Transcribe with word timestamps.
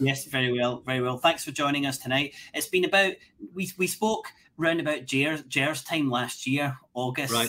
Yes, 0.00 0.26
very 0.26 0.52
well, 0.52 0.82
very 0.84 1.00
well. 1.00 1.18
Thanks 1.18 1.44
for 1.44 1.50
joining 1.50 1.86
us 1.86 1.98
tonight. 1.98 2.34
It's 2.52 2.66
been 2.66 2.84
about 2.84 3.14
we 3.54 3.70
we 3.78 3.86
spoke 3.86 4.26
round 4.56 4.80
about 4.80 5.06
GERS, 5.06 5.42
GERS 5.48 5.82
time 5.82 6.10
last 6.10 6.46
year, 6.46 6.76
August. 6.94 7.32
Right. 7.32 7.48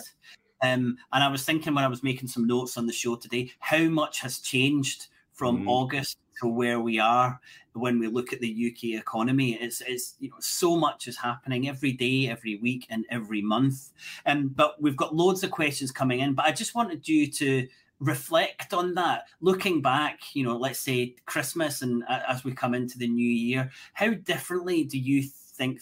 Um, 0.61 0.97
and 1.11 1.23
I 1.23 1.27
was 1.27 1.43
thinking 1.43 1.75
when 1.75 1.83
I 1.83 1.89
was 1.89 2.03
making 2.03 2.27
some 2.29 2.47
notes 2.47 2.77
on 2.77 2.87
the 2.87 2.93
show 2.93 3.15
today, 3.15 3.51
how 3.59 3.83
much 3.83 4.21
has 4.21 4.39
changed 4.39 5.07
from 5.33 5.63
Mm. 5.63 5.69
August 5.69 6.17
to 6.41 6.47
where 6.47 6.79
we 6.79 6.99
are 6.99 7.39
when 7.73 7.99
we 7.99 8.07
look 8.07 8.33
at 8.33 8.39
the 8.39 8.71
UK 8.71 8.99
economy. 8.99 9.53
It's 9.53 9.81
it's 9.81 10.15
you 10.19 10.29
know 10.29 10.37
so 10.39 10.75
much 10.75 11.07
is 11.07 11.17
happening 11.17 11.67
every 11.67 11.91
day, 11.91 12.27
every 12.27 12.57
week, 12.57 12.87
and 12.89 13.05
every 13.09 13.41
month. 13.41 13.91
Um, 14.25 14.49
but 14.49 14.81
we've 14.81 14.97
got 14.97 15.15
loads 15.15 15.43
of 15.43 15.51
questions 15.51 15.91
coming 15.91 16.19
in. 16.19 16.33
But 16.33 16.45
I 16.45 16.51
just 16.51 16.75
wanted 16.75 17.07
you 17.07 17.31
to 17.31 17.67
reflect 17.99 18.73
on 18.73 18.93
that 18.93 19.23
looking 19.39 19.81
back 19.81 20.19
you 20.33 20.43
know 20.43 20.57
let's 20.57 20.79
say 20.79 21.15
christmas 21.25 21.81
and 21.81 22.03
uh, 22.09 22.19
as 22.27 22.43
we 22.43 22.51
come 22.51 22.73
into 22.73 22.97
the 22.97 23.07
new 23.07 23.29
year 23.29 23.71
how 23.93 24.09
differently 24.09 24.83
do 24.83 24.99
you 24.99 25.23
think 25.23 25.79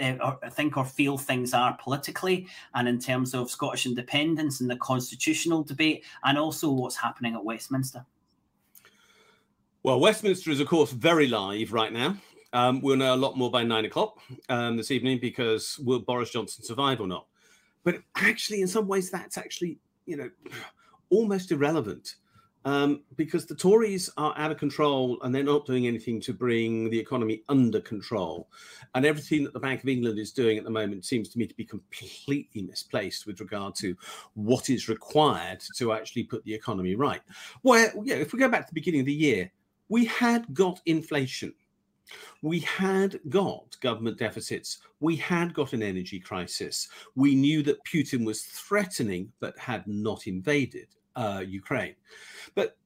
uh, 0.00 0.16
or 0.22 0.50
think 0.50 0.76
or 0.76 0.84
feel 0.84 1.16
things 1.16 1.54
are 1.54 1.78
politically 1.82 2.46
and 2.74 2.86
in 2.86 2.98
terms 2.98 3.32
of 3.32 3.50
scottish 3.50 3.86
independence 3.86 4.60
and 4.60 4.68
the 4.68 4.76
constitutional 4.76 5.62
debate 5.62 6.04
and 6.24 6.36
also 6.36 6.70
what's 6.70 6.96
happening 6.96 7.34
at 7.34 7.42
westminster 7.42 8.04
Well, 9.84 10.00
Westminster 10.00 10.50
is, 10.50 10.60
of 10.60 10.66
course, 10.66 10.92
very 10.92 11.28
live 11.28 11.74
right 11.74 11.92
now. 11.92 12.16
Um, 12.54 12.80
we'll 12.80 12.96
know 12.96 13.14
a 13.14 13.16
lot 13.16 13.36
more 13.36 13.50
by 13.50 13.64
nine 13.64 13.84
o'clock 13.84 14.18
um, 14.48 14.78
this 14.78 14.90
evening 14.90 15.18
because 15.20 15.78
will 15.78 15.98
Boris 15.98 16.30
Johnson 16.30 16.64
survive 16.64 17.02
or 17.02 17.06
not? 17.06 17.26
But 17.82 17.96
actually, 18.16 18.62
in 18.62 18.66
some 18.66 18.88
ways, 18.88 19.10
that's 19.10 19.36
actually, 19.36 19.78
you 20.06 20.16
know, 20.16 20.30
almost 21.10 21.52
irrelevant 21.52 22.14
um, 22.64 23.02
because 23.16 23.44
the 23.44 23.54
Tories 23.54 24.08
are 24.16 24.32
out 24.38 24.50
of 24.50 24.56
control 24.56 25.18
and 25.20 25.34
they're 25.34 25.42
not 25.42 25.66
doing 25.66 25.86
anything 25.86 26.18
to 26.22 26.32
bring 26.32 26.88
the 26.88 26.98
economy 26.98 27.42
under 27.50 27.82
control. 27.82 28.48
And 28.94 29.04
everything 29.04 29.44
that 29.44 29.52
the 29.52 29.60
Bank 29.60 29.82
of 29.82 29.90
England 29.90 30.18
is 30.18 30.32
doing 30.32 30.56
at 30.56 30.64
the 30.64 30.70
moment 30.70 31.04
seems 31.04 31.28
to 31.28 31.38
me 31.38 31.46
to 31.46 31.54
be 31.54 31.64
completely 31.66 32.62
misplaced 32.62 33.26
with 33.26 33.38
regard 33.38 33.74
to 33.76 33.94
what 34.32 34.70
is 34.70 34.88
required 34.88 35.62
to 35.76 35.92
actually 35.92 36.22
put 36.22 36.42
the 36.44 36.54
economy 36.54 36.94
right. 36.94 37.20
Well, 37.62 37.92
yeah, 38.02 38.14
if 38.14 38.32
we 38.32 38.38
go 38.38 38.48
back 38.48 38.62
to 38.62 38.70
the 38.70 38.80
beginning 38.80 39.00
of 39.00 39.06
the 39.06 39.12
year, 39.12 39.50
we 39.88 40.04
had 40.04 40.52
got 40.54 40.80
inflation. 40.86 41.54
We 42.42 42.60
had 42.60 43.18
got 43.28 43.76
government 43.80 44.18
deficits. 44.18 44.78
We 45.00 45.16
had 45.16 45.54
got 45.54 45.72
an 45.72 45.82
energy 45.82 46.20
crisis. 46.20 46.88
We 47.14 47.34
knew 47.34 47.62
that 47.62 47.82
Putin 47.84 48.24
was 48.24 48.42
threatening 48.42 49.32
but 49.40 49.58
had 49.58 49.86
not 49.86 50.26
invaded 50.26 50.88
uh, 51.16 51.42
Ukraine. 51.46 51.94
But 52.54 52.76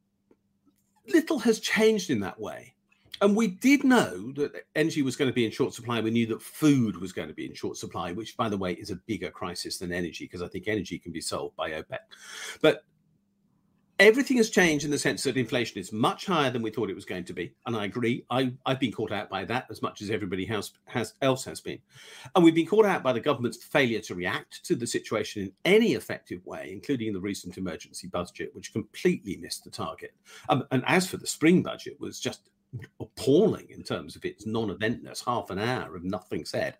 little 1.08 1.38
has 1.40 1.60
changed 1.60 2.10
in 2.10 2.20
that 2.20 2.38
way. 2.38 2.74
And 3.20 3.34
we 3.34 3.48
did 3.48 3.82
know 3.82 4.30
that 4.32 4.52
energy 4.76 5.02
was 5.02 5.16
going 5.16 5.28
to 5.28 5.34
be 5.34 5.44
in 5.44 5.50
short 5.50 5.74
supply. 5.74 6.00
We 6.00 6.12
knew 6.12 6.26
that 6.26 6.40
food 6.40 6.96
was 6.98 7.12
going 7.12 7.26
to 7.26 7.34
be 7.34 7.46
in 7.46 7.54
short 7.54 7.76
supply, 7.76 8.12
which, 8.12 8.36
by 8.36 8.48
the 8.48 8.56
way, 8.56 8.74
is 8.74 8.90
a 8.90 8.96
bigger 9.06 9.30
crisis 9.30 9.78
than 9.78 9.92
energy 9.92 10.24
because 10.24 10.42
I 10.42 10.46
think 10.46 10.68
energy 10.68 10.98
can 11.00 11.10
be 11.10 11.20
solved 11.20 11.56
by 11.56 11.72
OPEC. 11.72 11.98
But 12.62 12.84
everything 13.98 14.36
has 14.36 14.50
changed 14.50 14.84
in 14.84 14.90
the 14.90 14.98
sense 14.98 15.24
that 15.24 15.36
inflation 15.36 15.78
is 15.78 15.92
much 15.92 16.26
higher 16.26 16.50
than 16.50 16.62
we 16.62 16.70
thought 16.70 16.90
it 16.90 16.94
was 16.94 17.04
going 17.04 17.24
to 17.24 17.32
be. 17.32 17.52
And 17.66 17.76
I 17.76 17.84
agree. 17.84 18.24
I, 18.30 18.52
I've 18.64 18.80
been 18.80 18.92
caught 18.92 19.12
out 19.12 19.28
by 19.28 19.44
that 19.46 19.66
as 19.70 19.82
much 19.82 20.02
as 20.02 20.10
everybody 20.10 20.44
has, 20.46 20.72
has 20.86 21.14
else 21.20 21.44
has 21.44 21.60
been. 21.60 21.78
And 22.34 22.44
we've 22.44 22.54
been 22.54 22.66
caught 22.66 22.86
out 22.86 23.02
by 23.02 23.12
the 23.12 23.20
government's 23.20 23.62
failure 23.64 24.00
to 24.00 24.14
react 24.14 24.64
to 24.66 24.76
the 24.76 24.86
situation 24.86 25.42
in 25.42 25.52
any 25.64 25.94
effective 25.94 26.44
way, 26.46 26.70
including 26.72 27.12
the 27.12 27.20
recent 27.20 27.58
emergency 27.58 28.06
budget, 28.06 28.54
which 28.54 28.72
completely 28.72 29.36
missed 29.36 29.64
the 29.64 29.70
target. 29.70 30.14
Um, 30.48 30.64
and 30.70 30.84
as 30.86 31.06
for 31.08 31.16
the 31.16 31.26
spring 31.26 31.62
budget, 31.62 32.00
was 32.00 32.20
just 32.20 32.50
appalling 33.00 33.66
in 33.70 33.82
terms 33.82 34.14
of 34.14 34.24
its 34.24 34.46
non-eventness 34.46 35.24
half 35.24 35.48
an 35.48 35.58
hour 35.58 35.96
of 35.96 36.04
nothing 36.04 36.44
said 36.44 36.76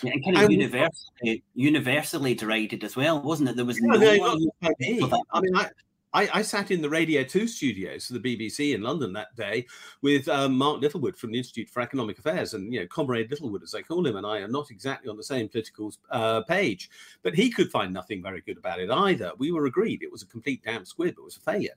Yeah, 0.00 0.12
and 0.12 0.24
kind 0.24 0.36
of 0.36 0.42
And- 0.44 0.52
universally, 0.52 1.42
universally 1.54 2.34
derided 2.34 2.84
as 2.84 2.94
well 2.94 3.20
wasn't 3.20 3.48
it 3.48 3.56
there 3.56 3.64
was 3.64 3.80
no 3.80 3.98
no, 3.98 4.18
one 4.18 4.46
not 4.62 4.72
for 5.00 5.08
that. 5.08 5.22
I 5.32 5.40
mean, 5.40 5.56
I, 5.56 5.68
I, 6.14 6.28
I 6.32 6.42
sat 6.42 6.70
in 6.70 6.80
the 6.80 6.88
Radio 6.88 7.24
2 7.24 7.48
studios 7.48 8.06
for 8.06 8.12
the 8.12 8.20
BBC 8.20 8.72
in 8.72 8.82
London 8.82 9.12
that 9.14 9.34
day 9.34 9.66
with 10.00 10.28
um, 10.28 10.56
Mark 10.56 10.80
Littlewood 10.80 11.16
from 11.16 11.32
the 11.32 11.38
Institute 11.38 11.68
for 11.68 11.80
Economic 11.80 12.20
Affairs. 12.20 12.54
And, 12.54 12.72
you 12.72 12.80
know, 12.80 12.86
Comrade 12.86 13.30
Littlewood, 13.30 13.64
as 13.64 13.72
they 13.72 13.82
call 13.82 14.06
him, 14.06 14.14
and 14.14 14.24
I 14.24 14.38
are 14.38 14.48
not 14.48 14.70
exactly 14.70 15.10
on 15.10 15.16
the 15.16 15.24
same 15.24 15.48
political 15.48 15.92
uh, 16.10 16.42
page. 16.42 16.88
But 17.24 17.34
he 17.34 17.50
could 17.50 17.68
find 17.70 17.92
nothing 17.92 18.22
very 18.22 18.42
good 18.42 18.58
about 18.58 18.78
it 18.78 18.90
either. 18.90 19.32
We 19.38 19.50
were 19.50 19.66
agreed 19.66 20.02
it 20.02 20.12
was 20.12 20.22
a 20.22 20.26
complete 20.26 20.62
damn 20.62 20.84
squib. 20.84 21.16
It 21.18 21.24
was 21.24 21.36
a 21.36 21.40
failure. 21.40 21.74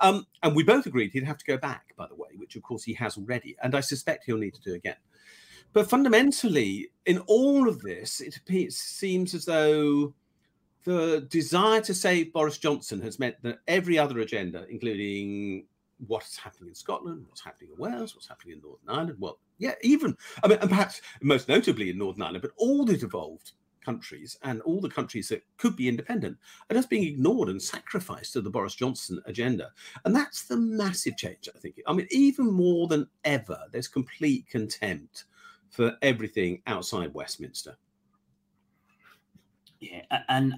Um, 0.00 0.26
and 0.42 0.56
we 0.56 0.64
both 0.64 0.86
agreed 0.86 1.12
he'd 1.12 1.22
have 1.22 1.38
to 1.38 1.44
go 1.44 1.56
back, 1.56 1.94
by 1.96 2.08
the 2.08 2.16
way, 2.16 2.30
which, 2.36 2.56
of 2.56 2.62
course, 2.62 2.82
he 2.82 2.94
has 2.94 3.16
already. 3.16 3.56
And 3.62 3.76
I 3.76 3.80
suspect 3.80 4.24
he'll 4.24 4.38
need 4.38 4.54
to 4.54 4.60
do 4.60 4.74
again. 4.74 4.96
But 5.72 5.88
fundamentally, 5.88 6.88
in 7.06 7.18
all 7.26 7.68
of 7.68 7.80
this, 7.82 8.20
it 8.20 8.40
seems 8.72 9.34
as 9.34 9.44
though 9.44 10.14
the 10.88 11.26
desire 11.28 11.82
to 11.82 11.92
save 11.92 12.32
Boris 12.32 12.56
Johnson 12.56 12.98
has 13.02 13.18
meant 13.18 13.36
that 13.42 13.58
every 13.68 13.98
other 13.98 14.20
agenda, 14.20 14.64
including 14.70 15.66
what's 16.06 16.38
happening 16.38 16.70
in 16.70 16.74
Scotland, 16.74 17.26
what's 17.28 17.42
happening 17.44 17.72
in 17.72 17.78
Wales, 17.78 18.14
what's 18.14 18.26
happening 18.26 18.54
in 18.54 18.62
Northern 18.62 18.88
Ireland, 18.88 19.18
well, 19.20 19.38
yeah, 19.58 19.74
even, 19.82 20.16
I 20.42 20.48
mean, 20.48 20.58
and 20.62 20.70
perhaps 20.70 21.02
most 21.20 21.46
notably 21.46 21.90
in 21.90 21.98
Northern 21.98 22.22
Ireland, 22.22 22.40
but 22.40 22.52
all 22.56 22.86
the 22.86 22.96
devolved 22.96 23.52
countries 23.84 24.38
and 24.44 24.62
all 24.62 24.80
the 24.80 24.88
countries 24.88 25.28
that 25.28 25.44
could 25.58 25.76
be 25.76 25.88
independent 25.88 26.38
are 26.70 26.74
just 26.74 26.88
being 26.88 27.04
ignored 27.04 27.50
and 27.50 27.60
sacrificed 27.60 28.32
to 28.32 28.40
the 28.40 28.48
Boris 28.48 28.74
Johnson 28.74 29.20
agenda. 29.26 29.70
And 30.06 30.16
that's 30.16 30.44
the 30.44 30.56
massive 30.56 31.18
change, 31.18 31.50
I 31.54 31.58
think. 31.58 31.82
I 31.86 31.92
mean, 31.92 32.08
even 32.10 32.50
more 32.50 32.88
than 32.88 33.06
ever, 33.24 33.58
there's 33.72 33.88
complete 33.88 34.46
contempt 34.48 35.24
for 35.68 35.98
everything 36.00 36.62
outside 36.66 37.12
Westminster. 37.12 37.76
Yeah, 39.80 40.02
and 40.28 40.54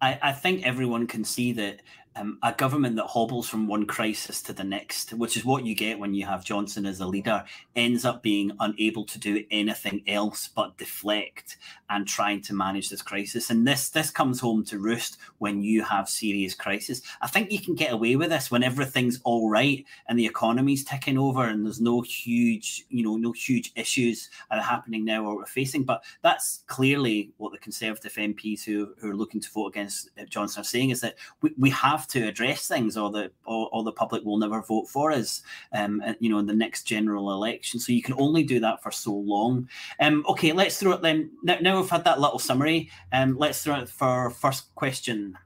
I, 0.00 0.18
I 0.22 0.32
think 0.32 0.64
everyone 0.64 1.06
can 1.06 1.24
see 1.24 1.52
that 1.52 1.80
um, 2.16 2.38
a 2.42 2.52
government 2.52 2.96
that 2.96 3.06
hobbles 3.06 3.48
from 3.48 3.66
one 3.66 3.86
crisis 3.86 4.42
to 4.42 4.52
the 4.52 4.64
next, 4.64 5.12
which 5.12 5.36
is 5.36 5.44
what 5.44 5.64
you 5.64 5.74
get 5.74 5.98
when 5.98 6.14
you 6.14 6.26
have 6.26 6.44
Johnson 6.44 6.86
as 6.86 7.00
a 7.00 7.06
leader, 7.06 7.44
ends 7.74 8.04
up 8.04 8.22
being 8.22 8.52
unable 8.60 9.04
to 9.04 9.18
do 9.18 9.44
anything 9.50 10.02
else 10.06 10.48
but 10.48 10.76
deflect 10.78 11.56
and 11.90 12.06
trying 12.06 12.40
to 12.42 12.54
manage 12.54 12.90
this 12.90 13.02
crisis. 13.02 13.50
And 13.50 13.66
this 13.66 13.90
this 13.90 14.10
comes 14.10 14.40
home 14.40 14.64
to 14.66 14.78
roost 14.78 15.18
when 15.38 15.62
you 15.62 15.82
have 15.84 16.08
serious 16.08 16.54
crisis. 16.54 17.02
I 17.20 17.28
think 17.28 17.52
you 17.52 17.60
can 17.60 17.74
get 17.74 17.92
away 17.92 18.16
with 18.16 18.30
this 18.30 18.50
when 18.50 18.62
everything's 18.62 19.20
all 19.24 19.50
right 19.50 19.84
and 20.08 20.18
the 20.18 20.26
economy's 20.26 20.84
ticking 20.84 21.18
over 21.18 21.44
and 21.44 21.64
there's 21.64 21.80
no 21.80 22.00
huge, 22.00 22.86
you 22.88 23.02
know, 23.02 23.16
no 23.16 23.32
huge 23.32 23.72
issues 23.76 24.30
are 24.50 24.60
happening 24.60 25.04
now 25.04 25.24
or 25.24 25.36
we're 25.36 25.46
facing. 25.46 25.84
But 25.84 26.02
that's 26.22 26.64
clearly 26.66 27.32
what 27.36 27.52
the 27.52 27.58
Conservative 27.58 28.14
MPs 28.14 28.64
who, 28.64 28.94
who 28.98 29.10
are 29.10 29.16
looking 29.16 29.40
to 29.40 29.50
vote 29.50 29.68
against 29.68 30.10
uh, 30.18 30.24
Johnson 30.24 30.62
are 30.62 30.64
saying 30.64 30.90
is 30.90 31.00
that 31.00 31.16
we, 31.40 31.52
we 31.58 31.70
have 31.70 32.01
to 32.08 32.26
address 32.26 32.66
things 32.66 32.96
or 32.96 33.10
the 33.10 33.30
or, 33.44 33.68
or 33.72 33.82
the 33.82 33.92
public 33.92 34.24
will 34.24 34.38
never 34.38 34.62
vote 34.62 34.88
for 34.88 35.12
us 35.12 35.42
um 35.74 36.02
uh, 36.04 36.14
you 36.20 36.28
know 36.28 36.38
in 36.38 36.46
the 36.46 36.54
next 36.54 36.84
general 36.84 37.32
election 37.32 37.78
so 37.78 37.92
you 37.92 38.02
can 38.02 38.14
only 38.18 38.42
do 38.42 38.60
that 38.60 38.82
for 38.82 38.90
so 38.90 39.12
long 39.14 39.68
um 40.00 40.24
okay 40.28 40.52
let's 40.52 40.78
throw 40.78 40.92
it 40.92 41.02
then 41.02 41.30
now, 41.42 41.56
now 41.60 41.80
we've 41.80 41.90
had 41.90 42.04
that 42.04 42.20
little 42.20 42.38
summary 42.38 42.90
um 43.12 43.36
let's 43.38 43.62
throw 43.62 43.80
it 43.80 43.88
for 43.88 44.30
first 44.30 44.74
question 44.74 45.36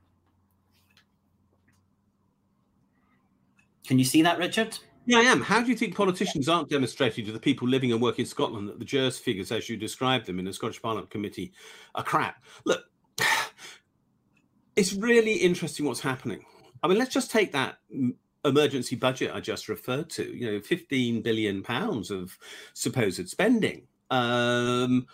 can 3.86 3.98
you 3.98 4.04
see 4.04 4.22
that 4.22 4.38
richard 4.38 4.78
Yeah, 5.08 5.18
I 5.18 5.22
am. 5.22 5.40
How 5.40 5.62
do 5.62 5.68
you 5.70 5.76
think 5.76 5.94
politicians 5.94 6.48
aren't 6.48 6.68
demonstrating 6.68 7.24
to 7.26 7.32
the 7.32 7.38
people 7.38 7.68
living 7.68 7.92
and 7.92 8.02
working 8.02 8.24
in 8.24 8.28
Scotland 8.28 8.68
that 8.68 8.80
the 8.80 8.84
GERS 8.84 9.18
figures, 9.18 9.52
as 9.52 9.68
you 9.68 9.76
described 9.76 10.26
them 10.26 10.40
in 10.40 10.44
the 10.44 10.52
Scottish 10.52 10.82
Parliament 10.82 11.10
Committee, 11.10 11.52
are 11.94 12.02
crap? 12.02 12.42
Look, 12.64 12.82
it's 14.76 14.94
really 14.94 15.34
interesting 15.34 15.86
what's 15.86 16.00
happening. 16.00 16.44
I 16.86 16.88
mean, 16.88 16.98
let's 16.98 17.12
just 17.12 17.32
take 17.32 17.50
that 17.52 17.78
emergency 18.44 18.94
budget 18.94 19.32
I 19.34 19.40
just 19.40 19.68
referred 19.68 20.08
to. 20.10 20.24
You 20.24 20.52
know, 20.52 20.60
fifteen 20.60 21.20
billion 21.20 21.62
pounds 21.64 22.12
of 22.12 22.38
supposed 22.74 23.28
spending, 23.28 23.88
um, 24.10 25.08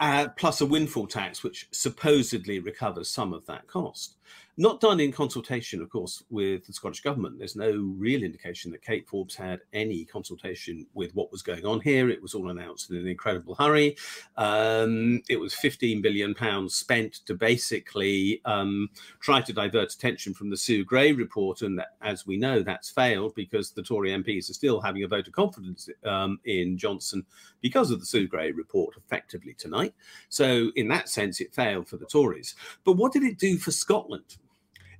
uh, 0.00 0.28
plus 0.38 0.62
a 0.62 0.66
windfall 0.66 1.06
tax, 1.06 1.44
which 1.44 1.68
supposedly 1.70 2.60
recovers 2.60 3.10
some 3.10 3.34
of 3.34 3.44
that 3.44 3.66
cost. 3.66 4.16
Not 4.58 4.80
done 4.80 5.00
in 5.00 5.10
consultation, 5.12 5.80
of 5.80 5.88
course, 5.88 6.22
with 6.28 6.66
the 6.66 6.74
Scottish 6.74 7.00
government. 7.00 7.38
There's 7.38 7.56
no 7.56 7.72
real 7.96 8.22
indication 8.22 8.70
that 8.72 8.84
Kate 8.84 9.08
Forbes 9.08 9.34
had 9.34 9.60
any 9.72 10.04
consultation 10.04 10.86
with 10.92 11.14
what 11.14 11.32
was 11.32 11.40
going 11.40 11.64
on 11.64 11.80
here. 11.80 12.10
It 12.10 12.20
was 12.20 12.34
all 12.34 12.50
announced 12.50 12.90
in 12.90 12.98
an 12.98 13.06
incredible 13.06 13.54
hurry. 13.54 13.96
Um, 14.36 15.22
it 15.30 15.40
was 15.40 15.54
15 15.54 16.02
billion 16.02 16.34
pounds 16.34 16.74
spent 16.74 17.14
to 17.26 17.34
basically 17.34 18.42
um, 18.44 18.90
try 19.20 19.40
to 19.40 19.54
divert 19.54 19.94
attention 19.94 20.34
from 20.34 20.50
the 20.50 20.56
Sue 20.56 20.84
Gray 20.84 21.12
report, 21.12 21.62
and 21.62 21.78
that, 21.78 21.94
as 22.02 22.26
we 22.26 22.36
know, 22.36 22.62
that's 22.62 22.90
failed 22.90 23.34
because 23.34 23.70
the 23.70 23.82
Tory 23.82 24.10
MPs 24.10 24.50
are 24.50 24.54
still 24.54 24.82
having 24.82 25.02
a 25.02 25.08
vote 25.08 25.28
of 25.28 25.32
confidence 25.32 25.88
um, 26.04 26.38
in 26.44 26.76
Johnson 26.76 27.24
because 27.62 27.90
of 27.90 28.00
the 28.00 28.06
Sue 28.06 28.28
Gray 28.28 28.52
report, 28.52 28.96
effectively 28.98 29.54
tonight. 29.54 29.94
So, 30.28 30.70
in 30.76 30.88
that 30.88 31.08
sense, 31.08 31.40
it 31.40 31.54
failed 31.54 31.88
for 31.88 31.96
the 31.96 32.04
Tories. 32.04 32.54
But 32.84 32.94
what 32.98 33.12
did 33.12 33.22
it 33.22 33.38
do 33.38 33.56
for 33.56 33.70
Scotland? 33.70 34.36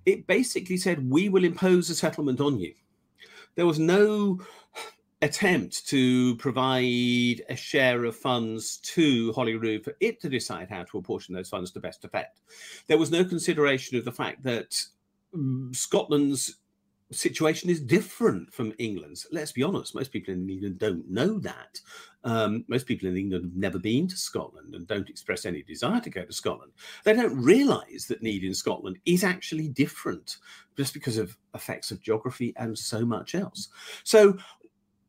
It 0.06 0.26
basically 0.26 0.76
said, 0.76 1.10
we 1.10 1.28
will 1.28 1.44
impose 1.44 1.90
a 1.90 1.94
settlement 1.94 2.40
on 2.40 2.58
you. 2.58 2.74
There 3.54 3.66
was 3.66 3.78
no 3.78 4.40
attempt 5.20 5.86
to 5.86 6.36
provide 6.36 7.42
a 7.48 7.54
share 7.54 8.04
of 8.04 8.16
funds 8.16 8.78
to 8.78 9.32
Holyrood 9.32 9.84
for 9.84 9.94
it 10.00 10.20
to 10.20 10.28
decide 10.28 10.68
how 10.68 10.82
to 10.82 10.98
apportion 10.98 11.34
those 11.34 11.48
funds 11.48 11.70
to 11.72 11.80
best 11.80 12.04
effect. 12.04 12.40
There 12.88 12.98
was 12.98 13.12
no 13.12 13.24
consideration 13.24 13.96
of 13.96 14.04
the 14.04 14.12
fact 14.12 14.42
that 14.42 14.84
um, 15.32 15.70
Scotland's 15.72 16.56
situation 17.12 17.70
is 17.70 17.80
different 17.80 18.52
from 18.52 18.72
England's. 18.78 19.26
Let's 19.30 19.52
be 19.52 19.62
honest, 19.62 19.94
most 19.94 20.12
people 20.12 20.34
in 20.34 20.48
England 20.48 20.78
don't 20.78 21.08
know 21.08 21.38
that. 21.38 21.80
Um, 22.24 22.64
most 22.68 22.86
people 22.86 23.08
in 23.08 23.16
England 23.16 23.44
have 23.44 23.56
never 23.56 23.78
been 23.78 24.06
to 24.08 24.16
Scotland 24.16 24.74
and 24.74 24.86
don't 24.86 25.08
express 25.08 25.44
any 25.44 25.62
desire 25.62 26.00
to 26.00 26.10
go 26.10 26.24
to 26.24 26.32
Scotland. 26.32 26.72
They 27.04 27.14
don't 27.14 27.36
realise 27.36 28.06
that 28.06 28.22
need 28.22 28.44
in 28.44 28.54
Scotland 28.54 28.98
is 29.04 29.24
actually 29.24 29.68
different 29.68 30.36
just 30.76 30.94
because 30.94 31.18
of 31.18 31.36
effects 31.54 31.90
of 31.90 32.00
geography 32.00 32.54
and 32.56 32.78
so 32.78 33.04
much 33.04 33.34
else. 33.34 33.68
So, 34.04 34.36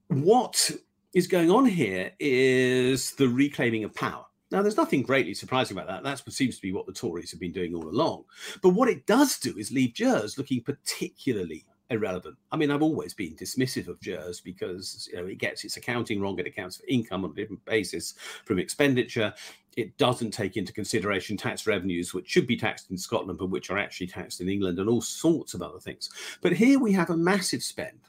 what 0.08 0.72
is 1.14 1.28
going 1.28 1.52
on 1.52 1.66
here 1.66 2.12
is 2.20 3.12
the 3.12 3.28
reclaiming 3.28 3.84
of 3.84 3.94
power. 3.94 4.26
Now, 4.52 4.62
there's 4.62 4.78
nothing 4.78 5.02
greatly 5.02 5.34
surprising 5.34 5.78
about 5.78 5.88
that. 5.88 6.04
That 6.04 6.32
seems 6.32 6.58
to 6.58 6.62
be 6.62 6.74
what 6.74 6.86
the 6.86 6.94
Tories 6.94 7.32
have 7.32 7.40
been 7.40 7.52
doing 7.52 7.74
all 7.74 7.88
along. 7.88 8.26
But 8.62 8.70
what 8.70 8.88
it 8.88 9.08
does 9.08 9.40
do 9.40 9.58
is 9.58 9.72
leave 9.72 9.96
GERS 9.96 10.38
looking 10.38 10.62
particularly 10.62 11.66
irrelevant. 11.90 12.38
I 12.52 12.58
mean, 12.58 12.72
I've 12.72 12.82
always 12.82 13.14
been 13.14 13.36
dismissive 13.36 13.88
of 13.88 14.00
GERS 14.00 14.42
because 14.42 15.10
you 15.12 15.20
know 15.20 15.28
it 15.28 15.38
gets 15.38 15.64
its 15.64 15.78
accounting 15.78 16.22
wrong. 16.22 16.40
It 16.40 16.48
accounts 16.48 16.78
for 16.78 16.84
income 16.88 17.24
on 17.24 17.32
a 17.32 17.36
different 17.36 17.64
basis 17.66 18.16
from 18.46 18.60
expenditure. 18.60 19.34
It 19.76 19.98
doesn't 19.98 20.32
take 20.32 20.56
into 20.56 20.72
consideration 20.72 21.36
tax 21.36 21.66
revenues, 21.66 22.14
which 22.14 22.30
should 22.30 22.48
be 22.48 22.58
taxed 22.58 22.92
in 22.92 22.98
Scotland, 22.98 23.40
but 23.40 23.50
which 23.50 23.70
are 23.70 23.78
actually 23.78 24.08
taxed 24.08 24.42
in 24.42 24.50
England, 24.50 24.80
and 24.80 24.90
all 24.90 25.02
sorts 25.02 25.54
of 25.54 25.62
other 25.62 25.80
things. 25.80 26.10
But 26.42 26.54
here 26.54 26.80
we 26.80 26.92
have 26.94 27.10
a 27.10 27.18
massive 27.18 27.64
spend 27.64 28.00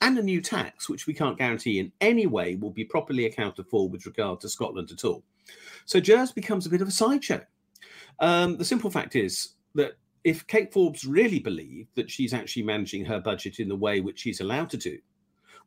and 0.00 0.18
a 0.18 0.22
new 0.22 0.40
tax, 0.40 0.88
which 0.88 1.06
we 1.06 1.14
can't 1.14 1.38
guarantee 1.38 1.78
in 1.78 1.92
any 2.00 2.26
way 2.26 2.56
will 2.56 2.70
be 2.70 2.84
properly 2.84 3.26
accounted 3.26 3.66
for 3.68 3.88
with 3.88 4.06
regard 4.06 4.40
to 4.40 4.48
Scotland 4.48 4.90
at 4.90 5.04
all. 5.04 5.22
So 5.86 6.00
GERS 6.00 6.32
becomes 6.32 6.66
a 6.66 6.70
bit 6.70 6.82
of 6.82 6.88
a 6.88 6.92
sideshow. 6.92 7.40
Um, 8.20 8.56
the 8.56 8.64
simple 8.64 8.90
fact 8.90 9.16
is 9.16 9.54
that 9.74 9.94
if 10.24 10.46
Kate 10.46 10.72
Forbes 10.72 11.04
really 11.04 11.38
believed 11.38 11.90
that 11.94 12.10
she's 12.10 12.32
actually 12.32 12.62
managing 12.62 13.04
her 13.04 13.20
budget 13.20 13.60
in 13.60 13.68
the 13.68 13.76
way 13.76 14.00
which 14.00 14.20
she's 14.20 14.40
allowed 14.40 14.70
to 14.70 14.78
do, 14.78 14.98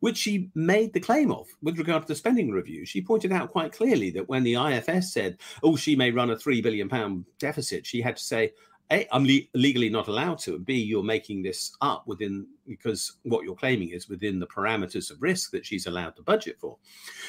which 0.00 0.16
she 0.16 0.50
made 0.54 0.92
the 0.92 1.00
claim 1.00 1.30
of 1.30 1.46
with 1.62 1.78
regard 1.78 2.02
to 2.02 2.08
the 2.08 2.14
spending 2.14 2.50
review, 2.50 2.84
she 2.84 3.00
pointed 3.00 3.32
out 3.32 3.50
quite 3.50 3.72
clearly 3.72 4.10
that 4.10 4.28
when 4.28 4.42
the 4.42 4.54
IFS 4.54 5.12
said, 5.12 5.38
oh, 5.62 5.76
she 5.76 5.94
may 5.96 6.10
run 6.10 6.30
a 6.30 6.36
three 6.36 6.60
billion 6.60 6.88
pound 6.88 7.24
deficit, 7.38 7.86
she 7.86 8.00
had 8.00 8.16
to 8.16 8.22
say, 8.22 8.52
A, 8.90 9.06
I'm 9.12 9.24
le- 9.24 9.48
legally 9.54 9.90
not 9.90 10.08
allowed 10.08 10.38
to, 10.40 10.56
and 10.56 10.66
B, 10.66 10.74
you're 10.74 11.04
making 11.04 11.42
this 11.42 11.72
up 11.80 12.04
within 12.06 12.46
because 12.66 13.12
what 13.22 13.44
you're 13.44 13.54
claiming 13.54 13.90
is 13.90 14.08
within 14.08 14.40
the 14.40 14.46
parameters 14.46 15.10
of 15.10 15.22
risk 15.22 15.52
that 15.52 15.66
she's 15.66 15.86
allowed 15.86 16.16
to 16.16 16.22
budget 16.22 16.58
for. 16.60 16.76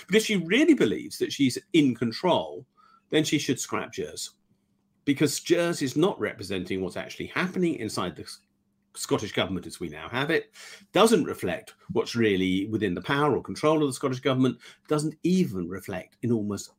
But 0.08 0.16
if 0.16 0.26
she 0.26 0.38
really 0.38 0.74
believes 0.74 1.20
that 1.20 1.32
she's 1.32 1.60
in 1.74 1.96
control, 1.96 2.66
then 3.12 3.24
she 3.24 3.38
should 3.38 3.60
scrap 3.60 3.94
GERS 3.94 4.32
because 5.10 5.40
GERS 5.40 5.82
is 5.82 5.98
not 5.98 6.20
representing 6.20 6.82
what's 6.82 6.96
actually 6.96 7.26
happening 7.26 7.74
inside 7.78 8.16
the 8.16 8.32
Scottish 8.94 9.32
government 9.32 9.66
as 9.66 9.80
we 9.80 9.90
now 9.90 10.08
have 10.08 10.30
it, 10.30 10.52
doesn't 10.94 11.24
reflect 11.24 11.74
what's 11.94 12.16
really 12.16 12.68
within 12.68 12.94
the 12.94 13.02
power 13.02 13.36
or 13.36 13.42
control 13.42 13.82
of 13.82 13.90
the 13.90 13.94
Scottish 13.94 14.20
government, 14.20 14.60
doesn't 14.88 15.16
even 15.24 15.68
reflect 15.68 16.18
in 16.22 16.32
almost 16.32 16.74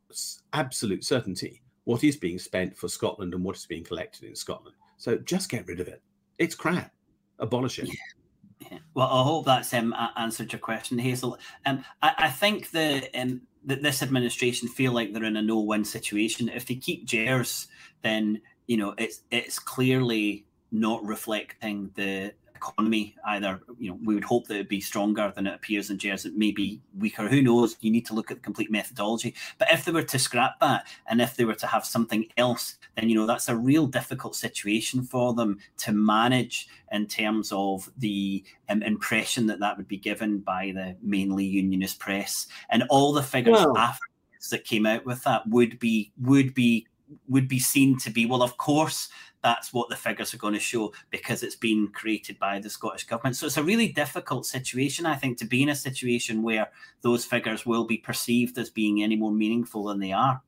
absolute 0.53 1.03
certainty 1.03 1.61
what 1.83 2.05
is 2.05 2.15
being 2.15 2.39
spent 2.39 2.77
for 2.77 2.87
Scotland 2.87 3.33
and 3.33 3.43
what 3.43 3.57
is 3.57 3.65
being 3.65 3.83
collected 3.83 4.23
in 4.23 4.33
Scotland. 4.33 4.77
So 4.95 5.17
just 5.17 5.49
get 5.49 5.67
rid 5.67 5.81
of 5.81 5.89
it. 5.89 6.01
It's 6.39 6.55
crap. 6.55 6.93
Abolish 7.37 7.79
it. 7.79 7.89
Yeah. 7.89 8.69
Yeah. 8.71 8.77
Well, 8.93 9.07
I 9.07 9.23
hope 9.23 9.43
that's 9.43 9.73
um, 9.73 9.93
answered 10.15 10.53
your 10.53 10.59
question, 10.61 10.99
Hazel. 10.99 11.37
Um, 11.65 11.83
I, 12.01 12.13
I 12.17 12.29
think 12.29 12.71
the 12.71 13.09
um, 13.13 13.41
that 13.65 13.83
this 13.83 14.01
administration 14.01 14.67
feel 14.67 14.91
like 14.91 15.13
they're 15.13 15.23
in 15.23 15.37
a 15.37 15.41
no-win 15.41 15.85
situation. 15.85 16.49
If 16.49 16.65
they 16.65 16.75
keep 16.75 17.05
GERS, 17.05 17.67
then 18.01 18.41
you 18.67 18.77
know 18.77 18.93
it's 18.97 19.21
it's 19.31 19.59
clearly 19.59 20.45
not 20.71 21.03
reflecting 21.03 21.91
the 21.95 22.33
economy 22.61 23.15
either. 23.25 23.59
You 23.79 23.91
know, 23.91 23.99
we 24.03 24.15
would 24.15 24.23
hope 24.23 24.47
that 24.47 24.55
it'd 24.55 24.67
be 24.67 24.81
stronger 24.81 25.31
than 25.35 25.47
it 25.47 25.53
appears 25.53 25.89
in 25.89 25.97
GERS. 25.97 26.25
It 26.25 26.37
may 26.37 26.51
be 26.51 26.79
weaker. 26.97 27.27
Who 27.27 27.41
knows? 27.41 27.75
You 27.81 27.91
need 27.91 28.05
to 28.07 28.13
look 28.13 28.31
at 28.31 28.37
the 28.37 28.43
complete 28.43 28.71
methodology. 28.71 29.33
But 29.57 29.71
if 29.71 29.85
they 29.85 29.91
were 29.91 30.03
to 30.03 30.19
scrap 30.19 30.59
that, 30.59 30.87
and 31.07 31.21
if 31.21 31.35
they 31.35 31.45
were 31.45 31.55
to 31.55 31.67
have 31.67 31.85
something 31.85 32.27
else, 32.37 32.77
then 32.95 33.09
you 33.09 33.15
know 33.15 33.25
that's 33.25 33.49
a 33.49 33.55
real 33.55 33.87
difficult 33.87 34.35
situation 34.35 35.03
for 35.03 35.33
them 35.33 35.59
to 35.79 35.91
manage 35.91 36.67
in 36.91 37.07
terms 37.07 37.51
of 37.51 37.89
the 37.97 38.43
um, 38.69 38.83
impression 38.83 39.47
that 39.47 39.59
that 39.59 39.77
would 39.77 39.87
be 39.87 39.97
given 39.97 40.39
by 40.39 40.71
the 40.75 40.95
mainly 41.01 41.45
unionist 41.45 41.99
press 41.99 42.47
and 42.69 42.83
all 42.89 43.13
the 43.13 43.23
figures 43.23 43.53
well, 43.53 43.77
after 43.77 44.05
that 44.49 44.65
came 44.65 44.85
out 44.85 45.05
with 45.05 45.23
that 45.23 45.47
would 45.47 45.77
be 45.79 46.11
would 46.19 46.53
be 46.53 46.87
would 47.27 47.47
be 47.47 47.59
seen 47.59 47.97
to 47.99 48.09
be 48.09 48.25
well 48.25 48.43
of 48.43 48.57
course 48.57 49.09
that's 49.43 49.73
what 49.73 49.89
the 49.89 49.95
figures 49.95 50.33
are 50.33 50.37
going 50.37 50.53
to 50.53 50.59
show 50.59 50.93
because 51.09 51.43
it's 51.43 51.55
been 51.55 51.87
created 51.87 52.37
by 52.39 52.59
the 52.59 52.69
Scottish 52.69 53.05
government. 53.05 53.35
So 53.35 53.47
it's 53.47 53.57
a 53.57 53.63
really 53.63 53.87
difficult 53.87 54.45
situation, 54.45 55.05
I 55.05 55.15
think, 55.15 55.37
to 55.39 55.45
be 55.45 55.63
in 55.63 55.69
a 55.69 55.75
situation 55.75 56.43
where 56.43 56.69
those 57.01 57.25
figures 57.25 57.65
will 57.65 57.85
be 57.85 57.97
perceived 57.97 58.57
as 58.57 58.69
being 58.69 59.01
any 59.01 59.15
more 59.15 59.31
meaningful 59.31 59.85
than 59.85 59.99
they 59.99 60.11
are. 60.11 60.41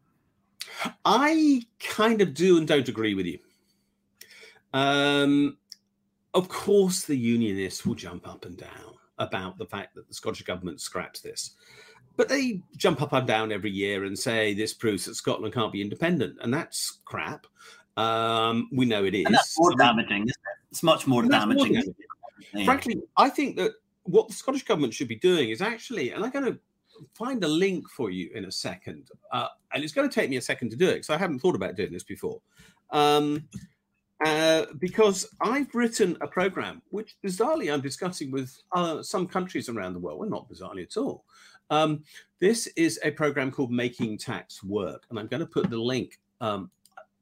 I 1.04 1.64
kind 1.80 2.22
of 2.22 2.34
do 2.34 2.58
and 2.58 2.68
don't 2.68 2.88
agree 2.88 3.16
with 3.16 3.26
you. 3.26 3.40
Um, 4.74 5.58
of 6.34 6.48
course, 6.48 7.04
the 7.04 7.16
unionists 7.16 7.86
will 7.86 7.96
jump 7.96 8.28
up 8.28 8.46
and 8.46 8.58
down 8.58 8.96
about 9.20 9.58
the 9.58 9.66
fact 9.66 9.96
that 9.96 10.08
the 10.08 10.14
Scottish 10.14 10.44
government 10.44 10.82
scraps 10.82 11.22
this. 11.22 11.56
But 12.16 12.30
they 12.30 12.62
jump 12.78 13.02
up 13.02 13.14
and 13.14 13.26
down 13.26 13.52
every 13.52 13.72
year 13.72 14.06
and 14.06 14.18
say 14.18 14.54
this 14.54 14.74
proves 14.74 15.06
that 15.06 15.16
Scotland 15.16 15.54
can't 15.54 15.72
be 15.72 15.82
independent, 15.82 16.38
and 16.42 16.54
that's 16.54 17.00
crap. 17.06 17.48
Um, 17.98 18.70
we 18.72 18.86
know 18.86 19.04
it 19.04 19.16
is. 19.16 19.26
And 19.26 19.36
that's 19.36 19.60
more 19.60 19.76
damaging. 19.76 20.30
It's 20.72 20.84
much 20.84 21.08
more 21.08 21.24
damaging. 21.24 21.74
More 21.74 21.84
yeah. 22.54 22.66
Frankly, 22.66 23.02
I 23.18 23.30
think 23.30 23.56
that 23.58 23.74
what 24.04 24.28
the 24.28 24.34
Scottish 24.34 24.64
government 24.64 24.94
should 24.94 25.08
be 25.08 25.16
doing 25.16 25.50
is 25.50 25.62
actually, 25.62 26.12
and 26.12 26.24
I'm 26.24 26.32
going 26.32 26.46
to 26.46 26.60
find 27.14 27.44
a 27.44 27.48
link 27.48 27.90
for 27.90 28.10
you 28.10 28.30
in 28.34 28.46
a 28.46 28.52
second, 28.52 29.10
uh, 29.32 29.48
and 29.74 29.84
it's 29.84 29.94
going 29.94 30.08
to 30.08 30.14
take 30.14 30.30
me 30.30 30.38
a 30.38 30.42
second 30.42 30.70
to 30.72 30.76
do 30.76 30.90
it 30.90 30.96
because 30.96 31.10
I 31.10 31.18
haven't 31.18 31.40
thought 31.40 31.56
about 31.56 31.76
doing 31.76 31.92
this 31.92 32.04
before. 32.04 32.42
Um, 32.92 33.48
uh, 34.24 34.68
because 34.80 35.28
I've 35.42 35.74
written 35.76 36.18
a 36.22 36.28
program 36.28 36.82
which 36.92 37.16
bizarrely 37.24 37.74
I'm 37.74 37.82
discussing 37.82 38.32
with 38.32 38.56
uh, 38.72 39.04
some 39.04 39.28
countries 39.28 39.68
around 39.68 39.94
the 39.94 40.00
world. 40.00 40.20
Well, 40.20 40.30
not 40.30 40.50
bizarrely 40.50 40.84
at 40.84 40.96
all. 40.96 41.26
Um, 41.74 42.04
this 42.40 42.68
is 42.76 43.00
a 43.04 43.10
program 43.10 43.50
called 43.50 43.72
Making 43.72 44.18
Tax 44.18 44.64
Work, 44.64 45.06
and 45.10 45.18
I'm 45.18 45.28
going 45.28 45.40
to 45.40 45.48
put 45.48 45.70
the 45.70 45.78
link 45.78 46.20
um, 46.40 46.70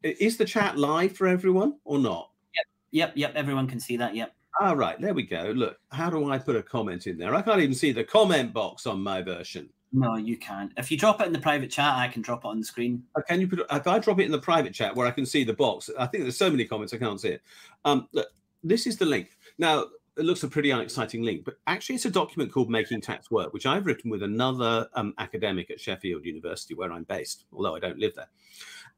is 0.04 0.36
the 0.36 0.46
chat 0.46 0.78
live 0.78 1.16
for 1.16 1.28
everyone 1.28 1.76
or 1.86 2.00
not? 2.00 2.32
Yep, 2.56 2.66
yep, 2.92 3.14
yep. 3.16 3.34
Everyone 3.36 3.68
can 3.68 3.80
see 3.80 3.96
that. 3.98 4.16
Yep. 4.16 4.34
All 4.60 4.76
right, 4.76 5.00
there 5.00 5.14
we 5.14 5.24
go. 5.24 5.54
Look, 5.56 5.80
how 5.92 6.10
do 6.10 6.30
I 6.30 6.38
put 6.38 6.56
a 6.56 6.64
comment 6.64 7.08
in 7.08 7.18
there? 7.18 7.34
I 7.34 7.42
can't 7.42 7.62
even 7.62 7.76
see 7.76 7.92
the 7.94 8.04
comment 8.04 8.52
box 8.52 8.86
on 8.86 9.02
my 9.02 9.22
version. 9.22 9.70
No, 9.94 10.16
you 10.16 10.38
can't. 10.38 10.72
If 10.76 10.92
you 10.92 10.98
drop 10.98 11.22
it 11.22 11.28
in 11.28 11.34
the 11.34 11.40
private 11.40 11.70
chat, 11.70 11.96
I 11.96 12.08
can 12.08 12.22
drop 12.22 12.44
it 12.44 12.48
on 12.48 12.60
the 12.60 12.66
screen. 12.66 13.04
Uh, 13.16 13.22
can 13.22 13.40
you 13.40 13.48
put? 13.48 13.60
If 13.60 13.88
I 13.88 14.00
drop 14.00 14.20
it 14.20 14.26
in 14.26 14.32
the 14.32 14.40
private 14.40 14.74
chat 14.74 14.96
where 14.96 15.08
I 15.08 15.12
can 15.12 15.26
see 15.26 15.44
the 15.44 15.54
box, 15.54 15.90
I 15.98 16.08
think 16.08 16.24
there's 16.24 16.38
so 16.38 16.50
many 16.50 16.66
comments 16.66 16.94
I 16.94 16.98
can't 16.98 17.22
see 17.22 17.30
it. 17.30 17.42
Um, 17.86 18.10
look, 18.12 18.28
this 18.64 18.86
is 18.86 18.98
the 18.98 19.06
link. 19.06 19.38
Now 19.58 19.86
it 20.22 20.26
looks 20.26 20.44
a 20.44 20.48
pretty 20.48 20.70
unexciting 20.70 21.24
link, 21.24 21.44
but 21.44 21.56
actually 21.68 21.96
it's 21.96 22.06
a 22.06 22.12
document 22.12 22.52
called 22.52 22.70
Making 22.70 23.02
Tax 23.02 23.32
Work, 23.32 23.54
which 23.54 23.66
I've 23.66 23.86
written 23.86 24.12
with 24.12 24.24
another 24.24 24.88
um, 24.94 25.14
academic 25.18 25.72
at 25.72 25.82
Sheffield 25.82 26.26
University, 26.26 26.76
where 26.76 26.92
I'm 26.92 27.04
based, 27.04 27.46
although 27.52 27.76
I 27.76 27.80
don't 27.80 28.00
live 28.00 28.16
there. 28.16 28.30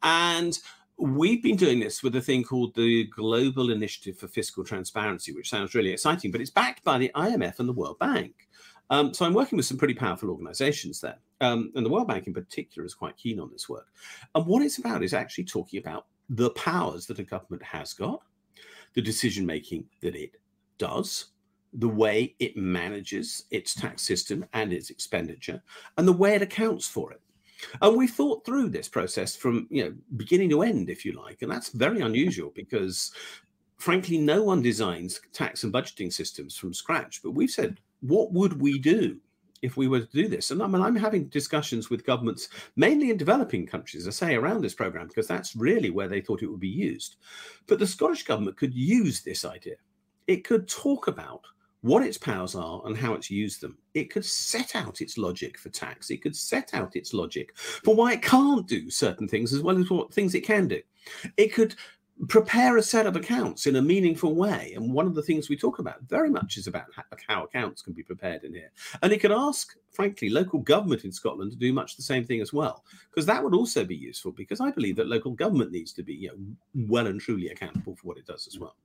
And 0.03 0.57
We've 0.97 1.41
been 1.41 1.55
doing 1.55 1.79
this 1.79 2.03
with 2.03 2.15
a 2.15 2.21
thing 2.21 2.43
called 2.43 2.75
the 2.75 3.05
Global 3.05 3.71
Initiative 3.71 4.15
for 4.15 4.27
Fiscal 4.27 4.63
Transparency, 4.63 5.33
which 5.33 5.49
sounds 5.49 5.73
really 5.73 5.89
exciting, 5.89 6.29
but 6.29 6.39
it's 6.39 6.51
backed 6.51 6.83
by 6.83 6.99
the 6.99 7.11
IMF 7.15 7.57
and 7.57 7.67
the 7.67 7.73
World 7.73 7.97
Bank. 7.97 8.47
Um, 8.91 9.11
so 9.11 9.25
I'm 9.25 9.33
working 9.33 9.57
with 9.57 9.65
some 9.65 9.77
pretty 9.77 9.95
powerful 9.95 10.29
organizations 10.29 11.01
there. 11.01 11.17
Um, 11.41 11.71
and 11.75 11.83
the 11.83 11.89
World 11.89 12.07
Bank 12.07 12.27
in 12.27 12.33
particular 12.33 12.85
is 12.85 12.93
quite 12.93 13.17
keen 13.17 13.39
on 13.39 13.49
this 13.51 13.67
work. 13.67 13.87
And 14.35 14.45
what 14.45 14.61
it's 14.61 14.77
about 14.77 15.03
is 15.03 15.15
actually 15.15 15.45
talking 15.45 15.79
about 15.79 16.05
the 16.29 16.51
powers 16.51 17.07
that 17.07 17.19
a 17.19 17.23
government 17.23 17.63
has 17.63 17.93
got 17.93 18.21
the 18.93 19.01
decision 19.01 19.45
making 19.45 19.85
that 20.01 20.15
it 20.15 20.35
does, 20.83 21.33
the 21.73 21.89
way 22.03 22.35
it 22.39 22.55
manages 22.57 23.45
its 23.49 23.73
tax 23.73 24.01
system 24.01 24.45
and 24.53 24.73
its 24.73 24.89
expenditure, 24.89 25.61
and 25.97 26.07
the 26.07 26.19
way 26.23 26.35
it 26.35 26.41
accounts 26.41 26.87
for 26.87 27.11
it. 27.11 27.21
And 27.81 27.95
we 27.95 28.07
thought 28.07 28.45
through 28.45 28.69
this 28.69 28.89
process 28.89 29.35
from 29.35 29.67
you 29.69 29.83
know 29.83 29.93
beginning 30.17 30.49
to 30.49 30.63
end, 30.63 30.89
if 30.89 31.05
you 31.05 31.13
like, 31.13 31.41
and 31.41 31.51
that's 31.51 31.69
very 31.69 32.01
unusual 32.01 32.51
because, 32.53 33.11
frankly, 33.77 34.17
no 34.17 34.43
one 34.43 34.61
designs 34.61 35.21
tax 35.31 35.63
and 35.63 35.73
budgeting 35.73 36.11
systems 36.11 36.57
from 36.57 36.73
scratch. 36.73 37.21
But 37.23 37.31
we've 37.31 37.49
said, 37.49 37.79
what 38.01 38.33
would 38.33 38.61
we 38.61 38.77
do 38.77 39.17
if 39.61 39.77
we 39.77 39.87
were 39.87 40.01
to 40.01 40.21
do 40.21 40.27
this? 40.27 40.51
And 40.51 40.61
I 40.61 40.67
mean, 40.67 40.81
I'm 40.81 40.97
having 40.97 41.29
discussions 41.29 41.89
with 41.89 42.05
governments, 42.05 42.49
mainly 42.75 43.09
in 43.09 43.17
developing 43.17 43.65
countries, 43.65 44.07
I 44.07 44.11
say, 44.11 44.35
around 44.35 44.61
this 44.61 44.75
program, 44.75 45.07
because 45.07 45.27
that's 45.27 45.55
really 45.55 45.89
where 45.89 46.09
they 46.09 46.21
thought 46.21 46.43
it 46.43 46.51
would 46.51 46.59
be 46.59 46.67
used. 46.91 47.15
But 47.67 47.79
the 47.79 47.87
Scottish 47.87 48.23
government 48.23 48.57
could 48.57 48.73
use 48.73 49.21
this 49.21 49.45
idea. 49.45 49.77
It 50.27 50.43
could 50.43 50.67
talk 50.67 51.07
about 51.07 51.41
what 51.81 52.03
its 52.03 52.17
powers 52.17 52.55
are 52.55 52.81
and 52.85 52.97
how 52.97 53.13
it's 53.13 53.29
used 53.29 53.59
them. 53.59 53.77
It 53.93 54.09
could 54.09 54.23
set 54.23 54.75
out 54.75 55.01
its 55.01 55.17
logic 55.17 55.57
for 55.57 55.69
tax. 55.69 56.09
It 56.09 56.21
could 56.21 56.35
set 56.35 56.73
out 56.73 56.95
its 56.95 57.13
logic 57.13 57.57
for 57.57 57.93
why 57.93 58.13
it 58.13 58.21
can't 58.21 58.65
do 58.65 58.89
certain 58.89 59.27
things 59.27 59.53
as 59.53 59.61
well 59.61 59.77
as 59.77 59.89
what 59.89 60.13
things 60.13 60.33
it 60.33 60.45
can 60.45 60.69
do. 60.69 60.81
It 61.35 61.53
could 61.53 61.75
prepare 62.29 62.77
a 62.77 62.83
set 62.83 63.05
of 63.05 63.15
accounts 63.15 63.67
in 63.67 63.75
a 63.75 63.81
meaningful 63.81 64.35
way. 64.35 64.73
And 64.75 64.93
one 64.93 65.07
of 65.07 65.15
the 65.15 65.21
things 65.21 65.49
we 65.49 65.57
talk 65.57 65.79
about 65.79 66.01
very 66.03 66.29
much 66.29 66.57
is 66.57 66.67
about 66.67 66.85
how 67.27 67.43
accounts 67.43 67.81
can 67.81 67.91
be 67.91 68.03
prepared 68.03 68.43
in 68.43 68.53
here. 68.53 68.71
And 69.01 69.11
it 69.11 69.19
could 69.19 69.31
ask, 69.31 69.75
frankly, 69.91 70.29
local 70.29 70.59
government 70.59 71.03
in 71.03 71.11
Scotland 71.11 71.51
to 71.51 71.57
do 71.57 71.73
much 71.73 71.97
the 71.97 72.03
same 72.03 72.23
thing 72.23 72.39
as 72.39 72.53
well, 72.53 72.85
because 73.09 73.25
that 73.25 73.43
would 73.43 73.53
also 73.53 73.83
be 73.83 73.95
useful. 73.95 74.31
Because 74.31 74.61
I 74.61 74.71
believe 74.71 74.95
that 74.97 75.07
local 75.07 75.31
government 75.31 75.71
needs 75.71 75.91
to 75.93 76.03
be 76.03 76.13
you 76.13 76.29
know, 76.29 76.87
well 76.87 77.07
and 77.07 77.19
truly 77.19 77.49
accountable 77.49 77.95
for 77.95 78.07
what 78.07 78.17
it 78.17 78.27
does 78.27 78.47
as 78.47 78.57
well. 78.59 78.75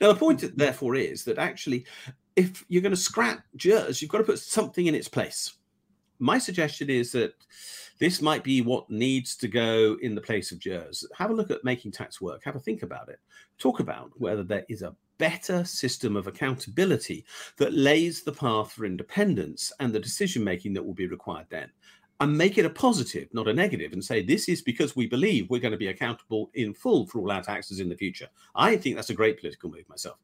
Now, 0.00 0.12
the 0.12 0.18
point, 0.18 0.56
therefore, 0.56 0.94
is 0.94 1.24
that 1.24 1.38
actually, 1.38 1.86
if 2.36 2.64
you're 2.68 2.82
going 2.82 2.90
to 2.90 2.96
scrap 2.96 3.44
GERS, 3.56 4.00
you've 4.00 4.10
got 4.10 4.18
to 4.18 4.24
put 4.24 4.38
something 4.38 4.86
in 4.86 4.94
its 4.94 5.08
place. 5.08 5.54
My 6.18 6.38
suggestion 6.38 6.88
is 6.88 7.12
that 7.12 7.34
this 7.98 8.22
might 8.22 8.42
be 8.42 8.62
what 8.62 8.90
needs 8.90 9.36
to 9.36 9.48
go 9.48 9.96
in 10.02 10.14
the 10.14 10.20
place 10.20 10.50
of 10.52 10.58
GERS. 10.58 11.06
Have 11.16 11.30
a 11.30 11.34
look 11.34 11.50
at 11.50 11.64
making 11.64 11.92
tax 11.92 12.20
work, 12.20 12.42
have 12.44 12.56
a 12.56 12.60
think 12.60 12.82
about 12.82 13.08
it, 13.08 13.20
talk 13.58 13.80
about 13.80 14.10
whether 14.16 14.42
there 14.42 14.64
is 14.68 14.82
a 14.82 14.94
better 15.18 15.64
system 15.64 16.16
of 16.16 16.26
accountability 16.26 17.24
that 17.56 17.72
lays 17.72 18.22
the 18.22 18.32
path 18.32 18.72
for 18.72 18.84
independence 18.84 19.70
and 19.78 19.92
the 19.92 20.00
decision 20.00 20.42
making 20.42 20.72
that 20.72 20.84
will 20.84 20.94
be 20.94 21.06
required 21.06 21.46
then 21.48 21.70
and 22.22 22.38
make 22.38 22.56
it 22.56 22.64
a 22.64 22.70
positive, 22.70 23.28
not 23.32 23.48
a 23.48 23.52
negative, 23.52 23.92
and 23.92 24.04
say 24.04 24.22
this 24.22 24.48
is 24.48 24.62
because 24.62 24.94
we 24.94 25.06
believe 25.06 25.50
we're 25.50 25.60
going 25.60 25.72
to 25.72 25.78
be 25.78 25.88
accountable 25.88 26.50
in 26.54 26.72
full 26.72 27.04
for 27.06 27.18
all 27.18 27.32
our 27.32 27.42
taxes 27.42 27.80
in 27.80 27.88
the 27.88 27.96
future. 27.96 28.28
I 28.54 28.76
think 28.76 28.94
that's 28.94 29.10
a 29.10 29.14
great 29.14 29.40
political 29.40 29.70
move 29.70 29.88
myself. 29.88 30.18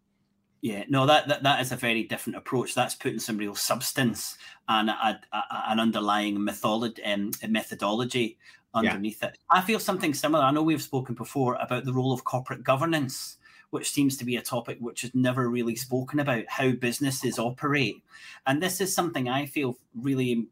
Yeah, 0.60 0.84
no, 0.88 1.06
that, 1.06 1.26
that 1.28 1.42
that 1.42 1.60
is 1.60 1.72
a 1.72 1.76
very 1.76 2.04
different 2.04 2.36
approach. 2.36 2.74
That's 2.74 2.94
putting 2.94 3.18
some 3.18 3.36
real 3.36 3.54
substance 3.54 4.38
and 4.68 4.90
a, 4.90 5.20
a, 5.32 5.42
an 5.68 5.80
underlying 5.80 6.42
methodology, 6.42 7.02
um, 7.04 7.32
methodology 7.48 8.38
underneath 8.74 9.18
yeah. 9.22 9.30
it. 9.30 9.38
I 9.50 9.60
feel 9.60 9.80
something 9.80 10.14
similar. 10.14 10.44
I 10.44 10.52
know 10.52 10.62
we've 10.62 10.82
spoken 10.82 11.16
before 11.16 11.56
about 11.60 11.84
the 11.84 11.92
role 11.92 12.12
of 12.12 12.24
corporate 12.24 12.62
governance 12.62 13.38
which 13.70 13.90
seems 13.90 14.16
to 14.16 14.24
be 14.24 14.36
a 14.36 14.42
topic 14.42 14.78
which 14.80 15.04
is 15.04 15.14
never 15.14 15.48
really 15.48 15.76
spoken 15.76 16.20
about 16.20 16.44
how 16.48 16.70
businesses 16.72 17.38
operate. 17.38 18.02
And 18.46 18.62
this 18.62 18.80
is 18.80 18.94
something 18.94 19.28
I 19.28 19.46
feel 19.46 19.76
really, 19.94 20.24
you 20.26 20.48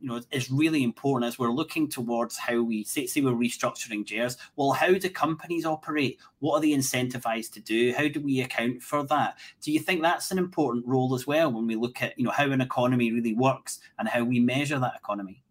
know, 0.00 0.20
is 0.30 0.50
really 0.50 0.84
important 0.84 1.28
as 1.28 1.38
we're 1.38 1.50
looking 1.50 1.88
towards 1.88 2.38
how 2.38 2.62
we 2.62 2.84
say, 2.84 3.06
say 3.06 3.20
we're 3.20 3.32
restructuring 3.32 4.04
GERS. 4.04 4.36
Well, 4.56 4.72
how 4.72 4.92
do 4.94 5.08
companies 5.08 5.66
operate? 5.66 6.18
What 6.38 6.54
are 6.54 6.60
they 6.60 6.70
incentivized 6.70 7.52
to 7.54 7.60
do? 7.60 7.92
How 7.96 8.08
do 8.08 8.20
we 8.20 8.40
account 8.40 8.82
for 8.82 9.04
that? 9.04 9.38
Do 9.60 9.72
you 9.72 9.80
think 9.80 10.02
that's 10.02 10.30
an 10.30 10.38
important 10.38 10.86
role 10.86 11.14
as 11.14 11.26
well 11.26 11.52
when 11.52 11.66
we 11.66 11.74
look 11.74 12.00
at, 12.00 12.16
you 12.18 12.24
know, 12.24 12.30
how 12.30 12.50
an 12.50 12.60
economy 12.60 13.12
really 13.12 13.34
works 13.34 13.80
and 13.98 14.08
how 14.08 14.22
we 14.22 14.38
measure 14.38 14.78
that 14.78 14.96
economy? 14.96 15.42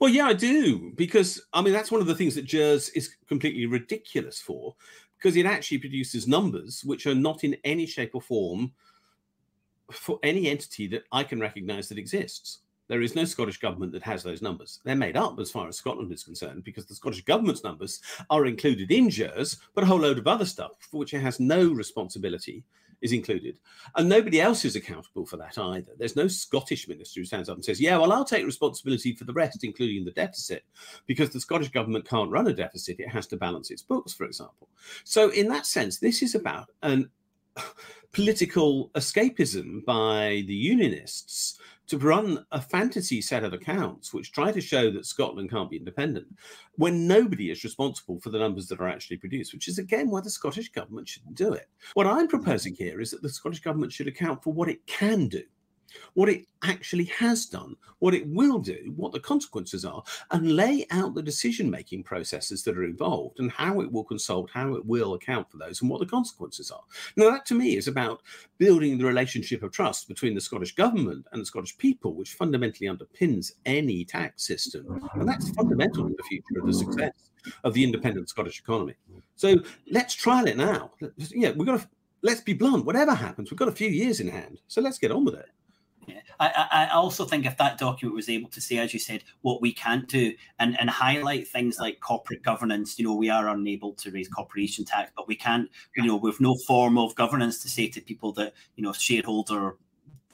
Well, 0.00 0.10
yeah, 0.10 0.26
I 0.26 0.32
do, 0.32 0.92
because 0.94 1.44
I 1.52 1.60
mean 1.60 1.72
that's 1.72 1.90
one 1.90 2.00
of 2.00 2.06
the 2.06 2.14
things 2.14 2.36
that 2.36 2.46
GERS 2.46 2.90
is 2.90 3.16
completely 3.26 3.66
ridiculous 3.66 4.40
for, 4.40 4.76
because 5.18 5.36
it 5.36 5.46
actually 5.46 5.78
produces 5.78 6.28
numbers 6.28 6.82
which 6.84 7.06
are 7.06 7.14
not 7.14 7.44
in 7.44 7.56
any 7.64 7.86
shape 7.86 8.14
or 8.14 8.20
form 8.20 8.72
for 9.90 10.18
any 10.22 10.48
entity 10.48 10.86
that 10.86 11.04
I 11.12 11.24
can 11.24 11.40
recognize 11.40 11.88
that 11.88 11.98
exists. 11.98 12.58
There 12.88 13.02
is 13.02 13.14
no 13.14 13.24
Scottish 13.24 13.58
government 13.58 13.92
that 13.92 14.02
has 14.02 14.22
those 14.22 14.40
numbers. 14.40 14.80
They're 14.84 14.96
made 14.96 15.16
up 15.16 15.38
as 15.38 15.50
far 15.50 15.68
as 15.68 15.76
Scotland 15.76 16.10
is 16.10 16.24
concerned 16.24 16.64
because 16.64 16.86
the 16.86 16.94
Scottish 16.94 17.24
government's 17.24 17.64
numbers 17.64 18.00
are 18.30 18.46
included 18.46 18.90
in 18.90 19.10
GERS, 19.10 19.58
but 19.74 19.84
a 19.84 19.86
whole 19.86 19.98
load 20.00 20.18
of 20.18 20.26
other 20.26 20.46
stuff 20.46 20.72
for 20.78 20.98
which 20.98 21.12
it 21.12 21.20
has 21.20 21.38
no 21.38 21.70
responsibility 21.70 22.64
is 23.00 23.12
included. 23.12 23.58
And 23.96 24.08
nobody 24.08 24.40
else 24.40 24.64
is 24.64 24.76
accountable 24.76 25.26
for 25.26 25.36
that 25.36 25.58
either. 25.58 25.92
There's 25.98 26.16
no 26.16 26.28
Scottish 26.28 26.88
minister 26.88 27.20
who 27.20 27.24
stands 27.24 27.48
up 27.48 27.56
and 27.56 27.64
says, 27.64 27.80
Yeah, 27.80 27.98
well, 27.98 28.12
I'll 28.12 28.24
take 28.24 28.44
responsibility 28.44 29.14
for 29.14 29.24
the 29.24 29.32
rest, 29.32 29.64
including 29.64 30.04
the 30.04 30.10
deficit, 30.10 30.64
because 31.06 31.30
the 31.30 31.40
Scottish 31.40 31.70
government 31.70 32.08
can't 32.08 32.30
run 32.30 32.48
a 32.48 32.52
deficit. 32.52 33.00
It 33.00 33.08
has 33.08 33.26
to 33.28 33.36
balance 33.36 33.70
its 33.70 33.82
books, 33.82 34.12
for 34.12 34.24
example. 34.24 34.68
So, 35.04 35.30
in 35.30 35.48
that 35.48 35.66
sense, 35.66 35.98
this 35.98 36.22
is 36.22 36.34
about 36.34 36.70
an 36.82 37.10
political 38.12 38.90
escapism 38.90 39.84
by 39.84 40.44
the 40.46 40.54
unionists 40.54 41.58
to 41.88 41.98
run 41.98 42.44
a 42.52 42.60
fantasy 42.60 43.20
set 43.20 43.44
of 43.44 43.52
accounts 43.52 44.12
which 44.12 44.32
try 44.32 44.52
to 44.52 44.60
show 44.60 44.90
that 44.90 45.06
Scotland 45.06 45.50
can't 45.50 45.70
be 45.70 45.78
independent 45.78 46.26
when 46.76 47.08
nobody 47.08 47.50
is 47.50 47.64
responsible 47.64 48.20
for 48.20 48.30
the 48.30 48.38
numbers 48.38 48.68
that 48.68 48.80
are 48.80 48.88
actually 48.88 49.16
produced, 49.16 49.52
which 49.52 49.68
is 49.68 49.78
again 49.78 50.10
why 50.10 50.20
the 50.20 50.30
Scottish 50.30 50.70
government 50.70 51.08
shouldn't 51.08 51.34
do 51.34 51.52
it. 51.52 51.68
What 51.94 52.06
I'm 52.06 52.28
proposing 52.28 52.74
mm-hmm. 52.74 52.84
here 52.84 53.00
is 53.00 53.10
that 53.10 53.22
the 53.22 53.28
Scottish 53.28 53.60
government 53.60 53.92
should 53.92 54.08
account 54.08 54.42
for 54.42 54.52
what 54.52 54.68
it 54.68 54.86
can 54.86 55.28
do 55.28 55.42
what 56.14 56.28
it 56.28 56.46
actually 56.62 57.04
has 57.04 57.46
done, 57.46 57.76
what 57.98 58.14
it 58.14 58.26
will 58.28 58.58
do, 58.58 58.92
what 58.96 59.12
the 59.12 59.20
consequences 59.20 59.84
are, 59.84 60.02
and 60.30 60.56
lay 60.56 60.86
out 60.90 61.14
the 61.14 61.22
decision 61.22 61.70
making 61.70 62.02
processes 62.02 62.62
that 62.64 62.76
are 62.76 62.84
involved 62.84 63.38
and 63.40 63.50
how 63.50 63.80
it 63.80 63.90
will 63.90 64.04
consult, 64.04 64.50
how 64.50 64.74
it 64.74 64.84
will 64.84 65.14
account 65.14 65.50
for 65.50 65.56
those, 65.56 65.80
and 65.80 65.90
what 65.90 66.00
the 66.00 66.06
consequences 66.06 66.70
are. 66.70 66.82
Now, 67.16 67.30
that 67.30 67.46
to 67.46 67.54
me 67.54 67.76
is 67.76 67.88
about 67.88 68.22
building 68.58 68.98
the 68.98 69.04
relationship 69.04 69.62
of 69.62 69.72
trust 69.72 70.08
between 70.08 70.34
the 70.34 70.40
Scottish 70.40 70.74
government 70.74 71.26
and 71.32 71.40
the 71.40 71.46
Scottish 71.46 71.76
people, 71.78 72.14
which 72.14 72.34
fundamentally 72.34 72.88
underpins 72.88 73.52
any 73.66 74.04
tax 74.04 74.46
system. 74.46 75.00
And 75.14 75.28
that's 75.28 75.50
fundamental 75.50 76.08
to 76.08 76.14
the 76.16 76.22
future 76.24 76.60
of 76.60 76.66
the 76.66 76.74
success 76.74 77.12
of 77.64 77.72
the 77.72 77.84
independent 77.84 78.28
Scottish 78.28 78.60
economy. 78.60 78.94
So 79.36 79.56
let's 79.90 80.14
trial 80.14 80.46
it 80.46 80.56
now. 80.56 80.92
Yeah, 81.16 81.52
we've 81.52 81.66
got 81.66 81.80
to. 81.80 81.88
Let's 82.20 82.40
be 82.40 82.52
blunt. 82.52 82.84
Whatever 82.84 83.14
happens, 83.14 83.48
we've 83.50 83.58
got 83.58 83.68
a 83.68 83.72
few 83.72 83.88
years 83.88 84.18
in 84.18 84.26
hand. 84.26 84.60
So 84.66 84.80
let's 84.80 84.98
get 84.98 85.12
on 85.12 85.24
with 85.24 85.36
it. 85.36 85.48
Yeah. 86.08 86.20
I, 86.40 86.88
I 86.90 86.94
also 86.94 87.24
think 87.24 87.46
if 87.46 87.56
that 87.58 87.78
document 87.78 88.14
was 88.14 88.28
able 88.28 88.48
to 88.50 88.60
say, 88.60 88.78
as 88.78 88.92
you 88.92 89.00
said, 89.00 89.24
what 89.42 89.60
we 89.60 89.72
can't 89.72 90.08
do 90.08 90.34
and, 90.58 90.78
and 90.80 90.88
highlight 90.88 91.48
things 91.48 91.78
like 91.78 92.00
corporate 92.00 92.42
governance, 92.42 92.98
you 92.98 93.04
know, 93.04 93.14
we 93.14 93.30
are 93.30 93.48
unable 93.48 93.92
to 93.94 94.10
raise 94.10 94.26
mm-hmm. 94.26 94.34
corporation 94.34 94.84
tax, 94.84 95.12
but 95.16 95.28
we 95.28 95.36
can't, 95.36 95.68
you 95.96 96.04
know, 96.04 96.16
with 96.16 96.40
no 96.40 96.56
form 96.66 96.98
of 96.98 97.14
governance 97.14 97.60
to 97.62 97.68
say 97.68 97.88
to 97.88 98.00
people 98.00 98.32
that, 98.32 98.54
you 98.76 98.82
know, 98.82 98.92
shareholder 98.92 99.76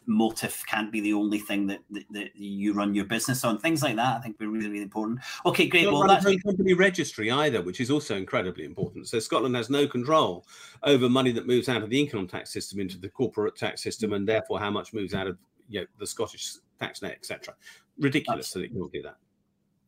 motive 0.07 0.63
can't 0.67 0.93
be 0.93 1.01
the 1.01 1.13
only 1.13 1.39
thing 1.39 1.67
that, 1.67 1.81
that, 1.91 2.05
that, 2.11 2.37
you 2.37 2.73
run 2.73 2.95
your 2.95 3.05
business 3.05 3.45
on. 3.45 3.59
Things 3.59 3.83
like 3.83 3.97
that, 3.97 4.19
I 4.19 4.21
think, 4.21 4.39
be 4.39 4.47
really, 4.47 4.69
really 4.69 4.83
important. 4.83 5.21
Okay, 5.47 5.67
great. 5.67 5.91
Well, 5.91 6.07
that's 6.07 6.25
company 6.43 6.75
registry 6.75 7.31
either, 7.31 7.63
which 7.63 7.81
is 7.81 7.91
also 7.91 8.17
incredibly 8.17 8.65
important. 8.65 9.09
So 9.09 9.19
Scotland 9.19 9.57
has 9.57 9.71
no 9.71 9.87
control 9.87 10.47
over 10.83 11.09
money 11.09 11.33
that 11.33 11.47
moves 11.47 11.69
out 11.69 11.83
of 11.83 11.91
the 11.91 12.01
income 12.01 12.27
tax 12.27 12.53
system 12.53 12.81
into 12.81 12.99
the 12.99 13.09
corporate 13.09 13.57
tax 13.57 13.83
system, 13.83 14.11
mm. 14.11 14.17
and 14.17 14.29
therefore 14.29 14.59
how 14.59 14.71
much 14.71 14.93
moves 14.93 15.15
out 15.15 15.27
of 15.27 15.39
you 15.69 15.81
know, 15.81 15.87
the 15.99 16.07
Scottish 16.07 16.55
tax 16.81 17.03
net, 17.03 17.13
etc. 17.13 17.55
Ridiculous 17.99 18.47
Absolutely. 18.47 18.69
that 18.69 18.77
it 18.77 18.81
will 18.81 18.89
do 18.89 19.03
that. 19.03 19.17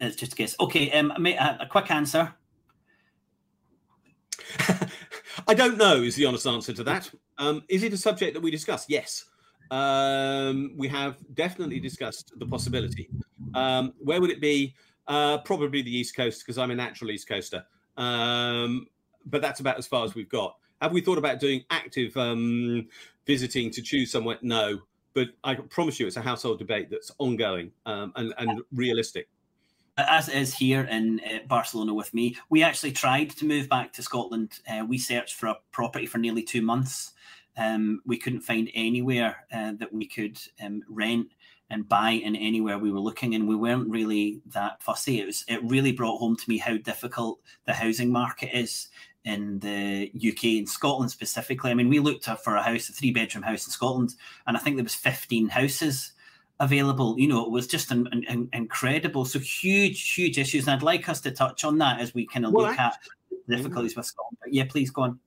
It's 0.00 0.16
just 0.16 0.35
a 0.35 0.37
guess. 0.37 0.56
Okay, 0.61 0.90
um, 0.92 1.11
a 1.11 1.66
quick 1.68 1.90
answer. 1.90 2.35
I 5.49 5.54
don't 5.54 5.78
know 5.78 5.97
is 6.02 6.16
the 6.16 6.26
honest 6.26 6.47
answer 6.47 6.73
to 6.75 6.85
that. 6.85 7.11
Um, 7.38 7.62
is 7.68 7.83
it 7.83 7.92
a 7.92 7.97
subject 7.97 8.35
that 8.35 8.42
we 8.42 8.50
discuss? 8.50 8.87
Yes. 8.88 9.25
Um, 9.71 10.73
we 10.76 10.88
have 10.88 11.16
definitely 11.35 11.80
discussed 11.80 12.33
the 12.37 12.47
possibility. 12.47 13.09
Um, 13.54 13.95
where 13.99 14.21
would 14.21 14.30
it 14.30 14.40
be? 14.40 14.75
Uh, 15.09 15.38
probably 15.38 15.83
the 15.83 15.97
East 15.97 16.16
Coast 16.16 16.42
because 16.45 16.59
I'm 16.59 16.71
a 16.71 16.75
natural 16.75 17.11
East 17.11 17.28
Coaster. 17.28 17.64
Um, 17.97 18.87
but 19.25 19.40
that's 19.42 19.61
about 19.61 19.78
as 19.78 19.87
far 19.87 20.04
as 20.04 20.14
we've 20.14 20.28
got. 20.28 20.56
Have 20.83 20.92
we 20.92 21.00
thought 21.00 21.18
about 21.18 21.40
doing 21.40 21.64
active 21.71 22.16
um, 22.16 22.88
visiting 23.26 23.71
to 23.71 23.83
choose 23.83 24.11
somewhere? 24.11 24.38
No 24.42 24.83
but 25.16 25.28
I 25.42 25.54
promise 25.54 25.99
you, 25.99 26.06
it's 26.06 26.18
a 26.18 26.23
household 26.23 26.58
debate 26.58 26.90
that's 26.90 27.11
ongoing 27.16 27.73
um, 27.87 28.12
and, 28.16 28.35
and 28.37 28.61
realistic. 28.70 29.28
As 29.96 30.28
is 30.28 30.54
here 30.54 30.82
in 30.82 31.20
uh, 31.20 31.38
Barcelona 31.49 31.94
with 31.94 32.12
me, 32.12 32.37
we 32.50 32.62
actually 32.62 32.92
tried 32.92 33.30
to 33.30 33.46
move 33.46 33.66
back 33.66 33.94
to 33.94 34.02
Scotland. 34.02 34.61
Uh, 34.70 34.85
we 34.87 34.99
searched 34.99 35.37
for 35.37 35.46
a 35.46 35.56
property 35.73 36.04
for 36.04 36.18
nearly 36.18 36.42
two 36.42 36.61
months. 36.61 37.14
Um, 37.56 38.02
we 38.04 38.18
couldn't 38.18 38.42
find 38.42 38.70
anywhere 38.75 39.46
uh, 39.50 39.73
that 39.78 39.90
we 39.90 40.06
could 40.06 40.38
um, 40.62 40.82
rent 40.90 41.28
and 41.70 41.88
buy 41.88 42.11
in 42.11 42.37
anywhere 42.37 42.78
we 42.78 42.92
were 42.92 43.00
looking, 43.00 43.35
and 43.35 43.49
we 43.49 43.56
weren't 43.56 43.88
really 43.88 44.42
that 44.49 44.82
fussy. 44.82 45.20
It 45.20 45.26
was 45.26 45.46
it 45.49 45.64
really 45.64 45.92
brought 45.92 46.18
home 46.18 46.37
to 46.37 46.49
me 46.50 46.58
how 46.58 46.76
difficult 46.76 47.40
the 47.64 47.73
housing 47.73 48.12
market 48.12 48.54
is 48.54 48.88
in 49.26 49.59
the 49.59 50.11
UK 50.14 50.45
and 50.59 50.68
Scotland 50.68 51.11
specifically. 51.11 51.71
I 51.71 51.75
mean, 51.75 51.88
we 51.88 51.99
looked 51.99 52.26
for 52.26 52.56
a 52.56 52.62
house, 52.62 52.88
a 52.88 52.92
three 52.92 53.11
bedroom 53.11 53.42
house 53.42 53.66
in 53.66 53.73
Scotland, 53.73 54.14
and 54.47 54.56
I 54.56 54.61
think 54.61 54.76
there 54.76 54.85
was 54.85 54.95
15 54.95 55.49
houses 55.49 56.12
available. 56.61 57.18
You 57.18 57.28
know, 57.28 57.45
it 57.45 57.50
was 57.50 57.66
just 57.66 57.90
an, 57.90 58.09
an, 58.28 58.49
incredible. 58.52 59.25
So 59.25 59.40
huge, 59.40 60.12
huge 60.12 60.38
issues. 60.38 60.66
And 60.66 60.76
I'd 60.76 60.83
like 60.83 61.09
us 61.09 61.21
to 61.23 61.33
touch 61.33 61.64
on 61.64 61.78
that 61.78 62.00
as 62.00 62.14
we 62.14 62.26
kind 62.26 62.47
of 62.47 62.52
well, 62.52 62.68
look 62.68 62.78
at 62.78 62.97
difficulties 63.49 63.97
with 63.97 64.06
Scotland. 64.06 64.38
But 64.40 64.54
yeah, 64.54 64.64
please 64.68 64.90
go 64.90 65.02
on. 65.02 65.18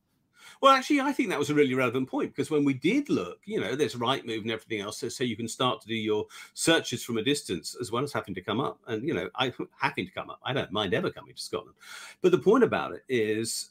Well, 0.62 0.74
actually, 0.74 1.00
I 1.00 1.13
think 1.13 1.29
that 1.29 1.39
was 1.39 1.50
a 1.50 1.56
really 1.56 1.74
relevant 1.74 2.10
point 2.10 2.36
because 2.36 2.51
when 2.51 2.65
we 2.65 2.74
did 2.74 3.10
look, 3.10 3.39
you 3.46 3.62
know, 3.62 3.75
there's 3.75 3.96
Rightmove 3.96 4.41
and 4.41 4.51
everything 4.51 4.82
else, 4.82 4.98
so, 4.98 5.08
so 5.08 5.24
you 5.24 5.38
can 5.38 5.48
start 5.48 5.79
to 5.82 5.88
do 5.88 5.96
your 5.96 6.25
searches 6.53 7.01
from 7.01 7.18
a 7.18 7.24
distance 7.24 7.77
as 7.79 7.94
well 7.94 8.03
as 8.03 8.12
having 8.12 8.36
to 8.36 8.41
come 8.41 8.60
up. 8.60 8.79
And 8.88 9.08
you 9.08 9.13
know, 9.13 9.29
I 9.36 9.53
having 9.79 10.06
to 10.06 10.12
come 10.12 10.29
up, 10.29 10.39
I 10.44 10.51
don't 10.51 10.72
mind 10.72 10.94
ever 10.94 11.12
coming 11.12 11.34
to 11.34 11.41
Scotland. 11.41 11.75
But 12.22 12.32
the 12.32 12.39
point 12.39 12.65
about 12.65 12.91
it 12.91 13.03
is, 13.08 13.70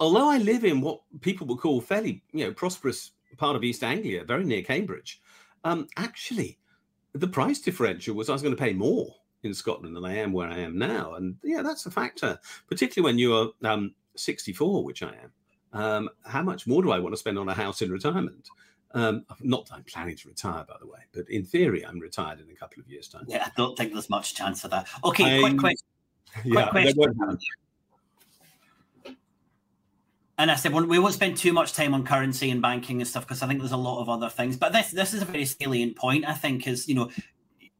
although 0.00 0.28
I 0.28 0.38
live 0.38 0.64
in 0.64 0.80
what 0.80 1.00
people 1.20 1.46
would 1.48 1.58
call 1.58 1.80
fairly, 1.80 2.22
you 2.32 2.44
know, 2.44 2.52
prosperous 2.52 3.12
part 3.36 3.56
of 3.56 3.64
East 3.64 3.82
Anglia, 3.82 4.24
very 4.24 4.44
near 4.44 4.62
Cambridge, 4.62 5.20
um, 5.64 5.88
actually, 5.96 6.58
the 7.12 7.26
price 7.26 7.60
differential 7.60 8.14
was 8.14 8.28
I 8.28 8.32
was 8.32 8.42
going 8.42 8.54
to 8.54 8.62
pay 8.62 8.72
more 8.72 9.14
in 9.42 9.54
Scotland 9.54 9.96
than 9.96 10.04
I 10.04 10.16
am 10.16 10.32
where 10.32 10.48
I 10.48 10.58
am 10.58 10.78
now, 10.78 11.14
and 11.14 11.36
yeah, 11.42 11.62
that's 11.62 11.86
a 11.86 11.90
factor, 11.90 12.38
particularly 12.68 13.12
when 13.12 13.18
you're 13.18 13.52
um, 13.64 13.94
64, 14.16 14.84
which 14.84 15.02
I 15.02 15.08
am. 15.22 15.32
Um, 15.72 16.08
how 16.24 16.42
much 16.42 16.66
more 16.66 16.82
do 16.82 16.90
I 16.90 16.98
want 16.98 17.12
to 17.12 17.18
spend 17.18 17.38
on 17.38 17.48
a 17.48 17.54
house 17.54 17.82
in 17.82 17.90
retirement? 17.90 18.48
Um, 18.92 19.26
not 19.40 19.66
that 19.66 19.74
I'm 19.74 19.84
planning 19.84 20.16
to 20.16 20.28
retire, 20.28 20.64
by 20.66 20.76
the 20.80 20.86
way, 20.86 21.00
but 21.12 21.28
in 21.28 21.44
theory, 21.44 21.84
I'm 21.84 21.98
retired 21.98 22.40
in 22.40 22.50
a 22.50 22.54
couple 22.54 22.80
of 22.80 22.88
years' 22.88 23.08
time. 23.08 23.24
Yeah, 23.28 23.44
I 23.44 23.50
don't 23.56 23.76
think 23.76 23.92
there's 23.92 24.08
much 24.08 24.34
chance 24.34 24.64
of 24.64 24.70
that. 24.70 24.88
Okay, 25.04 25.40
quick 25.40 25.58
question. 25.58 25.86
Yeah, 26.44 26.68
quick 26.70 26.94
question. 26.94 27.38
And 30.38 30.50
I 30.50 30.56
said 30.56 30.74
we 30.74 30.98
won't 30.98 31.14
spend 31.14 31.38
too 31.38 31.52
much 31.52 31.72
time 31.72 31.94
on 31.94 32.04
currency 32.04 32.50
and 32.50 32.60
banking 32.60 33.00
and 33.00 33.08
stuff 33.08 33.26
because 33.26 33.42
I 33.42 33.46
think 33.46 33.60
there's 33.60 33.72
a 33.72 33.76
lot 33.76 34.02
of 34.02 34.08
other 34.10 34.28
things. 34.28 34.56
But 34.56 34.72
this 34.72 34.90
this 34.90 35.14
is 35.14 35.22
a 35.22 35.24
very 35.24 35.46
salient 35.46 35.96
point. 35.96 36.26
I 36.26 36.34
think 36.34 36.66
is 36.66 36.86
you 36.88 36.94
know 36.94 37.10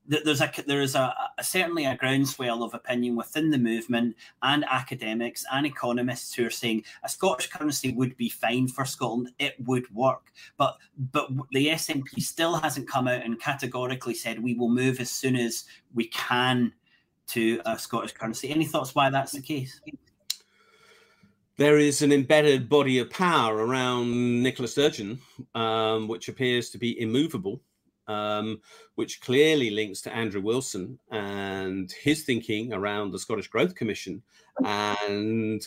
there's 0.09 0.41
a 0.41 0.51
there 0.67 0.81
is 0.81 0.95
a, 0.95 1.15
a, 1.39 1.45
certainly 1.45 1.85
a 1.85 1.97
groundswell 1.97 2.63
of 2.63 2.75
opinion 2.75 3.17
within 3.17 3.51
the 3.51 3.59
movement 3.59 4.17
and 4.43 4.65
academics 4.71 5.45
and 5.53 5.67
economists 5.67 6.35
who 6.35 6.47
are 6.47 6.51
saying 6.51 6.85
a 7.03 7.09
Scottish 7.09 7.49
currency 7.49 7.93
would 7.93 8.17
be 8.17 8.29
fine 8.29 8.69
for 8.69 8.85
Scotland. 8.85 9.31
It 9.39 9.55
would 9.65 9.93
work, 9.95 10.33
but 10.57 10.77
but 11.13 11.29
the 11.53 11.69
SNP 11.69 12.21
still 12.21 12.57
hasn't 12.57 12.89
come 12.89 13.09
out 13.09 13.25
and 13.25 13.41
categorically 13.41 14.15
said 14.15 14.43
we 14.43 14.55
will 14.55 14.71
move 14.71 15.01
as 15.01 15.11
soon 15.11 15.37
as 15.37 15.65
we 15.95 16.07
can 16.09 16.73
to 17.29 17.61
a 17.67 17.79
Scottish 17.79 18.13
currency. 18.13 18.51
Any 18.51 18.65
thoughts 18.65 18.95
why 18.95 19.11
that's 19.11 19.33
the 19.33 19.43
case? 19.43 19.81
There 21.59 21.79
is 21.79 22.03
an 22.03 22.13
embedded 22.13 22.69
body 22.69 22.99
of 22.99 23.11
power 23.11 23.57
around 23.57 24.43
Nicola 24.43 24.69
Sturgeon, 24.69 25.19
um, 25.55 26.07
which 26.07 26.29
appears 26.29 26.71
to 26.71 26.79
be 26.79 27.01
immovable 27.01 27.63
um, 28.09 28.61
which 28.95 29.21
clearly 29.21 29.71
links 29.71 30.01
to 30.03 30.15
Andrew 30.15 30.41
Wilson 30.41 30.99
and 31.11 31.91
his 31.93 32.25
thinking 32.25 32.73
around 32.73 33.11
the 33.11 33.19
Scottish 33.19 33.49
Growth 33.49 33.75
Commission 33.75 34.23
and 34.65 35.67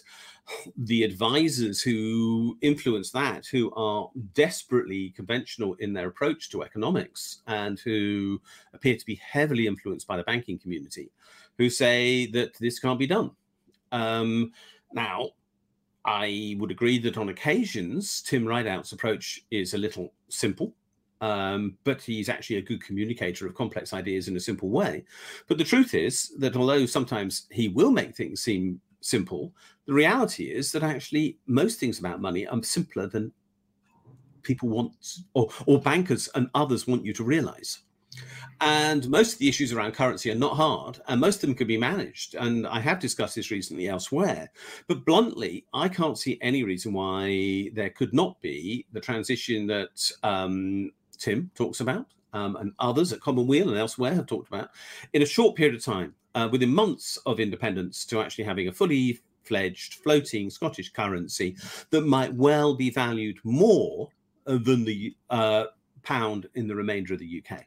the 0.77 1.03
advisors 1.03 1.81
who 1.81 2.57
influence 2.61 3.11
that, 3.11 3.45
who 3.45 3.71
are 3.73 4.09
desperately 4.33 5.09
conventional 5.11 5.75
in 5.75 5.93
their 5.93 6.07
approach 6.07 6.49
to 6.49 6.63
economics 6.63 7.41
and 7.47 7.79
who 7.79 8.41
appear 8.73 8.95
to 8.95 9.05
be 9.05 9.15
heavily 9.15 9.67
influenced 9.67 10.07
by 10.07 10.17
the 10.17 10.23
banking 10.23 10.57
community, 10.57 11.11
who 11.57 11.69
say 11.69 12.25
that 12.27 12.57
this 12.59 12.79
can't 12.79 12.99
be 12.99 13.07
done. 13.07 13.31
Um, 13.91 14.51
now, 14.93 15.29
I 16.05 16.55
would 16.59 16.71
agree 16.71 16.97
that 16.99 17.17
on 17.17 17.29
occasions, 17.29 18.21
Tim 18.21 18.45
Rideout's 18.45 18.93
approach 18.93 19.41
is 19.51 19.73
a 19.73 19.77
little 19.77 20.13
simple 20.29 20.73
um, 21.21 21.77
but 21.83 22.01
he's 22.01 22.29
actually 22.29 22.57
a 22.57 22.61
good 22.61 22.83
communicator 22.83 23.45
of 23.45 23.55
complex 23.55 23.93
ideas 23.93 24.27
in 24.27 24.37
a 24.37 24.39
simple 24.39 24.69
way. 24.69 25.03
But 25.47 25.57
the 25.57 25.63
truth 25.63 25.93
is 25.93 26.31
that 26.39 26.55
although 26.55 26.85
sometimes 26.85 27.47
he 27.51 27.67
will 27.67 27.91
make 27.91 28.15
things 28.15 28.41
seem 28.41 28.79
simple, 29.01 29.53
the 29.85 29.93
reality 29.93 30.45
is 30.45 30.71
that 30.71 30.83
actually 30.83 31.37
most 31.45 31.79
things 31.79 31.99
about 31.99 32.21
money 32.21 32.47
are 32.47 32.63
simpler 32.63 33.07
than 33.07 33.31
people 34.43 34.69
want 34.69 34.93
or, 35.33 35.49
or 35.65 35.81
bankers 35.81 36.29
and 36.35 36.49
others 36.55 36.87
want 36.87 37.05
you 37.05 37.13
to 37.13 37.23
realize. 37.23 37.79
And 38.61 39.09
most 39.09 39.33
of 39.33 39.39
the 39.39 39.47
issues 39.47 39.71
around 39.71 39.93
currency 39.93 40.29
are 40.31 40.35
not 40.35 40.55
hard, 40.55 40.99
and 41.07 41.21
most 41.21 41.35
of 41.37 41.41
them 41.41 41.55
can 41.55 41.67
be 41.67 41.77
managed. 41.77 42.35
And 42.35 42.67
I 42.67 42.79
have 42.81 42.99
discussed 42.99 43.35
this 43.35 43.51
recently 43.51 43.87
elsewhere. 43.87 44.49
But 44.87 45.05
bluntly, 45.05 45.65
I 45.73 45.87
can't 45.87 46.17
see 46.17 46.37
any 46.41 46.63
reason 46.63 46.91
why 46.91 47.71
there 47.73 47.89
could 47.89 48.13
not 48.13 48.39
be 48.41 48.85
the 48.91 48.99
transition 48.99 49.65
that 49.67 50.11
um, 50.23 50.91
Tim 51.17 51.51
talks 51.55 51.79
about, 51.79 52.07
um, 52.33 52.57
and 52.57 52.73
others 52.79 53.13
at 53.13 53.21
Commonweal 53.21 53.69
and 53.69 53.77
elsewhere 53.77 54.13
have 54.13 54.27
talked 54.27 54.49
about, 54.49 54.71
in 55.13 55.21
a 55.21 55.25
short 55.25 55.55
period 55.55 55.75
of 55.75 55.83
time, 55.83 56.13
uh, 56.35 56.49
within 56.51 56.73
months 56.73 57.17
of 57.25 57.39
independence, 57.39 58.03
to 58.05 58.19
actually 58.19 58.43
having 58.43 58.67
a 58.67 58.73
fully 58.73 59.21
fledged 59.43 59.95
floating 59.95 60.49
Scottish 60.49 60.91
currency 60.91 61.55
that 61.91 62.05
might 62.05 62.33
well 62.35 62.75
be 62.75 62.89
valued 62.89 63.39
more 63.43 64.09
than 64.45 64.83
the 64.83 65.15
uh, 65.29 65.65
pound 66.03 66.47
in 66.55 66.67
the 66.67 66.75
remainder 66.75 67.13
of 67.13 67.19
the 67.19 67.43
UK. 67.43 67.65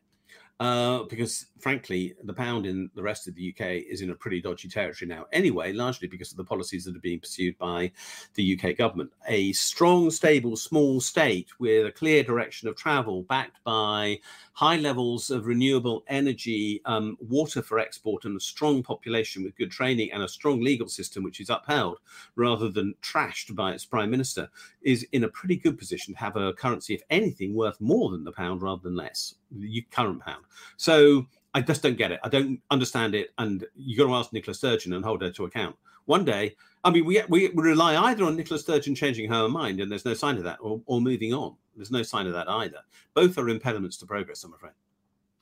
Uh, 0.62 1.02
because 1.10 1.46
frankly, 1.58 2.14
the 2.22 2.32
pound 2.32 2.66
in 2.66 2.88
the 2.94 3.02
rest 3.02 3.26
of 3.26 3.34
the 3.34 3.52
UK 3.52 3.82
is 3.90 4.00
in 4.00 4.10
a 4.10 4.14
pretty 4.14 4.40
dodgy 4.40 4.68
territory 4.68 5.08
now, 5.08 5.26
anyway, 5.32 5.72
largely 5.72 6.06
because 6.06 6.30
of 6.30 6.36
the 6.36 6.44
policies 6.44 6.84
that 6.84 6.94
are 6.94 7.00
being 7.00 7.18
pursued 7.18 7.58
by 7.58 7.90
the 8.34 8.56
UK 8.56 8.76
government. 8.76 9.10
A 9.26 9.50
strong, 9.54 10.08
stable, 10.08 10.54
small 10.54 11.00
state 11.00 11.48
with 11.58 11.86
a 11.86 11.90
clear 11.90 12.22
direction 12.22 12.68
of 12.68 12.76
travel, 12.76 13.24
backed 13.24 13.58
by 13.64 14.20
high 14.52 14.76
levels 14.76 15.30
of 15.30 15.46
renewable 15.46 16.04
energy, 16.06 16.80
um, 16.84 17.16
water 17.20 17.60
for 17.60 17.80
export, 17.80 18.24
and 18.24 18.36
a 18.36 18.40
strong 18.40 18.84
population 18.84 19.42
with 19.42 19.56
good 19.56 19.72
training 19.72 20.12
and 20.12 20.22
a 20.22 20.28
strong 20.28 20.60
legal 20.60 20.86
system 20.86 21.24
which 21.24 21.40
is 21.40 21.50
upheld 21.50 21.98
rather 22.36 22.68
than 22.68 22.94
trashed 23.02 23.52
by 23.56 23.72
its 23.72 23.84
prime 23.84 24.12
minister, 24.12 24.48
is 24.82 25.04
in 25.10 25.24
a 25.24 25.28
pretty 25.28 25.56
good 25.56 25.76
position 25.76 26.14
to 26.14 26.20
have 26.20 26.36
a 26.36 26.52
currency, 26.52 26.94
if 26.94 27.02
anything, 27.10 27.52
worth 27.52 27.80
more 27.80 28.12
than 28.12 28.22
the 28.22 28.30
pound 28.30 28.62
rather 28.62 28.82
than 28.82 28.94
less, 28.94 29.34
the 29.52 29.82
current 29.90 30.20
pound. 30.20 30.44
So 30.76 31.26
I 31.54 31.60
just 31.60 31.82
don't 31.82 31.98
get 31.98 32.12
it. 32.12 32.20
I 32.22 32.28
don't 32.28 32.60
understand 32.70 33.14
it. 33.14 33.30
And 33.38 33.64
you've 33.74 33.98
got 33.98 34.06
to 34.06 34.14
ask 34.14 34.32
Nicola 34.32 34.54
Sturgeon 34.54 34.92
and 34.94 35.04
hold 35.04 35.22
her 35.22 35.30
to 35.30 35.44
account. 35.44 35.76
One 36.06 36.24
day, 36.24 36.56
I 36.84 36.90
mean, 36.90 37.04
we, 37.04 37.22
we 37.28 37.48
rely 37.54 37.96
either 37.96 38.24
on 38.24 38.36
Nicola 38.36 38.58
Sturgeon 38.58 38.94
changing 38.94 39.30
her 39.30 39.48
mind, 39.48 39.80
and 39.80 39.90
there's 39.90 40.04
no 40.04 40.14
sign 40.14 40.36
of 40.36 40.44
that, 40.44 40.58
or, 40.60 40.80
or 40.86 41.00
moving 41.00 41.32
on. 41.32 41.54
There's 41.76 41.92
no 41.92 42.02
sign 42.02 42.26
of 42.26 42.32
that 42.32 42.48
either. 42.48 42.78
Both 43.14 43.38
are 43.38 43.48
impediments 43.48 43.96
to 43.98 44.06
progress, 44.06 44.42
I'm 44.42 44.52
afraid. 44.52 44.72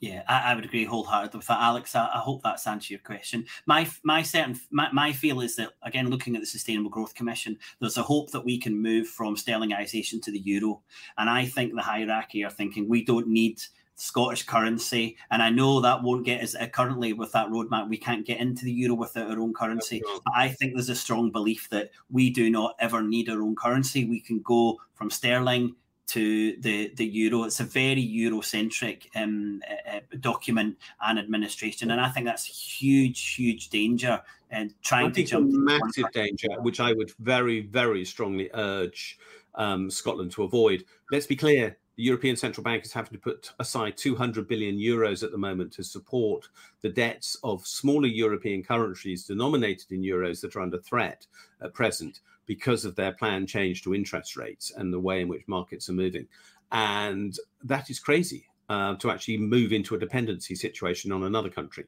Yeah, 0.00 0.22
I, 0.28 0.52
I, 0.52 0.54
would 0.54 0.64
agree 0.64 0.86
wholeheartedly 0.86 1.36
with 1.36 1.46
that, 1.48 1.60
Alex. 1.60 1.94
I, 1.94 2.06
I, 2.06 2.18
hope 2.20 2.42
that's 2.42 2.66
answered 2.66 2.88
your 2.88 3.00
question. 3.00 3.44
My 3.66 3.86
my 4.02 4.22
certain 4.22 4.58
my, 4.70 4.90
my 4.92 5.12
feel 5.12 5.42
is 5.42 5.56
that 5.56 5.72
again, 5.82 6.08
looking 6.08 6.34
at 6.34 6.40
the 6.40 6.46
Sustainable 6.46 6.88
Growth 6.88 7.14
Commission, 7.14 7.58
there's 7.80 7.98
a 7.98 8.02
hope 8.02 8.30
that 8.30 8.42
we 8.42 8.58
can 8.58 8.80
move 8.80 9.08
from 9.08 9.36
sterlingization 9.36 10.22
to 10.22 10.32
the 10.32 10.40
euro, 10.40 10.80
and 11.18 11.28
I 11.28 11.44
think 11.44 11.74
the 11.74 11.82
hierarchy 11.82 12.42
are 12.44 12.50
thinking 12.50 12.88
we 12.88 13.04
don't 13.04 13.28
need 13.28 13.60
Scottish 14.00 14.44
currency. 14.44 15.16
And 15.30 15.42
I 15.42 15.50
know 15.50 15.80
that 15.80 16.02
won't 16.02 16.24
get 16.24 16.42
us 16.42 16.54
uh, 16.54 16.66
currently 16.66 17.12
with 17.12 17.32
that 17.32 17.48
roadmap. 17.48 17.88
We 17.88 17.98
can't 17.98 18.26
get 18.26 18.40
into 18.40 18.64
the 18.64 18.72
euro 18.72 18.94
without 18.94 19.30
our 19.30 19.38
own 19.38 19.52
currency. 19.52 20.02
But 20.24 20.32
I 20.34 20.48
think 20.48 20.74
there's 20.74 20.88
a 20.88 20.94
strong 20.94 21.30
belief 21.30 21.68
that 21.70 21.90
we 22.10 22.30
do 22.30 22.50
not 22.50 22.76
ever 22.78 23.02
need 23.02 23.28
our 23.28 23.42
own 23.42 23.54
currency. 23.54 24.06
We 24.06 24.20
can 24.20 24.40
go 24.40 24.80
from 24.94 25.10
sterling 25.10 25.74
to 26.08 26.56
the, 26.60 26.92
the 26.96 27.04
euro. 27.04 27.44
It's 27.44 27.60
a 27.60 27.64
very 27.64 28.02
Eurocentric 28.02 29.06
um, 29.14 29.62
uh, 29.70 29.96
uh 29.96 30.00
document 30.18 30.76
and 31.02 31.18
administration, 31.18 31.92
and 31.92 32.00
I 32.00 32.08
think 32.08 32.26
that's 32.26 32.44
huge, 32.44 33.34
huge 33.34 33.68
danger. 33.68 34.20
And 34.50 34.74
trying 34.82 35.12
to 35.12 35.22
jump 35.22 35.50
massive 35.52 36.10
danger, 36.12 36.48
which 36.62 36.80
I 36.80 36.92
would 36.92 37.12
very, 37.20 37.60
very 37.60 38.04
strongly 38.04 38.50
urge 38.54 39.18
um, 39.54 39.88
Scotland 39.88 40.32
to 40.32 40.42
avoid. 40.42 40.84
Let's 41.12 41.26
be 41.26 41.36
clear: 41.36 41.76
the 41.96 42.02
European 42.02 42.36
Central 42.36 42.64
Bank 42.64 42.84
is 42.84 42.92
having 42.92 43.12
to 43.12 43.18
put 43.18 43.52
aside 43.58 43.96
200 43.96 44.48
billion 44.48 44.76
euros 44.76 45.22
at 45.22 45.32
the 45.32 45.38
moment 45.38 45.72
to 45.72 45.84
support 45.84 46.48
the 46.82 46.88
debts 46.88 47.36
of 47.42 47.66
smaller 47.66 48.06
European 48.06 48.62
countries 48.62 49.24
denominated 49.24 49.92
in 49.92 50.02
euros 50.02 50.40
that 50.40 50.56
are 50.56 50.60
under 50.60 50.78
threat 50.78 51.26
at 51.60 51.74
present 51.74 52.20
because 52.46 52.84
of 52.84 52.96
their 52.96 53.12
planned 53.12 53.48
change 53.48 53.82
to 53.82 53.94
interest 53.94 54.36
rates 54.36 54.72
and 54.76 54.92
the 54.92 54.98
way 54.98 55.20
in 55.20 55.28
which 55.28 55.46
markets 55.46 55.88
are 55.88 55.94
moving. 55.94 56.26
And 56.72 57.36
that 57.64 57.90
is 57.90 57.98
crazy 57.98 58.46
uh, 58.68 58.94
to 58.96 59.10
actually 59.10 59.36
move 59.36 59.72
into 59.72 59.94
a 59.94 59.98
dependency 59.98 60.54
situation 60.54 61.12
on 61.12 61.24
another 61.24 61.50
country 61.50 61.84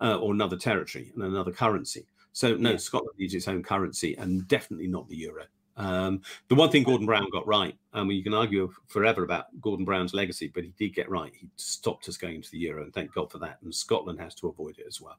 uh, 0.00 0.18
or 0.18 0.32
another 0.32 0.56
territory 0.56 1.12
and 1.14 1.24
another 1.24 1.52
currency. 1.52 2.06
So, 2.32 2.56
no, 2.56 2.72
yeah. 2.72 2.76
Scotland 2.76 3.16
needs 3.18 3.34
its 3.34 3.48
own 3.48 3.62
currency 3.62 4.16
and 4.16 4.46
definitely 4.48 4.88
not 4.88 5.08
the 5.08 5.16
euro. 5.16 5.44
Um, 5.76 6.22
the 6.48 6.54
one 6.54 6.70
thing 6.70 6.84
Gordon 6.84 7.06
Brown 7.06 7.28
got 7.30 7.46
right, 7.46 7.76
I 7.92 8.04
mean, 8.04 8.16
you 8.16 8.22
can 8.22 8.34
argue 8.34 8.72
forever 8.86 9.24
about 9.24 9.46
Gordon 9.60 9.84
Brown's 9.84 10.14
legacy, 10.14 10.50
but 10.54 10.64
he 10.64 10.72
did 10.78 10.94
get 10.94 11.10
right. 11.10 11.32
He 11.34 11.48
stopped 11.56 12.08
us 12.08 12.16
going 12.16 12.42
to 12.42 12.50
the 12.50 12.58
euro, 12.58 12.84
and 12.84 12.94
thank 12.94 13.12
God 13.12 13.30
for 13.30 13.38
that. 13.38 13.58
And 13.62 13.74
Scotland 13.74 14.20
has 14.20 14.34
to 14.36 14.48
avoid 14.48 14.78
it 14.78 14.86
as 14.86 15.00
well. 15.00 15.18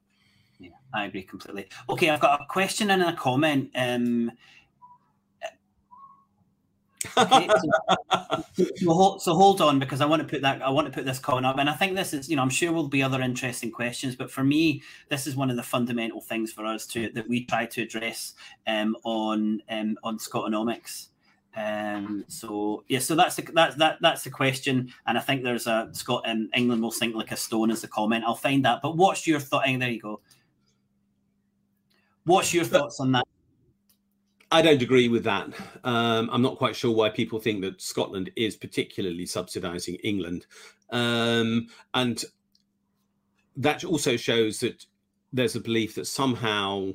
Yeah, 0.60 0.70
I 0.94 1.06
agree 1.06 1.24
completely. 1.24 1.68
Okay, 1.90 2.10
I've 2.10 2.22
got 2.22 2.42
a 2.42 2.46
question 2.46 2.92
and 2.92 3.04
a 3.04 3.14
comment. 3.14 3.72
Um, 3.76 4.32
okay, 7.18 7.48
so, 8.56 8.66
so, 8.76 8.94
hold, 8.94 9.22
so, 9.22 9.34
hold, 9.34 9.62
on 9.62 9.80
because 9.80 10.02
I 10.02 10.06
want 10.06 10.22
to 10.22 10.28
put 10.28 10.42
that 10.42 10.62
I 10.62 10.70
want 10.70 10.88
to 10.88 10.94
put 10.94 11.06
this 11.06 11.20
comment 11.20 11.46
up, 11.46 11.58
and 11.58 11.70
I 11.70 11.74
think 11.74 11.96
this 11.96 12.14
is 12.14 12.30
you 12.30 12.36
know 12.36 12.42
I'm 12.42 12.50
sure 12.50 12.72
will 12.72 12.88
be 12.88 13.04
other 13.04 13.22
interesting 13.22 13.72
questions, 13.72 14.16
but 14.16 14.32
for 14.32 14.44
me 14.44 14.82
this 15.10 15.28
is 15.28 15.36
one 15.36 15.50
of 15.50 15.56
the 15.56 15.64
fundamental 15.64 16.22
things 16.22 16.52
for 16.52 16.66
us 16.66 16.86
to 16.88 17.10
that 17.12 17.28
we 17.28 17.46
try 17.46 17.66
to 17.66 17.82
address 17.82 18.34
um, 18.68 18.96
on 19.04 19.62
um, 19.70 19.98
on 20.04 20.18
Scotonomics. 20.18 21.08
Um, 21.56 22.26
so 22.28 22.84
yeah, 22.88 23.00
so 23.00 23.16
that's 23.16 23.36
the 23.36 23.44
that, 23.54 23.78
that 23.78 23.98
that's 24.02 24.24
the 24.24 24.30
question, 24.30 24.94
and 25.08 25.18
I 25.18 25.22
think 25.22 25.44
there's 25.44 25.68
a 25.68 25.90
Scott 25.94 26.28
um, 26.28 26.50
England 26.54 26.82
will 26.82 26.92
sink 26.92 27.16
like 27.16 27.32
a 27.32 27.38
stone 27.38 27.72
as 27.72 27.84
a 27.84 27.88
comment. 27.88 28.26
I'll 28.26 28.36
find 28.36 28.66
that. 28.66 28.82
But 28.82 28.98
what's 28.98 29.26
your 29.26 29.40
thought? 29.40 29.64
There 29.66 29.90
you 29.90 30.02
go. 30.02 30.22
What's 32.26 32.54
your 32.54 32.66
thoughts 32.66 33.00
on 33.00 33.12
that? 33.14 33.26
I 34.56 34.62
don't 34.62 34.82
agree 34.82 35.10
with 35.10 35.26
that. 35.26 35.50
Um, 35.84 36.30
I'm 36.32 36.42
not 36.42 36.58
quite 36.58 36.78
sure 36.78 36.96
why 36.96 37.10
people 37.10 37.40
think 37.40 37.60
that 37.60 37.82
Scotland 37.82 38.32
is 38.38 38.56
particularly 38.56 39.26
subsidising 39.26 40.00
England, 40.02 40.46
um, 40.92 41.68
and 41.94 42.24
that 43.58 43.84
also 43.84 44.16
shows 44.16 44.62
that 44.62 44.86
there's 45.34 45.58
a 45.58 45.60
belief 45.60 45.96
that 45.96 46.08
somehow 46.08 46.94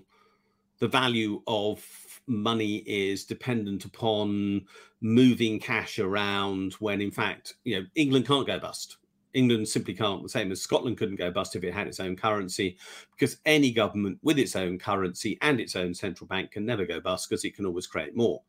the 0.78 0.88
value 0.88 1.42
of 1.46 1.84
money 2.26 2.76
is 2.86 3.26
dependent 3.26 3.84
upon 3.84 4.62
moving 5.02 5.60
cash 5.60 5.98
around 5.98 6.72
when 6.74 7.00
in 7.00 7.10
fact 7.10 7.54
you 7.64 7.78
know 7.78 7.86
england 7.94 8.26
can't 8.26 8.46
go 8.46 8.58
bust 8.58 8.98
england 9.34 9.68
simply 9.68 9.94
can't 9.94 10.22
the 10.22 10.28
same 10.28 10.50
as 10.50 10.60
scotland 10.60 10.96
couldn't 10.98 11.16
go 11.16 11.30
bust 11.30 11.56
if 11.56 11.64
it 11.64 11.72
had 11.72 11.86
its 11.86 12.00
own 12.00 12.16
currency 12.16 12.76
because 13.12 13.36
any 13.44 13.70
government 13.70 14.18
with 14.22 14.38
its 14.38 14.56
own 14.56 14.78
currency 14.78 15.38
and 15.42 15.60
its 15.60 15.76
own 15.76 15.94
central 15.94 16.26
bank 16.26 16.50
can 16.50 16.64
never 16.64 16.86
go 16.86 17.00
bust 17.00 17.28
because 17.28 17.44
it 17.44 17.54
can 17.54 17.66
always 17.66 17.86
create 17.86 18.16
more. 18.16 18.42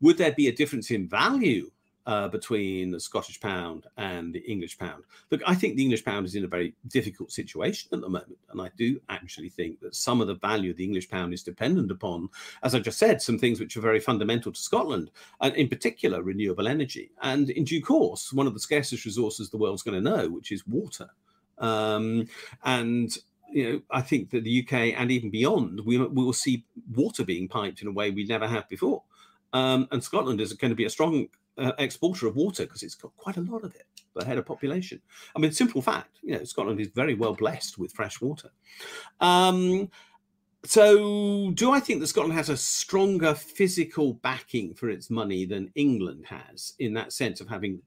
Would 0.00 0.18
there 0.18 0.32
be 0.32 0.48
a 0.48 0.52
difference 0.52 0.90
in 0.90 1.08
value 1.08 1.70
uh, 2.06 2.28
between 2.28 2.90
the 2.90 3.00
Scottish 3.00 3.40
pound 3.40 3.86
and 3.96 4.32
the 4.32 4.40
English 4.40 4.78
pound. 4.78 5.02
Look, 5.30 5.42
I 5.46 5.54
think 5.54 5.76
the 5.76 5.82
English 5.82 6.04
pound 6.04 6.24
is 6.24 6.36
in 6.36 6.44
a 6.44 6.48
very 6.48 6.74
difficult 6.86 7.32
situation 7.32 7.90
at 7.92 8.00
the 8.00 8.08
moment. 8.08 8.38
And 8.50 8.60
I 8.60 8.70
do 8.76 9.00
actually 9.08 9.48
think 9.48 9.80
that 9.80 9.94
some 9.94 10.20
of 10.20 10.28
the 10.28 10.36
value 10.36 10.70
of 10.70 10.76
the 10.76 10.84
English 10.84 11.10
pound 11.10 11.34
is 11.34 11.42
dependent 11.42 11.90
upon, 11.90 12.28
as 12.62 12.74
I 12.74 12.78
just 12.78 12.98
said, 12.98 13.20
some 13.20 13.38
things 13.38 13.58
which 13.58 13.76
are 13.76 13.80
very 13.80 14.00
fundamental 14.00 14.52
to 14.52 14.60
Scotland, 14.60 15.10
and 15.40 15.54
in 15.56 15.68
particular, 15.68 16.22
renewable 16.22 16.68
energy. 16.68 17.10
And 17.22 17.50
in 17.50 17.64
due 17.64 17.82
course, 17.82 18.32
one 18.32 18.46
of 18.46 18.54
the 18.54 18.60
scarcest 18.60 19.04
resources 19.04 19.50
the 19.50 19.58
world's 19.58 19.82
going 19.82 20.02
to 20.02 20.10
know, 20.10 20.28
which 20.28 20.52
is 20.52 20.66
water. 20.66 21.10
Um, 21.58 22.28
and 22.64 23.16
you 23.50 23.72
know, 23.72 23.80
I 23.90 24.00
think 24.00 24.30
that 24.30 24.44
the 24.44 24.62
UK 24.62 24.94
and 24.96 25.10
even 25.10 25.30
beyond, 25.30 25.80
we, 25.84 25.98
we 25.98 26.24
will 26.24 26.32
see 26.32 26.64
water 26.92 27.24
being 27.24 27.48
piped 27.48 27.82
in 27.82 27.88
a 27.88 27.92
way 27.92 28.10
we 28.10 28.24
never 28.24 28.46
have 28.46 28.68
before. 28.68 29.02
Um, 29.52 29.88
and 29.90 30.02
Scotland 30.02 30.40
is 30.40 30.52
going 30.52 30.70
to 30.70 30.76
be 30.76 30.84
a 30.84 30.90
strong 30.90 31.28
uh, 31.58 31.72
exporter 31.78 32.26
of 32.26 32.36
water 32.36 32.64
because 32.64 32.82
it's 32.82 32.94
got 32.94 33.16
quite 33.16 33.36
a 33.36 33.40
lot 33.42 33.64
of 33.64 33.74
it 33.74 33.86
per 34.14 34.24
head 34.24 34.38
of 34.38 34.46
population. 34.46 35.00
I 35.34 35.38
mean, 35.38 35.52
simple 35.52 35.82
fact, 35.82 36.18
you 36.22 36.36
know, 36.36 36.44
Scotland 36.44 36.80
is 36.80 36.88
very 36.88 37.14
well 37.14 37.34
blessed 37.34 37.78
with 37.78 37.92
fresh 37.92 38.20
water. 38.20 38.50
Um, 39.20 39.90
so, 40.64 41.52
do 41.52 41.70
I 41.70 41.78
think 41.78 42.00
that 42.00 42.08
Scotland 42.08 42.34
has 42.34 42.48
a 42.48 42.56
stronger 42.56 43.34
physical 43.34 44.14
backing 44.14 44.74
for 44.74 44.88
its 44.88 45.10
money 45.10 45.44
than 45.44 45.70
England 45.76 46.24
has 46.26 46.74
in 46.80 46.92
that 46.94 47.12
sense 47.12 47.40
of 47.40 47.48
having 47.48 47.80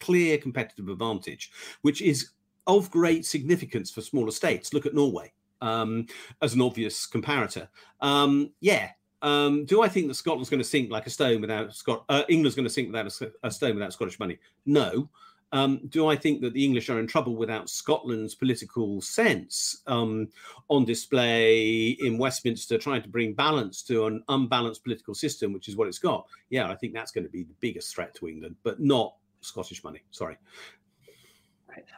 clear 0.00 0.36
competitive 0.36 0.88
advantage, 0.88 1.52
which 1.82 2.02
is 2.02 2.30
of 2.66 2.90
great 2.90 3.24
significance 3.24 3.92
for 3.92 4.00
smaller 4.00 4.32
states? 4.32 4.74
Look 4.74 4.86
at 4.86 4.94
Norway 4.94 5.32
um, 5.60 6.06
as 6.42 6.54
an 6.54 6.62
obvious 6.62 7.06
comparator. 7.06 7.68
Um, 8.00 8.50
yeah, 8.60 8.90
um, 9.22 9.64
do 9.64 9.82
I 9.82 9.88
think 9.88 10.08
that 10.08 10.14
Scotland's 10.14 10.50
going 10.50 10.62
to 10.62 10.64
sink 10.64 10.90
like 10.90 11.06
a 11.06 11.10
stone 11.10 11.40
without 11.40 11.74
Scot? 11.74 12.04
Uh, 12.08 12.22
England's 12.28 12.54
going 12.54 12.66
to 12.66 12.72
sink 12.72 12.88
without 12.88 13.06
a, 13.20 13.32
a, 13.44 13.50
stone 13.50 13.74
without 13.74 13.92
Scottish 13.92 14.18
money? 14.18 14.38
No. 14.66 15.08
Um, 15.52 15.80
do 15.88 16.08
I 16.08 16.16
think 16.16 16.40
that 16.42 16.52
the 16.52 16.64
English 16.64 16.90
are 16.90 16.98
in 16.98 17.06
trouble 17.06 17.36
without 17.36 17.70
Scotland's 17.70 18.34
political 18.34 19.00
sense 19.00 19.82
um, 19.86 20.28
on 20.68 20.84
display 20.84 21.90
in 22.00 22.18
Westminster, 22.18 22.78
trying 22.78 23.02
to 23.02 23.08
bring 23.08 23.32
balance 23.32 23.82
to 23.84 24.06
an 24.06 24.22
unbalanced 24.28 24.82
political 24.82 25.14
system, 25.14 25.52
which 25.52 25.68
is 25.68 25.76
what 25.76 25.88
it's 25.88 25.98
got? 25.98 26.26
Yeah, 26.50 26.68
I 26.68 26.74
think 26.74 26.92
that's 26.92 27.12
going 27.12 27.24
to 27.24 27.30
be 27.30 27.44
the 27.44 27.54
biggest 27.60 27.94
threat 27.94 28.14
to 28.16 28.28
England, 28.28 28.56
but 28.64 28.80
not 28.80 29.14
Scottish 29.40 29.82
money. 29.84 30.02
Sorry. 30.10 30.36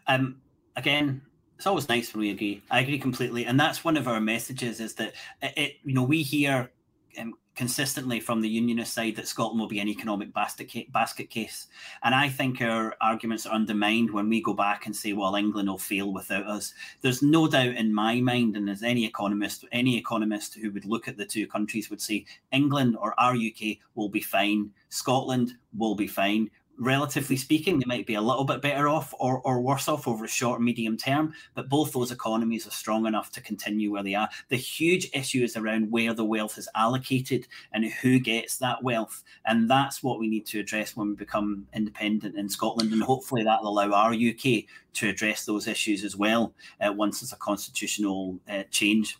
Um, 0.06 0.40
again, 0.76 1.22
it's 1.56 1.66
always 1.66 1.88
nice 1.88 2.12
when 2.14 2.20
we 2.20 2.30
agree. 2.30 2.62
I 2.70 2.80
agree 2.80 2.98
completely, 2.98 3.46
and 3.46 3.58
that's 3.58 3.82
one 3.82 3.96
of 3.96 4.06
our 4.06 4.20
messages: 4.20 4.78
is 4.78 4.94
that 4.94 5.14
it, 5.42 5.76
you 5.84 5.94
know, 5.94 6.04
we 6.04 6.22
hear 6.22 6.70
um, 7.18 7.34
consistently 7.58 8.20
from 8.20 8.40
the 8.40 8.48
unionist 8.48 8.94
side 8.94 9.16
that 9.16 9.26
Scotland 9.26 9.58
will 9.58 9.66
be 9.66 9.80
an 9.80 9.88
economic 9.88 10.32
basket, 10.32 10.70
basket 10.92 11.28
case. 11.28 11.66
And 12.04 12.14
I 12.14 12.28
think 12.28 12.62
our 12.62 12.94
arguments 13.00 13.46
are 13.46 13.54
undermined 13.54 14.12
when 14.12 14.28
we 14.28 14.40
go 14.40 14.54
back 14.54 14.86
and 14.86 14.94
say, 14.94 15.12
well, 15.12 15.34
England 15.34 15.68
will 15.68 15.76
fail 15.76 16.12
without 16.12 16.46
us. 16.46 16.72
There's 17.00 17.20
no 17.20 17.48
doubt 17.48 17.74
in 17.74 17.92
my 17.92 18.20
mind, 18.20 18.56
and 18.56 18.70
as 18.70 18.84
any 18.84 19.04
economist, 19.04 19.64
any 19.72 19.96
economist 19.96 20.54
who 20.54 20.70
would 20.70 20.84
look 20.84 21.08
at 21.08 21.16
the 21.16 21.26
two 21.26 21.48
countries 21.48 21.90
would 21.90 22.00
say, 22.00 22.24
England 22.52 22.96
or 23.00 23.18
our 23.18 23.34
UK 23.34 23.78
will 23.96 24.08
be 24.08 24.20
fine, 24.20 24.70
Scotland 24.88 25.54
will 25.76 25.96
be 25.96 26.06
fine 26.06 26.50
relatively 26.78 27.36
speaking, 27.36 27.78
they 27.78 27.84
might 27.86 28.06
be 28.06 28.14
a 28.14 28.20
little 28.20 28.44
bit 28.44 28.62
better 28.62 28.88
off 28.88 29.12
or, 29.18 29.40
or 29.40 29.60
worse 29.60 29.88
off 29.88 30.06
over 30.06 30.24
a 30.24 30.28
short 30.28 30.60
medium 30.60 30.96
term, 30.96 31.32
but 31.54 31.68
both 31.68 31.92
those 31.92 32.12
economies 32.12 32.66
are 32.66 32.70
strong 32.70 33.06
enough 33.06 33.30
to 33.32 33.40
continue 33.40 33.90
where 33.90 34.02
they 34.02 34.14
are. 34.14 34.28
The 34.48 34.56
huge 34.56 35.10
issue 35.12 35.42
is 35.42 35.56
around 35.56 35.90
where 35.90 36.14
the 36.14 36.24
wealth 36.24 36.58
is 36.58 36.68
allocated 36.74 37.46
and 37.72 37.84
who 37.84 38.18
gets 38.18 38.56
that 38.58 38.82
wealth. 38.82 39.24
And 39.44 39.68
that's 39.68 40.02
what 40.02 40.18
we 40.18 40.28
need 40.28 40.46
to 40.46 40.60
address 40.60 40.96
when 40.96 41.10
we 41.10 41.14
become 41.14 41.66
independent 41.74 42.36
in 42.36 42.48
Scotland. 42.48 42.92
And 42.92 43.02
hopefully 43.02 43.42
that'll 43.42 43.68
allow 43.68 43.92
our 43.92 44.12
UK 44.12 44.64
to 44.94 45.08
address 45.08 45.44
those 45.44 45.66
issues 45.66 46.04
as 46.04 46.16
well 46.16 46.54
uh, 46.80 46.92
once 46.92 47.20
there's 47.20 47.32
a 47.32 47.36
constitutional 47.36 48.38
uh, 48.48 48.62
change. 48.70 49.18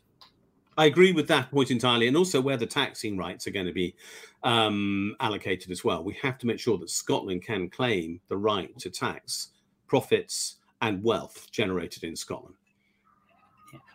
I 0.78 0.86
agree 0.86 1.10
with 1.10 1.26
that 1.26 1.50
point 1.50 1.72
entirely, 1.72 2.06
and 2.06 2.16
also 2.16 2.40
where 2.40 2.56
the 2.56 2.66
taxing 2.66 3.18
rights 3.18 3.48
are 3.48 3.50
going 3.50 3.66
to 3.66 3.72
be 3.72 3.96
um, 4.44 5.16
allocated 5.18 5.72
as 5.72 5.82
well. 5.82 6.04
We 6.04 6.14
have 6.22 6.38
to 6.38 6.46
make 6.46 6.60
sure 6.60 6.78
that 6.78 6.88
Scotland 6.88 7.42
can 7.42 7.68
claim 7.68 8.20
the 8.28 8.36
right 8.36 8.76
to 8.78 8.88
tax 8.88 9.48
profits 9.88 10.56
and 10.80 11.02
wealth 11.02 11.50
generated 11.50 12.04
in 12.04 12.14
Scotland. 12.14 12.54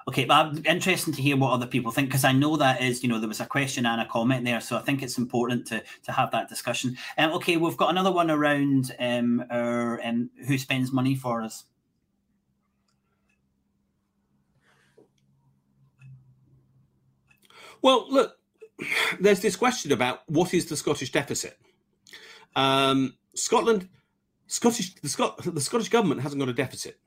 Okay, 0.10 0.26
but 0.26 0.34
I'm 0.34 0.66
interesting 0.66 1.14
to 1.14 1.22
hear 1.22 1.38
what 1.38 1.54
other 1.54 1.66
people 1.66 1.90
think 1.90 2.10
because 2.10 2.26
I 2.26 2.34
know 2.34 2.58
that 2.58 2.82
is, 2.82 3.02
you 3.02 3.08
know, 3.08 3.20
there 3.20 3.30
was 3.30 3.40
a 3.40 3.46
question 3.46 3.86
and 3.86 4.02
a 4.02 4.06
comment 4.06 4.44
there, 4.44 4.60
so 4.60 4.76
I 4.76 4.82
think 4.82 5.02
it's 5.02 5.18
important 5.18 5.66
to 5.68 5.82
to 6.04 6.12
have 6.12 6.32
that 6.32 6.50
discussion. 6.50 6.98
Um, 7.18 7.32
okay, 7.32 7.56
we've 7.56 7.78
got 7.78 7.92
another 7.92 8.12
one 8.12 8.30
around 8.30 8.94
um, 9.00 9.46
our 9.50 10.02
um, 10.04 10.30
who 10.46 10.58
spends 10.58 10.92
money 10.92 11.16
for 11.16 11.42
us. 11.42 11.64
Well, 17.84 18.08
look, 18.10 18.38
there's 19.20 19.42
this 19.42 19.56
question 19.56 19.92
about 19.92 20.22
what 20.28 20.56
is 20.56 20.66
the 20.66 20.76
Scottish 20.76 21.12
deficit. 21.12 21.60
Um, 22.56 23.16
Scotland, 23.36 23.90
Scottish, 24.48 24.96
the, 24.96 25.10
Scot, 25.10 25.40
the 25.44 25.62
Scottish 25.62 25.90
government 25.90 26.22
hasn't 26.22 26.40
got 26.40 26.50
a 26.50 26.54
deficit. 26.54 27.00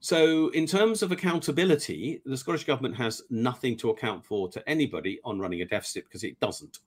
So, 0.00 0.48
in 0.48 0.66
terms 0.66 1.02
of 1.02 1.10
accountability, 1.10 2.20
the 2.26 2.36
Scottish 2.36 2.64
government 2.64 2.96
has 2.96 3.22
nothing 3.30 3.78
to 3.78 3.90
account 3.90 4.26
for 4.26 4.48
to 4.50 4.68
anybody 4.68 5.20
on 5.24 5.38
running 5.38 5.62
a 5.62 5.64
deficit 5.64 6.04
because 6.04 6.22
it 6.22 6.38
doesn't. 6.38 6.80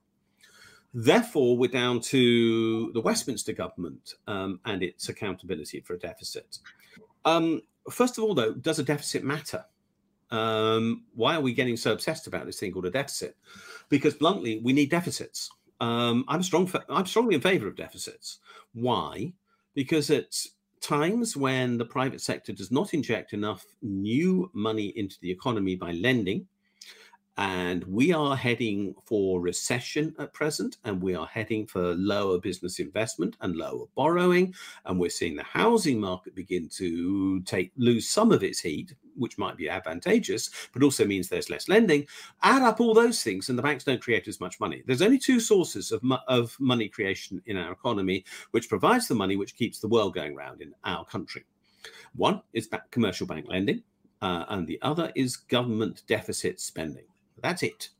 Therefore, 0.94 1.56
we're 1.56 1.70
down 1.70 2.00
to 2.00 2.92
the 2.92 3.00
Westminster 3.00 3.52
government 3.52 4.14
um, 4.26 4.60
and 4.64 4.82
its 4.82 5.08
accountability 5.08 5.80
for 5.80 5.94
a 5.94 5.98
deficit. 5.98 6.58
Um, 7.24 7.62
first 7.90 8.16
of 8.16 8.24
all, 8.24 8.34
though, 8.34 8.54
does 8.54 8.78
a 8.78 8.84
deficit 8.84 9.22
matter? 9.24 9.64
Um, 10.30 11.04
why 11.14 11.34
are 11.34 11.40
we 11.40 11.52
getting 11.52 11.76
so 11.76 11.92
obsessed 11.92 12.26
about 12.26 12.46
this 12.46 12.60
thing 12.60 12.72
called 12.72 12.86
a 12.86 12.90
deficit? 12.90 13.36
Because 13.88 14.14
bluntly, 14.14 14.60
we 14.62 14.72
need 14.72 14.90
deficits. 14.90 15.50
Um, 15.80 16.24
I'm 16.28 16.42
strong. 16.42 16.70
I'm 16.88 17.06
strongly 17.06 17.34
in 17.34 17.40
favour 17.40 17.66
of 17.66 17.76
deficits. 17.76 18.38
Why? 18.74 19.32
Because 19.74 20.10
at 20.10 20.34
times 20.80 21.36
when 21.36 21.78
the 21.78 21.84
private 21.84 22.20
sector 22.20 22.52
does 22.52 22.70
not 22.70 22.94
inject 22.94 23.32
enough 23.32 23.64
new 23.82 24.50
money 24.54 24.92
into 24.96 25.16
the 25.20 25.30
economy 25.30 25.76
by 25.76 25.92
lending, 25.92 26.46
and 27.36 27.84
we 27.84 28.12
are 28.12 28.36
heading 28.36 28.94
for 29.04 29.40
recession 29.40 30.14
at 30.18 30.32
present, 30.34 30.76
and 30.84 31.00
we 31.00 31.14
are 31.14 31.26
heading 31.26 31.66
for 31.66 31.94
lower 31.94 32.38
business 32.38 32.78
investment 32.78 33.36
and 33.40 33.56
lower 33.56 33.86
borrowing. 33.94 34.54
And 34.84 34.98
we're 34.98 35.10
seeing 35.10 35.36
the 35.36 35.42
housing 35.42 36.00
market 36.00 36.34
begin 36.34 36.68
to 36.74 37.40
take 37.42 37.72
lose 37.76 38.08
some 38.08 38.32
of 38.32 38.42
its 38.42 38.60
heat, 38.60 38.94
which 39.16 39.38
might 39.38 39.56
be 39.56 39.68
advantageous, 39.68 40.50
but 40.72 40.82
also 40.82 41.06
means 41.06 41.28
there's 41.28 41.50
less 41.50 41.68
lending. 41.68 42.06
Add 42.42 42.62
up 42.62 42.80
all 42.80 42.94
those 42.94 43.22
things, 43.22 43.48
and 43.48 43.58
the 43.58 43.62
banks 43.62 43.84
don't 43.84 44.02
create 44.02 44.28
as 44.28 44.40
much 44.40 44.60
money. 44.60 44.82
There's 44.86 45.02
only 45.02 45.18
two 45.18 45.40
sources 45.40 45.92
of, 45.92 46.02
of 46.28 46.56
money 46.60 46.88
creation 46.88 47.40
in 47.46 47.56
our 47.56 47.72
economy, 47.72 48.24
which 48.50 48.68
provides 48.68 49.08
the 49.08 49.14
money 49.14 49.36
which 49.36 49.56
keeps 49.56 49.78
the 49.78 49.88
world 49.88 50.14
going 50.14 50.34
round 50.34 50.60
in 50.60 50.74
our 50.84 51.04
country. 51.04 51.44
One 52.14 52.42
is 52.52 52.68
commercial 52.90 53.26
bank 53.26 53.46
lending, 53.48 53.82
uh, 54.20 54.44
and 54.48 54.66
the 54.66 54.78
other 54.82 55.12
is 55.14 55.36
government 55.36 56.02
deficit 56.06 56.60
spending. 56.60 57.04
That's 57.42 57.62
it. 57.62 57.90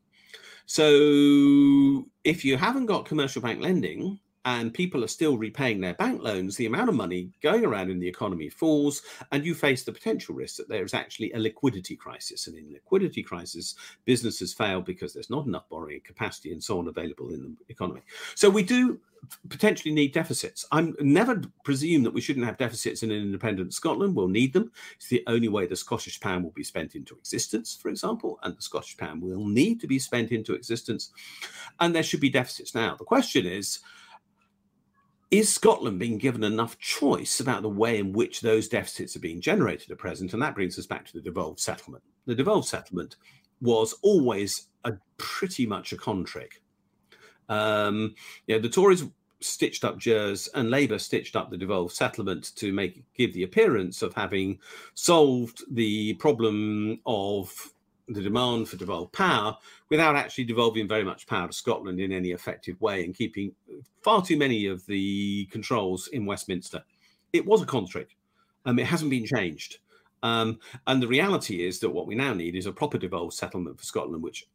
So 0.65 2.05
if 2.23 2.45
you 2.45 2.57
haven't 2.57 2.85
got 2.85 3.05
commercial 3.05 3.41
bank 3.41 3.61
lending, 3.61 4.19
and 4.45 4.73
people 4.73 5.03
are 5.03 5.07
still 5.07 5.37
repaying 5.37 5.81
their 5.81 5.93
bank 5.93 6.21
loans, 6.21 6.55
the 6.55 6.65
amount 6.65 6.89
of 6.89 6.95
money 6.95 7.29
going 7.41 7.65
around 7.65 7.91
in 7.91 7.99
the 7.99 8.07
economy 8.07 8.49
falls, 8.49 9.01
and 9.31 9.45
you 9.45 9.53
face 9.53 9.83
the 9.83 9.91
potential 9.91 10.33
risk 10.33 10.57
that 10.57 10.69
there 10.69 10.83
is 10.83 10.93
actually 10.93 11.31
a 11.33 11.39
liquidity 11.39 11.95
crisis. 11.95 12.47
And 12.47 12.57
in 12.57 12.71
liquidity 12.73 13.21
crisis, 13.21 13.75
businesses 14.05 14.53
fail 14.53 14.81
because 14.81 15.13
there's 15.13 15.29
not 15.29 15.45
enough 15.45 15.69
borrowing 15.69 16.01
capacity 16.03 16.51
and 16.51 16.63
so 16.63 16.79
on 16.79 16.87
available 16.87 17.29
in 17.29 17.41
the 17.41 17.55
economy. 17.69 18.01
So 18.35 18.49
we 18.49 18.63
do 18.63 18.99
potentially 19.49 19.93
need 19.93 20.13
deficits. 20.13 20.65
I'm 20.71 20.95
never 20.99 21.41
presume 21.63 22.01
that 22.03 22.13
we 22.13 22.21
shouldn't 22.21 22.45
have 22.45 22.57
deficits 22.57 23.03
in 23.03 23.11
an 23.11 23.21
independent 23.21 23.73
Scotland. 23.73 24.15
We'll 24.15 24.27
need 24.27 24.53
them. 24.53 24.71
It's 24.95 25.09
the 25.09 25.23
only 25.27 25.47
way 25.47 25.67
the 25.67 25.75
Scottish 25.75 26.19
pound 26.19 26.43
will 26.43 26.51
be 26.51 26.63
spent 26.63 26.95
into 26.95 27.15
existence, 27.15 27.77
for 27.79 27.89
example, 27.89 28.39
and 28.41 28.57
the 28.57 28.61
Scottish 28.61 28.97
pound 28.97 29.21
will 29.21 29.45
need 29.47 29.79
to 29.81 29.87
be 29.87 29.99
spent 29.99 30.31
into 30.31 30.55
existence. 30.55 31.11
And 31.79 31.93
there 31.93 32.03
should 32.03 32.19
be 32.19 32.29
deficits. 32.29 32.73
Now, 32.73 32.95
the 32.95 33.05
question 33.05 33.45
is, 33.45 33.79
is 35.31 35.51
Scotland 35.51 35.97
being 35.97 36.17
given 36.17 36.43
enough 36.43 36.77
choice 36.77 37.39
about 37.39 37.61
the 37.61 37.69
way 37.69 37.97
in 37.97 38.11
which 38.11 38.41
those 38.41 38.67
deficits 38.67 39.15
are 39.15 39.21
being 39.21 39.39
generated 39.39 39.89
at 39.89 39.97
present? 39.97 40.33
And 40.33 40.41
that 40.41 40.55
brings 40.55 40.77
us 40.77 40.85
back 40.85 41.05
to 41.05 41.13
the 41.13 41.21
devolved 41.21 41.59
settlement. 41.59 42.03
The 42.25 42.35
devolved 42.35 42.67
settlement 42.67 43.15
was 43.61 43.95
always 44.01 44.67
a 44.83 44.93
pretty 45.17 45.65
much 45.65 45.93
a 45.93 45.97
con 45.97 46.25
trick. 46.25 46.61
Um, 47.47 48.15
you 48.47 48.55
know, 48.55 48.61
the 48.61 48.69
Tories 48.69 49.05
stitched 49.39 49.83
up 49.83 49.97
GERS 49.97 50.49
and 50.53 50.69
Labour 50.69 50.99
stitched 50.99 51.35
up 51.35 51.49
the 51.49 51.57
devolved 51.57 51.93
settlement 51.93 52.55
to 52.55 52.71
make 52.71 53.03
give 53.15 53.33
the 53.33 53.43
appearance 53.43 54.01
of 54.01 54.13
having 54.13 54.59
solved 54.93 55.63
the 55.71 56.13
problem 56.15 56.99
of 57.05 57.73
the 58.13 58.21
demand 58.21 58.67
for 58.67 58.77
devolved 58.77 59.13
power 59.13 59.55
without 59.89 60.15
actually 60.15 60.43
devolving 60.43 60.87
very 60.87 61.03
much 61.03 61.27
power 61.27 61.47
to 61.47 61.53
Scotland 61.53 61.99
in 61.99 62.11
any 62.11 62.31
effective 62.31 62.79
way 62.81 63.03
and 63.03 63.15
keeping 63.15 63.53
far 64.01 64.23
too 64.23 64.37
many 64.37 64.65
of 64.67 64.85
the 64.85 65.45
controls 65.51 66.07
in 66.07 66.25
Westminster. 66.25 66.83
It 67.33 67.45
was 67.45 67.61
a 67.61 67.65
contract. 67.65 68.15
Um, 68.65 68.79
it 68.79 68.85
hasn't 68.85 69.11
been 69.11 69.25
changed. 69.25 69.79
Um, 70.23 70.59
and 70.87 71.01
the 71.01 71.07
reality 71.07 71.65
is 71.65 71.79
that 71.79 71.89
what 71.89 72.07
we 72.07 72.15
now 72.15 72.33
need 72.33 72.55
is 72.55 72.67
a 72.67 72.71
proper 72.71 72.97
devolved 72.97 73.33
settlement 73.33 73.79
for 73.79 73.85
Scotland, 73.85 74.21
which, 74.21 74.47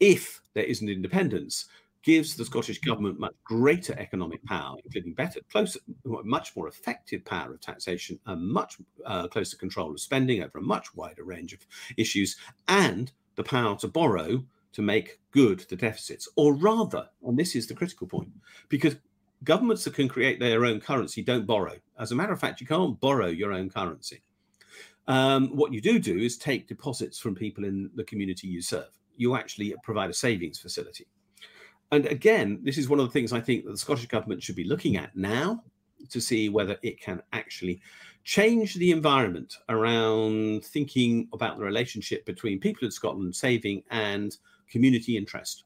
if 0.00 0.40
there 0.54 0.64
isn't 0.64 0.88
independence, 0.88 1.66
gives 2.06 2.36
the 2.36 2.44
Scottish 2.44 2.80
government 2.80 3.18
much 3.18 3.34
greater 3.42 3.92
economic 3.98 4.42
power, 4.44 4.76
including 4.84 5.12
better, 5.12 5.40
closer, 5.50 5.80
much 6.04 6.54
more 6.54 6.68
effective 6.68 7.24
power 7.24 7.52
of 7.52 7.60
taxation, 7.60 8.16
and 8.26 8.48
much 8.48 8.76
uh, 9.04 9.26
closer 9.26 9.56
control 9.56 9.90
of 9.90 9.98
spending 9.98 10.40
over 10.40 10.58
a 10.58 10.62
much 10.62 10.94
wider 10.94 11.24
range 11.24 11.52
of 11.52 11.66
issues, 11.96 12.36
and 12.68 13.10
the 13.34 13.42
power 13.42 13.76
to 13.76 13.88
borrow 13.88 14.44
to 14.72 14.82
make 14.82 15.18
good 15.32 15.58
the 15.68 15.74
deficits. 15.74 16.28
Or 16.36 16.54
rather, 16.54 17.08
and 17.26 17.36
this 17.36 17.56
is 17.56 17.66
the 17.66 17.74
critical 17.74 18.06
point, 18.06 18.30
because 18.68 18.94
governments 19.42 19.82
that 19.82 19.94
can 19.94 20.08
create 20.08 20.38
their 20.38 20.64
own 20.64 20.78
currency 20.78 21.22
don't 21.22 21.44
borrow. 21.44 21.74
As 21.98 22.12
a 22.12 22.14
matter 22.14 22.32
of 22.32 22.38
fact, 22.38 22.60
you 22.60 22.68
can't 22.68 23.00
borrow 23.00 23.26
your 23.26 23.52
own 23.52 23.68
currency. 23.68 24.22
Um, 25.08 25.48
what 25.48 25.72
you 25.72 25.80
do 25.80 25.98
do 25.98 26.16
is 26.16 26.38
take 26.38 26.68
deposits 26.68 27.18
from 27.18 27.34
people 27.34 27.64
in 27.64 27.90
the 27.96 28.04
community 28.04 28.46
you 28.46 28.62
serve. 28.62 28.96
You 29.16 29.34
actually 29.34 29.74
provide 29.82 30.10
a 30.10 30.14
savings 30.14 30.60
facility 30.60 31.08
and 31.92 32.06
again, 32.06 32.60
this 32.62 32.78
is 32.78 32.88
one 32.88 32.98
of 32.98 33.06
the 33.06 33.12
things 33.12 33.32
I 33.32 33.40
think 33.40 33.64
that 33.64 33.70
the 33.70 33.78
Scottish 33.78 34.06
government 34.06 34.42
should 34.42 34.56
be 34.56 34.64
looking 34.64 34.96
at 34.96 35.16
now 35.16 35.62
to 36.10 36.20
see 36.20 36.48
whether 36.48 36.76
it 36.82 37.00
can 37.00 37.22
actually 37.32 37.80
change 38.24 38.74
the 38.74 38.90
environment 38.90 39.58
around 39.68 40.64
thinking 40.64 41.28
about 41.32 41.58
the 41.58 41.64
relationship 41.64 42.24
between 42.26 42.58
people 42.58 42.84
in 42.84 42.90
Scotland 42.90 43.34
saving 43.34 43.82
and 43.90 44.36
community 44.68 45.16
interest. 45.16 45.64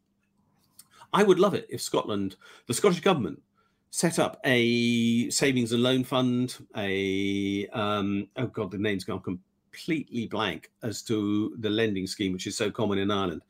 I 1.12 1.22
would 1.22 1.40
love 1.40 1.54
it 1.54 1.66
if 1.70 1.80
Scotland, 1.80 2.36
the 2.66 2.74
Scottish 2.74 3.00
government, 3.00 3.40
set 3.90 4.18
up 4.18 4.40
a 4.44 5.28
savings 5.30 5.72
and 5.72 5.82
loan 5.82 6.04
fund, 6.04 6.56
a 6.76 7.66
um, 7.72 8.28
oh 8.36 8.46
god, 8.46 8.70
the 8.70 8.78
name's 8.78 9.04
gone 9.04 9.20
completely 9.20 10.26
blank 10.26 10.70
as 10.82 11.02
to 11.02 11.56
the 11.58 11.70
lending 11.70 12.06
scheme, 12.06 12.32
which 12.32 12.46
is 12.46 12.56
so 12.56 12.70
common 12.70 12.98
in 12.98 13.10
Ireland. 13.10 13.42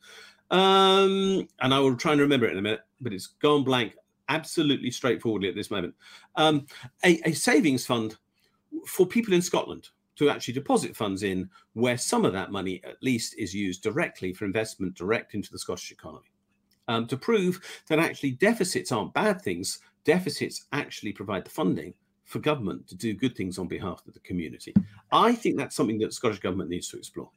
Um, 0.51 1.47
and 1.61 1.73
I 1.73 1.79
will 1.79 1.95
try 1.95 2.11
and 2.11 2.21
remember 2.21 2.45
it 2.45 2.51
in 2.51 2.59
a 2.59 2.61
minute, 2.61 2.81
but 2.99 3.13
it's 3.13 3.27
gone 3.27 3.63
blank 3.63 3.93
absolutely 4.29 4.91
straightforwardly 4.91 5.49
at 5.49 5.55
this 5.55 5.71
moment. 5.71 5.95
Um, 6.35 6.65
a, 7.03 7.19
a 7.25 7.33
savings 7.33 7.85
fund 7.85 8.17
for 8.85 9.05
people 9.05 9.33
in 9.33 9.41
Scotland 9.41 9.89
to 10.17 10.29
actually 10.29 10.53
deposit 10.53 10.95
funds 10.95 11.23
in, 11.23 11.49
where 11.73 11.97
some 11.97 12.25
of 12.25 12.33
that 12.33 12.51
money 12.51 12.81
at 12.83 13.01
least 13.01 13.35
is 13.37 13.55
used 13.55 13.81
directly 13.81 14.33
for 14.33 14.45
investment 14.45 14.93
direct 14.93 15.33
into 15.33 15.51
the 15.51 15.59
Scottish 15.59 15.91
economy. 15.91 16.29
Um, 16.87 17.07
to 17.07 17.17
prove 17.17 17.61
that 17.87 17.99
actually 17.99 18.31
deficits 18.31 18.91
aren't 18.91 19.13
bad 19.13 19.41
things, 19.41 19.79
deficits 20.03 20.65
actually 20.73 21.13
provide 21.13 21.45
the 21.45 21.49
funding 21.49 21.93
for 22.25 22.39
government 22.39 22.87
to 22.87 22.95
do 22.95 23.13
good 23.13 23.35
things 23.35 23.57
on 23.57 23.67
behalf 23.67 24.03
of 24.05 24.13
the 24.13 24.19
community. 24.19 24.73
I 25.11 25.33
think 25.33 25.57
that's 25.57 25.75
something 25.75 25.99
that 25.99 26.13
Scottish 26.13 26.39
government 26.39 26.69
needs 26.69 26.89
to 26.89 26.97
explore 26.97 27.29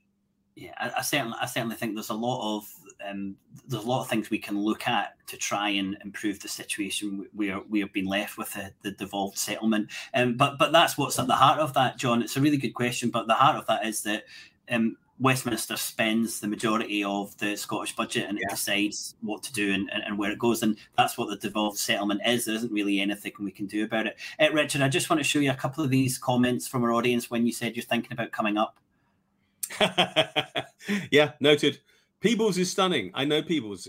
yeah, 0.57 0.73
I, 0.79 0.93
I, 0.99 1.03
certainly, 1.03 1.37
I 1.41 1.47
certainly 1.47 1.77
think 1.77 1.95
there's 1.95 2.11
a 2.11 2.15
lot 2.15 2.57
of 2.57 2.69
um, 3.09 3.37
there's 3.67 3.85
a 3.85 3.89
lot 3.89 4.03
of 4.03 4.09
things 4.09 4.31
we 4.31 4.39
can 4.39 4.59
look 4.59 4.87
at 4.87 5.15
to 5.27 5.37
try 5.37 5.71
and 5.71 5.97
improve 6.05 6.41
the 6.41 6.49
situation 6.49 7.27
we 7.35 7.51
are 7.51 7.63
we 7.69 7.81
have 7.81 7.93
been 7.93 8.07
left 8.07 8.39
with 8.39 8.53
the, 8.53 8.73
the 8.83 8.93
devolved 8.93 9.37
settlement. 9.37 9.91
Um, 10.15 10.37
but 10.37 10.59
but 10.59 10.73
that's 10.73 10.97
what's 10.97 11.19
at 11.19 11.27
the 11.27 11.35
heart 11.35 11.59
of 11.59 11.75
that, 11.75 11.99
John. 11.99 12.23
It's 12.23 12.37
a 12.37 12.41
really 12.41 12.57
good 12.57 12.75
question, 12.75 13.11
but 13.11 13.27
the 13.27 13.35
heart 13.35 13.57
of 13.57 13.67
that 13.67 13.85
is 13.85 14.03
that 14.05 14.25
um, 14.71 14.97
Westminster 15.19 15.77
spends 15.77 16.41
the 16.41 16.49
majority 16.49 17.03
of 17.03 17.37
the 17.39 17.57
Scottish 17.57 17.95
budget 17.95 18.29
and 18.29 18.39
yeah. 18.39 18.47
it 18.47 18.51
decides 18.51 19.17
what 19.23 19.43
to 19.45 19.53
do 19.53 19.73
and, 19.73 19.91
and, 19.93 20.03
and, 20.05 20.19
where 20.19 20.33
it 20.33 20.39
goes. 20.39 20.63
And 20.63 20.77
that's 20.97 21.17
what 21.17 21.29
the 21.29 21.37
devolved 21.37 21.79
settlement 21.79 22.23
is. 22.27 22.45
There 22.45 22.55
isn't 22.55 22.73
really 22.73 23.01
anything 23.01 23.33
we 23.39 23.53
can 23.53 23.67
do 23.67 23.85
about 23.85 24.09
it. 24.09 24.17
Uh, 24.41 24.51
Richard, 24.53 24.83
I 24.83 24.89
just 24.89 25.09
want 25.11 25.21
to 25.21 25.25
show 25.25 25.39
you 25.39 25.53
a 25.53 25.57
couple 25.57 25.85
of 25.85 25.91
these 25.91 26.19
comments 26.19 26.67
from 26.67 26.83
our 26.83 26.93
audience 26.93 27.31
when 27.31 27.47
you 27.47 27.53
said 27.53 27.77
you're 27.77 27.85
thinking 27.85 28.13
about 28.13 28.33
coming 28.33 28.57
up. 28.57 28.79
yeah, 31.11 31.33
noted. 31.41 31.81
Peebles 32.21 32.59
is 32.59 32.71
stunning. 32.71 33.11
I 33.15 33.25
know 33.25 33.43
Peebles. 33.43 33.89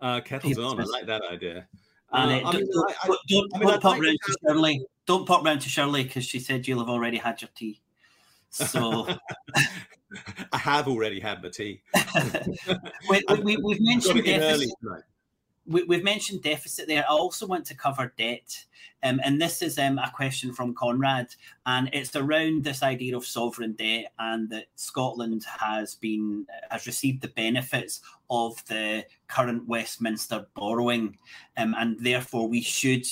Uh, 0.00 0.20
kettles 0.20 0.58
on. 0.58 0.80
I 0.80 0.84
like 0.84 1.06
that 1.06 1.22
idea. 1.30 1.66
Uh, 2.12 2.40
don't, 2.52 2.70
don't, 3.28 3.52
don't, 3.60 3.82
pop 3.82 4.00
round 4.00 4.18
to 4.26 4.36
Shirley. 4.42 4.86
Don't 5.06 5.26
pop 5.26 5.44
round 5.44 5.60
to 5.62 5.68
Shirley 5.68 6.04
because 6.04 6.24
she 6.24 6.38
said 6.38 6.66
you'll 6.66 6.78
have 6.78 6.88
already 6.88 7.18
had 7.18 7.42
your 7.42 7.50
tea. 7.54 7.80
So 8.50 9.06
I 10.52 10.58
have 10.58 10.88
already 10.88 11.20
had 11.20 11.42
my 11.42 11.48
tea. 11.48 11.82
we, 13.08 13.22
we, 13.56 13.78
mentioned 13.80 14.20
early 14.26 14.72
tonight 14.80 15.02
we, 15.66 15.96
have 15.96 16.04
mentioned 16.04 16.42
deficit 16.42 16.86
there. 16.86 17.04
I 17.08 17.12
also 17.12 17.46
want 17.46 17.64
to 17.66 17.74
cover 17.74 18.12
debt. 18.16 18.64
Um, 19.02 19.20
and 19.24 19.40
this 19.40 19.62
is 19.62 19.78
um, 19.78 19.98
a 19.98 20.10
question 20.10 20.52
from 20.52 20.74
Conrad, 20.74 21.28
and 21.66 21.90
it's 21.92 22.16
around 22.16 22.64
this 22.64 22.82
idea 22.82 23.16
of 23.16 23.26
sovereign 23.26 23.72
debt 23.72 24.12
and 24.18 24.48
that 24.50 24.66
Scotland 24.74 25.44
has 25.44 25.94
been 25.94 26.46
has 26.70 26.86
received 26.86 27.20
the 27.20 27.28
benefits 27.28 28.00
of 28.30 28.64
the 28.66 29.04
current 29.28 29.66
Westminster 29.68 30.46
borrowing, 30.54 31.16
um, 31.56 31.74
and 31.78 31.98
therefore 32.00 32.48
we 32.48 32.62
should, 32.62 33.06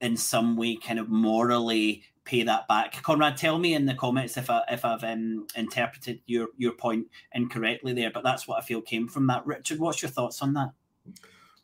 in 0.00 0.16
some 0.16 0.56
way, 0.56 0.76
kind 0.76 0.98
of 0.98 1.08
morally 1.08 2.04
pay 2.24 2.44
that 2.44 2.68
back. 2.68 3.02
Conrad, 3.02 3.36
tell 3.36 3.58
me 3.58 3.74
in 3.74 3.86
the 3.86 3.94
comments 3.94 4.36
if 4.36 4.48
I 4.48 4.62
if 4.70 4.84
I've 4.84 5.04
um, 5.04 5.46
interpreted 5.56 6.20
your 6.26 6.48
your 6.56 6.72
point 6.72 7.08
incorrectly 7.34 7.92
there, 7.92 8.12
but 8.12 8.22
that's 8.22 8.46
what 8.46 8.58
I 8.58 8.64
feel 8.64 8.80
came 8.80 9.08
from 9.08 9.26
that. 9.26 9.44
Richard, 9.44 9.80
what's 9.80 10.02
your 10.02 10.10
thoughts 10.10 10.40
on 10.40 10.54
that? 10.54 10.70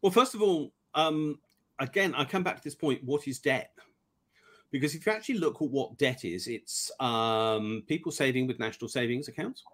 Well, 0.06 0.12
first 0.12 0.36
of 0.36 0.42
all, 0.42 0.72
um, 0.94 1.40
again, 1.80 2.14
I 2.14 2.24
come 2.24 2.44
back 2.44 2.58
to 2.58 2.62
this 2.62 2.76
point: 2.76 3.02
what 3.02 3.26
is 3.26 3.40
debt? 3.40 3.72
Because 4.70 4.94
if 4.94 5.04
you 5.04 5.10
actually 5.10 5.38
look 5.38 5.60
at 5.60 5.68
what 5.68 5.98
debt 5.98 6.24
is, 6.24 6.46
it's 6.46 6.92
um, 7.00 7.82
people 7.88 8.12
saving 8.12 8.46
with 8.46 8.60
national 8.60 8.88
savings 8.88 9.26
accounts, 9.26 9.64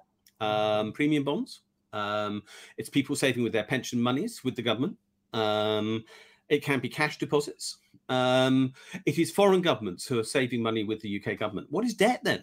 um, 0.40 0.92
premium 0.92 1.22
bonds. 1.22 1.60
Um, 1.92 2.44
it's 2.78 2.88
people 2.88 3.14
saving 3.14 3.42
with 3.42 3.52
their 3.52 3.64
pension 3.64 4.00
monies 4.00 4.42
with 4.42 4.56
the 4.56 4.62
government. 4.62 4.96
Um, 5.34 6.02
it 6.48 6.64
can 6.64 6.80
be 6.80 6.88
cash 6.88 7.18
deposits. 7.18 7.76
Um, 8.08 8.72
it 9.04 9.18
is 9.18 9.30
foreign 9.30 9.60
governments 9.60 10.06
who 10.06 10.18
are 10.18 10.24
saving 10.24 10.62
money 10.62 10.82
with 10.82 11.02
the 11.02 11.22
UK 11.22 11.38
government. 11.38 11.66
What 11.68 11.84
is 11.84 11.92
debt 11.92 12.22
then? 12.24 12.42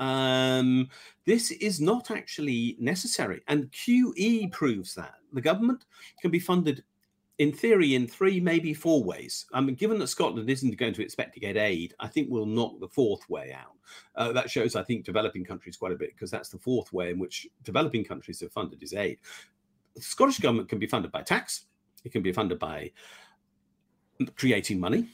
Um, 0.00 0.88
this 1.24 1.52
is 1.52 1.80
not 1.80 2.10
actually 2.10 2.76
necessary. 2.80 3.42
And 3.46 3.70
QE 3.70 4.50
proves 4.50 4.92
that. 4.96 5.14
The 5.32 5.40
government 5.40 5.84
can 6.20 6.32
be 6.32 6.40
funded 6.40 6.82
in 7.38 7.52
theory, 7.52 7.94
in 7.94 8.06
three, 8.06 8.40
maybe 8.40 8.74
four 8.74 9.02
ways. 9.04 9.46
I 9.52 9.60
mean, 9.60 9.76
given 9.76 9.98
that 10.00 10.08
Scotland 10.08 10.50
isn't 10.50 10.76
going 10.76 10.94
to 10.94 11.02
expect 11.02 11.34
to 11.34 11.40
get 11.40 11.56
aid, 11.56 11.94
I 12.00 12.08
think 12.08 12.28
we'll 12.30 12.46
knock 12.46 12.80
the 12.80 12.88
fourth 12.88 13.28
way 13.30 13.52
out. 13.52 13.76
Uh, 14.16 14.32
that 14.32 14.50
shows, 14.50 14.74
I 14.74 14.82
think, 14.82 15.04
developing 15.04 15.44
countries 15.44 15.76
quite 15.76 15.92
a 15.92 15.96
bit 15.96 16.10
because 16.14 16.30
that's 16.30 16.48
the 16.48 16.58
fourth 16.58 16.92
way 16.92 17.10
in 17.10 17.18
which 17.18 17.46
developing 17.62 18.04
countries 18.04 18.40
have 18.40 18.52
funded 18.52 18.82
is 18.82 18.92
aid. 18.92 19.18
The 19.94 20.02
Scottish 20.02 20.40
government 20.40 20.68
can 20.68 20.80
be 20.80 20.88
funded 20.88 21.12
by 21.12 21.22
tax. 21.22 21.66
It 22.04 22.12
can 22.12 22.22
be 22.22 22.32
funded 22.32 22.58
by 22.58 22.90
creating 24.36 24.80
money. 24.80 25.06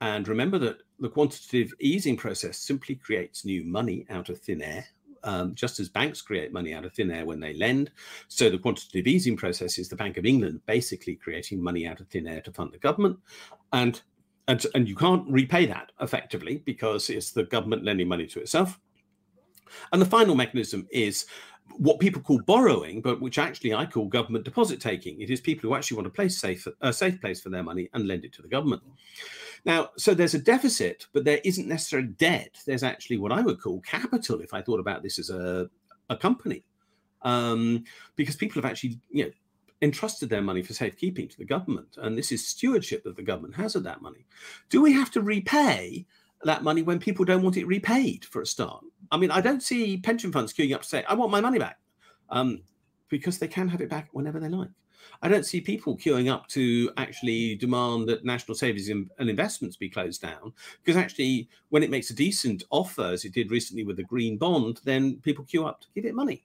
And 0.00 0.26
remember 0.28 0.58
that 0.58 0.78
the 0.98 1.10
quantitative 1.10 1.74
easing 1.78 2.16
process 2.16 2.58
simply 2.58 2.94
creates 2.94 3.44
new 3.44 3.64
money 3.64 4.06
out 4.08 4.30
of 4.30 4.38
thin 4.38 4.62
air 4.62 4.86
Um, 5.26 5.56
just 5.56 5.80
as 5.80 5.88
banks 5.88 6.22
create 6.22 6.52
money 6.52 6.72
out 6.72 6.84
of 6.84 6.92
thin 6.92 7.10
air 7.10 7.26
when 7.26 7.40
they 7.40 7.52
lend, 7.54 7.90
so 8.28 8.48
the 8.48 8.58
quantitative 8.58 9.08
easing 9.08 9.36
process 9.36 9.76
is 9.76 9.88
the 9.88 9.96
Bank 9.96 10.16
of 10.18 10.24
England 10.24 10.60
basically 10.66 11.16
creating 11.16 11.60
money 11.60 11.84
out 11.84 12.00
of 12.00 12.06
thin 12.06 12.28
air 12.28 12.40
to 12.42 12.52
fund 12.52 12.72
the 12.72 12.78
government, 12.78 13.18
and 13.72 14.00
and 14.48 14.64
and 14.74 14.88
you 14.88 14.94
can't 14.94 15.28
repay 15.28 15.66
that 15.66 15.90
effectively 16.00 16.62
because 16.64 17.10
it's 17.10 17.32
the 17.32 17.42
government 17.42 17.84
lending 17.84 18.08
money 18.08 18.26
to 18.28 18.40
itself. 18.40 18.78
And 19.92 20.00
the 20.00 20.06
final 20.06 20.34
mechanism 20.34 20.86
is 20.92 21.26
what 21.78 22.00
people 22.00 22.22
call 22.22 22.40
borrowing, 22.40 23.00
but 23.00 23.20
which 23.20 23.38
actually 23.38 23.74
I 23.74 23.86
call 23.86 24.06
government 24.06 24.44
deposit 24.44 24.80
taking. 24.80 25.20
It 25.20 25.30
is 25.30 25.40
people 25.40 25.68
who 25.68 25.76
actually 25.76 25.96
want 25.96 26.06
a 26.06 26.10
place 26.10 26.40
safe, 26.40 26.66
a 26.80 26.92
safe 26.92 27.20
place 27.20 27.40
for 27.40 27.50
their 27.50 27.62
money 27.62 27.88
and 27.92 28.06
lend 28.06 28.24
it 28.24 28.32
to 28.34 28.42
the 28.42 28.48
government. 28.48 28.82
Now, 29.64 29.90
so 29.96 30.14
there's 30.14 30.34
a 30.34 30.38
deficit, 30.38 31.06
but 31.12 31.24
there 31.24 31.40
isn't 31.44 31.68
necessarily 31.68 32.08
debt. 32.08 32.58
There's 32.66 32.84
actually 32.84 33.18
what 33.18 33.32
I 33.32 33.42
would 33.42 33.60
call 33.60 33.80
capital 33.80 34.40
if 34.40 34.54
I 34.54 34.62
thought 34.62 34.80
about 34.80 35.02
this 35.02 35.18
as 35.18 35.30
a, 35.30 35.68
a 36.08 36.16
company, 36.16 36.62
um, 37.22 37.84
because 38.14 38.36
people 38.36 38.62
have 38.62 38.70
actually, 38.70 39.00
you 39.10 39.24
know, 39.24 39.30
entrusted 39.82 40.30
their 40.30 40.40
money 40.40 40.62
for 40.62 40.72
safekeeping 40.72 41.28
to 41.28 41.36
the 41.36 41.44
government, 41.44 41.98
and 41.98 42.16
this 42.16 42.32
is 42.32 42.46
stewardship 42.46 43.02
that 43.04 43.16
the 43.16 43.22
government 43.22 43.56
has 43.56 43.74
of 43.74 43.82
that 43.84 44.00
money. 44.00 44.24
Do 44.70 44.80
we 44.80 44.92
have 44.92 45.10
to 45.10 45.20
repay 45.20 46.06
that 46.44 46.62
money 46.62 46.82
when 46.82 46.98
people 46.98 47.24
don't 47.24 47.42
want 47.42 47.56
it 47.56 47.66
repaid 47.66 48.24
for 48.24 48.42
a 48.42 48.46
start? 48.46 48.84
I 49.10 49.16
mean, 49.16 49.30
I 49.30 49.40
don't 49.40 49.62
see 49.62 49.96
pension 49.98 50.32
funds 50.32 50.52
queuing 50.52 50.74
up 50.74 50.82
to 50.82 50.88
say, 50.88 51.04
I 51.08 51.14
want 51.14 51.30
my 51.30 51.40
money 51.40 51.58
back, 51.58 51.78
um, 52.30 52.62
because 53.08 53.38
they 53.38 53.48
can 53.48 53.68
have 53.68 53.80
it 53.80 53.88
back 53.88 54.08
whenever 54.12 54.40
they 54.40 54.48
like. 54.48 54.70
I 55.22 55.28
don't 55.28 55.46
see 55.46 55.60
people 55.60 55.96
queuing 55.96 56.30
up 56.30 56.46
to 56.48 56.90
actually 56.96 57.56
demand 57.56 58.08
that 58.08 58.24
national 58.24 58.56
savings 58.56 58.88
and 58.88 59.10
investments 59.18 59.76
be 59.76 59.88
closed 59.88 60.22
down, 60.22 60.52
because 60.82 60.96
actually, 60.96 61.48
when 61.70 61.82
it 61.82 61.90
makes 61.90 62.10
a 62.10 62.14
decent 62.14 62.64
offer, 62.70 63.06
as 63.12 63.24
it 63.24 63.32
did 63.32 63.50
recently 63.50 63.84
with 63.84 63.96
the 63.96 64.04
green 64.04 64.36
bond, 64.36 64.80
then 64.84 65.16
people 65.22 65.44
queue 65.44 65.66
up 65.66 65.80
to 65.80 65.86
give 65.94 66.04
it 66.04 66.14
money. 66.14 66.44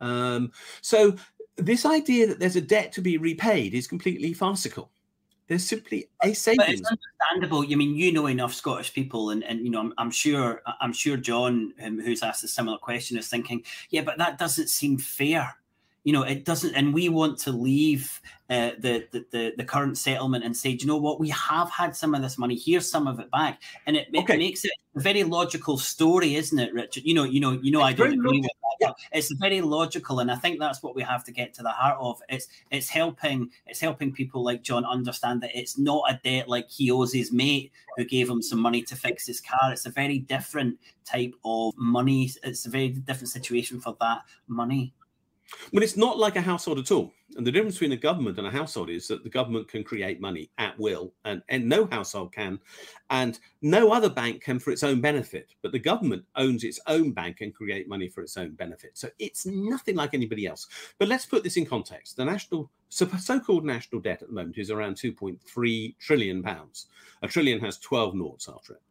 Um, 0.00 0.52
so, 0.80 1.16
this 1.56 1.84
idea 1.84 2.26
that 2.26 2.38
there's 2.38 2.56
a 2.56 2.60
debt 2.60 2.92
to 2.92 3.02
be 3.02 3.18
repaid 3.18 3.74
is 3.74 3.86
completely 3.86 4.32
farcical. 4.32 4.90
There's 5.52 5.68
simply 5.68 6.08
a 6.22 6.32
savings. 6.32 6.56
But 6.56 6.70
it's 6.70 6.90
understandable. 6.90 7.70
I 7.70 7.74
mean, 7.74 7.94
you 7.94 8.10
know 8.10 8.26
enough 8.26 8.54
Scottish 8.54 8.94
people, 8.94 9.28
and, 9.28 9.44
and 9.44 9.60
you 9.60 9.68
know, 9.68 9.80
I'm, 9.80 9.92
I'm 9.98 10.10
sure, 10.10 10.62
I'm 10.80 10.94
sure 10.94 11.18
John, 11.18 11.74
um, 11.84 12.00
who's 12.00 12.22
asked 12.22 12.42
a 12.42 12.48
similar 12.48 12.78
question, 12.78 13.18
is 13.18 13.28
thinking, 13.28 13.62
yeah, 13.90 14.00
but 14.00 14.16
that 14.16 14.38
doesn't 14.38 14.70
seem 14.70 14.96
fair 14.96 15.54
you 16.04 16.12
know 16.12 16.22
it 16.22 16.44
doesn't 16.44 16.74
and 16.74 16.92
we 16.92 17.08
want 17.08 17.38
to 17.38 17.52
leave 17.52 18.20
uh, 18.50 18.72
the, 18.80 19.06
the 19.30 19.54
the 19.56 19.64
current 19.64 19.96
settlement 19.96 20.44
and 20.44 20.54
say 20.54 20.70
you 20.70 20.86
know 20.86 20.98
what? 20.98 21.18
We 21.18 21.30
have 21.30 21.70
had 21.70 21.96
some 21.96 22.14
of 22.14 22.20
this 22.20 22.36
money. 22.36 22.54
Here's 22.54 22.90
some 22.90 23.06
of 23.06 23.18
it 23.18 23.30
back. 23.30 23.62
And 23.86 23.96
it, 23.96 24.08
okay. 24.14 24.34
it 24.34 24.38
makes 24.38 24.64
it 24.64 24.72
a 24.94 25.00
very 25.00 25.24
logical 25.24 25.78
story 25.78 26.34
isn't 26.34 26.58
it 26.58 26.74
richard? 26.74 27.04
You 27.04 27.14
know 27.14 27.24
you 27.24 27.40
know 27.40 27.52
you 27.52 27.70
know 27.70 27.80
it's 27.80 27.88
i 27.88 27.92
don't 27.94 28.12
agree 28.12 28.40
with 28.40 28.50
that 28.80 28.94
it's 29.12 29.32
very 29.40 29.60
logical 29.62 30.18
and 30.18 30.30
i 30.30 30.34
think 30.34 30.58
that's 30.58 30.82
what 30.82 30.94
we 30.94 31.02
have 31.02 31.24
to 31.24 31.32
get 31.32 31.54
to 31.54 31.62
the 31.62 31.70
heart 31.70 31.96
of. 31.98 32.20
It's 32.28 32.48
it's 32.70 32.88
helping 32.88 33.50
it's 33.66 33.80
helping 33.80 34.12
people 34.12 34.44
like 34.44 34.62
john 34.62 34.84
understand 34.84 35.40
that 35.42 35.52
it's 35.54 35.78
not 35.78 36.02
a 36.10 36.20
debt 36.22 36.48
like 36.48 36.68
he 36.68 36.90
owes 36.90 37.12
his 37.12 37.32
mate 37.32 37.72
who 37.96 38.04
gave 38.04 38.28
him 38.28 38.42
some 38.42 38.58
money 38.58 38.82
to 38.82 38.96
fix 38.96 39.26
his 39.26 39.40
car. 39.40 39.72
It's 39.72 39.86
a 39.86 39.90
very 39.90 40.18
different 40.18 40.78
type 41.04 41.34
of 41.44 41.74
money. 41.76 42.30
It's 42.42 42.66
a 42.66 42.70
very 42.70 42.88
different 42.88 43.28
situation 43.28 43.80
for 43.80 43.96
that 44.00 44.22
money 44.48 44.92
but 45.72 45.82
it's 45.82 45.96
not 45.96 46.18
like 46.18 46.36
a 46.36 46.40
household 46.40 46.78
at 46.78 46.90
all. 46.90 47.12
And 47.36 47.46
the 47.46 47.52
difference 47.52 47.76
between 47.76 47.92
a 47.92 47.96
government 47.96 48.38
and 48.38 48.46
a 48.46 48.50
household 48.50 48.90
is 48.90 49.08
that 49.08 49.22
the 49.22 49.30
government 49.30 49.68
can 49.68 49.82
create 49.82 50.20
money 50.20 50.50
at 50.58 50.78
will, 50.78 51.14
and, 51.24 51.42
and 51.48 51.66
no 51.66 51.86
household 51.86 52.32
can, 52.32 52.58
and 53.10 53.38
no 53.62 53.92
other 53.92 54.10
bank 54.10 54.42
can 54.42 54.58
for 54.58 54.70
its 54.70 54.82
own 54.82 55.00
benefit. 55.00 55.54
But 55.62 55.72
the 55.72 55.78
government 55.78 56.24
owns 56.36 56.64
its 56.64 56.78
own 56.86 57.12
bank 57.12 57.40
and 57.40 57.54
create 57.54 57.88
money 57.88 58.08
for 58.08 58.22
its 58.22 58.36
own 58.36 58.52
benefit. 58.52 58.98
So 58.98 59.08
it's 59.18 59.46
nothing 59.46 59.96
like 59.96 60.14
anybody 60.14 60.46
else. 60.46 60.66
But 60.98 61.08
let's 61.08 61.26
put 61.26 61.42
this 61.42 61.56
in 61.56 61.64
context. 61.64 62.16
The 62.16 62.24
national 62.24 62.70
so-called 62.90 63.64
national 63.64 64.02
debt 64.02 64.20
at 64.20 64.28
the 64.28 64.34
moment 64.34 64.58
is 64.58 64.70
around 64.70 64.96
2.3 64.96 65.96
trillion 65.98 66.42
pounds. 66.42 66.88
A 67.22 67.28
trillion 67.28 67.58
has 67.60 67.78
12 67.78 68.14
noughts 68.14 68.48
after 68.54 68.74
it. 68.74 68.82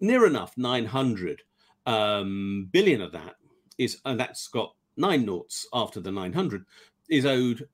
Near 0.00 0.26
enough 0.26 0.56
900 0.58 1.42
um, 1.86 2.68
billion 2.70 3.00
of 3.00 3.12
that 3.12 3.36
is, 3.78 3.98
and 4.04 4.20
that's 4.20 4.48
got 4.48 4.74
nine 4.98 5.24
noughts 5.24 5.66
after 5.72 6.00
the 6.00 6.10
900 6.10 6.64
is 7.08 7.24
owed 7.24 7.66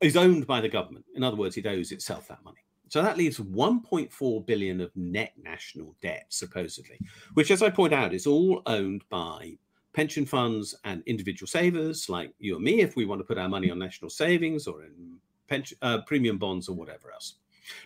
is 0.00 0.16
owned 0.16 0.46
by 0.46 0.60
the 0.60 0.68
government. 0.68 1.04
In 1.14 1.22
other 1.22 1.36
words, 1.36 1.56
it 1.56 1.66
owes 1.66 1.92
itself 1.92 2.28
that 2.28 2.44
money. 2.44 2.60
So 2.88 3.02
that 3.02 3.16
leaves 3.16 3.38
1.4 3.38 4.46
billion 4.46 4.80
of 4.80 4.90
net 4.96 5.32
national 5.40 5.94
debt, 6.02 6.26
supposedly, 6.28 6.98
which, 7.34 7.52
as 7.52 7.62
I 7.62 7.70
point 7.70 7.94
out, 7.94 8.12
is 8.12 8.26
all 8.26 8.62
owned 8.66 9.04
by 9.10 9.56
pension 9.92 10.26
funds 10.26 10.74
and 10.84 11.02
individual 11.06 11.46
savers 11.46 12.08
like 12.08 12.32
you 12.40 12.56
and 12.56 12.64
me, 12.64 12.80
if 12.80 12.96
we 12.96 13.06
want 13.06 13.20
to 13.20 13.24
put 13.24 13.38
our 13.38 13.48
money 13.48 13.70
on 13.70 13.78
national 13.78 14.10
savings 14.10 14.66
or 14.66 14.82
in 14.82 15.18
pension, 15.48 15.78
uh, 15.82 16.00
premium 16.02 16.36
bonds 16.36 16.68
or 16.68 16.74
whatever 16.74 17.12
else. 17.12 17.34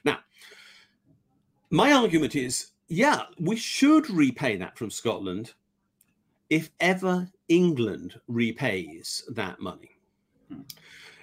Now, 0.05 0.21
my 1.71 1.93
argument 1.93 2.35
is, 2.35 2.71
yeah, 2.89 3.23
we 3.39 3.57
should 3.57 4.09
repay 4.09 4.57
that 4.57 4.79
from 4.79 4.91
Scotland 4.91 5.53
if 6.55 6.71
ever 6.79 7.29
England 7.49 8.15
repays 8.29 9.25
that 9.31 9.59
money. 9.59 9.91
Hmm. 10.49 10.61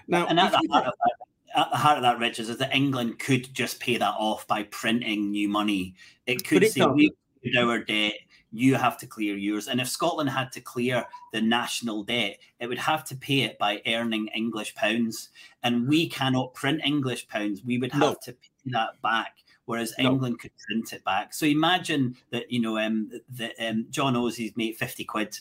Now, 0.09 0.27
and 0.27 0.37
at 0.37 0.51
the, 0.51 0.67
heart 0.69 0.87
of 0.87 0.93
that, 1.05 1.57
at 1.57 1.71
the 1.71 1.77
heart 1.77 1.97
of 1.97 2.03
that, 2.03 2.19
Richard, 2.19 2.49
is 2.49 2.57
that 2.57 2.75
England 2.75 3.17
could 3.19 3.53
just 3.53 3.79
pay 3.79 3.95
that 3.95 4.15
off 4.17 4.45
by 4.45 4.63
printing 4.63 5.31
new 5.31 5.47
money. 5.47 5.95
It 6.27 6.45
could 6.45 6.67
say 6.67 6.85
we 6.85 7.13
our 7.57 7.79
debt, 7.79 8.15
you 8.51 8.75
have 8.75 8.97
to 8.97 9.07
clear 9.07 9.37
yours. 9.37 9.69
And 9.69 9.79
if 9.79 9.87
Scotland 9.87 10.29
had 10.29 10.51
to 10.51 10.59
clear 10.59 11.05
the 11.31 11.41
national 11.41 12.03
debt, 12.03 12.37
it 12.59 12.67
would 12.67 12.77
have 12.77 13.05
to 13.05 13.15
pay 13.15 13.43
it 13.43 13.57
by 13.57 13.81
earning 13.87 14.27
English 14.35 14.75
pounds. 14.75 15.29
And 15.63 15.87
we 15.87 16.09
cannot 16.09 16.53
print 16.55 16.81
English 16.83 17.29
pounds. 17.29 17.63
We 17.63 17.77
would 17.77 17.93
have 17.93 18.01
no. 18.01 18.15
to 18.25 18.33
pay 18.33 18.71
that 18.71 19.01
back 19.01 19.37
whereas 19.65 19.93
no. 19.97 20.11
England 20.11 20.39
could 20.39 20.51
print 20.67 20.93
it 20.93 21.03
back. 21.03 21.33
So 21.33 21.45
imagine 21.45 22.15
that 22.31 22.51
you 22.51 22.61
know 22.61 22.77
um, 22.77 23.11
that 23.29 23.53
um, 23.59 23.87
John 23.89 24.15
owes 24.15 24.37
his 24.37 24.55
mate 24.55 24.77
fifty 24.77 25.03
quid, 25.03 25.39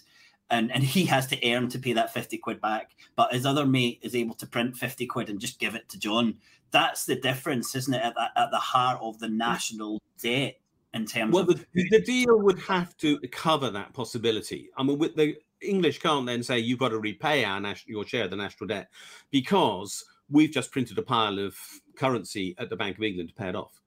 and 0.50 0.72
and 0.72 0.82
he 0.82 1.04
has 1.06 1.26
to 1.28 1.50
earn 1.50 1.68
to 1.70 1.78
pay 1.78 1.92
that 1.94 2.12
fifty 2.12 2.38
quid 2.38 2.60
back, 2.60 2.92
but 3.16 3.32
his 3.32 3.46
other 3.46 3.66
mate 3.66 3.98
is 4.02 4.14
able 4.14 4.34
to 4.36 4.46
print 4.46 4.76
fifty 4.76 5.06
quid 5.06 5.30
and 5.30 5.40
just 5.40 5.58
give 5.58 5.74
it 5.74 5.88
to 5.90 5.98
John. 5.98 6.36
That's 6.70 7.04
the 7.04 7.16
difference, 7.16 7.74
isn't 7.74 7.94
it? 7.94 8.02
At 8.02 8.14
the, 8.14 8.40
at 8.40 8.50
the 8.50 8.58
heart 8.58 9.00
of 9.02 9.18
the 9.18 9.28
national 9.28 10.00
debt 10.22 10.60
in 10.94 11.06
terms. 11.06 11.34
Well, 11.34 11.50
of- 11.50 11.66
the, 11.74 11.88
the 11.90 12.00
deal 12.00 12.38
would 12.38 12.58
have 12.60 12.96
to 12.98 13.18
cover 13.32 13.70
that 13.70 13.92
possibility. 13.92 14.70
I 14.76 14.82
mean, 14.82 14.98
with 14.98 15.16
the 15.16 15.36
English 15.60 15.98
can't 15.98 16.26
then 16.26 16.42
say 16.42 16.58
you've 16.58 16.78
got 16.78 16.88
to 16.90 16.98
repay 16.98 17.44
our 17.44 17.60
national 17.60 17.90
your 17.90 18.06
share 18.06 18.24
of 18.24 18.30
the 18.30 18.36
national 18.36 18.68
debt 18.68 18.88
because 19.30 20.04
we've 20.30 20.50
just 20.50 20.70
printed 20.70 20.96
a 20.98 21.02
pile 21.02 21.38
of 21.38 21.56
currency 21.96 22.54
at 22.58 22.70
the 22.70 22.76
Bank 22.76 22.96
of 22.96 23.02
England 23.02 23.28
to 23.28 23.34
pay 23.34 23.48
it 23.48 23.56
off. 23.56 23.80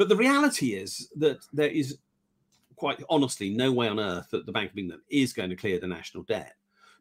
But 0.00 0.08
the 0.08 0.16
reality 0.16 0.72
is 0.72 1.12
that 1.16 1.44
there 1.52 1.68
is 1.68 1.98
quite 2.74 3.02
honestly 3.10 3.50
no 3.50 3.70
way 3.70 3.86
on 3.86 4.00
earth 4.00 4.30
that 4.30 4.46
the 4.46 4.52
Bank 4.52 4.70
of 4.70 4.78
England 4.78 5.02
is 5.10 5.34
going 5.34 5.50
to 5.50 5.56
clear 5.56 5.78
the 5.78 5.86
national 5.86 6.22
debt 6.22 6.54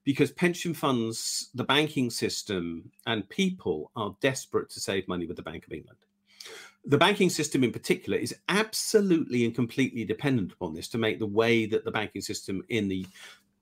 because 0.04 0.32
pension 0.32 0.74
funds, 0.74 1.50
the 1.56 1.64
banking 1.64 2.10
system, 2.10 2.92
and 3.08 3.30
people 3.30 3.90
are 3.96 4.18
desperate 4.20 4.70
to 4.72 4.82
save 4.82 5.08
money 5.08 5.26
with 5.26 5.38
the 5.38 5.42
Bank 5.42 5.66
of 5.66 5.72
England. 5.72 6.00
The 6.84 6.98
banking 6.98 7.30
system, 7.30 7.64
in 7.64 7.72
particular, 7.72 8.18
is 8.18 8.36
absolutely 8.50 9.46
and 9.46 9.56
completely 9.56 10.04
dependent 10.04 10.52
upon 10.52 10.74
this 10.74 10.90
to 10.90 10.98
make 10.98 11.20
the 11.20 11.26
way 11.26 11.68
that 11.68 11.86
the 11.86 11.92
banking 11.92 12.22
system 12.22 12.62
in 12.68 12.90
the 12.90 13.08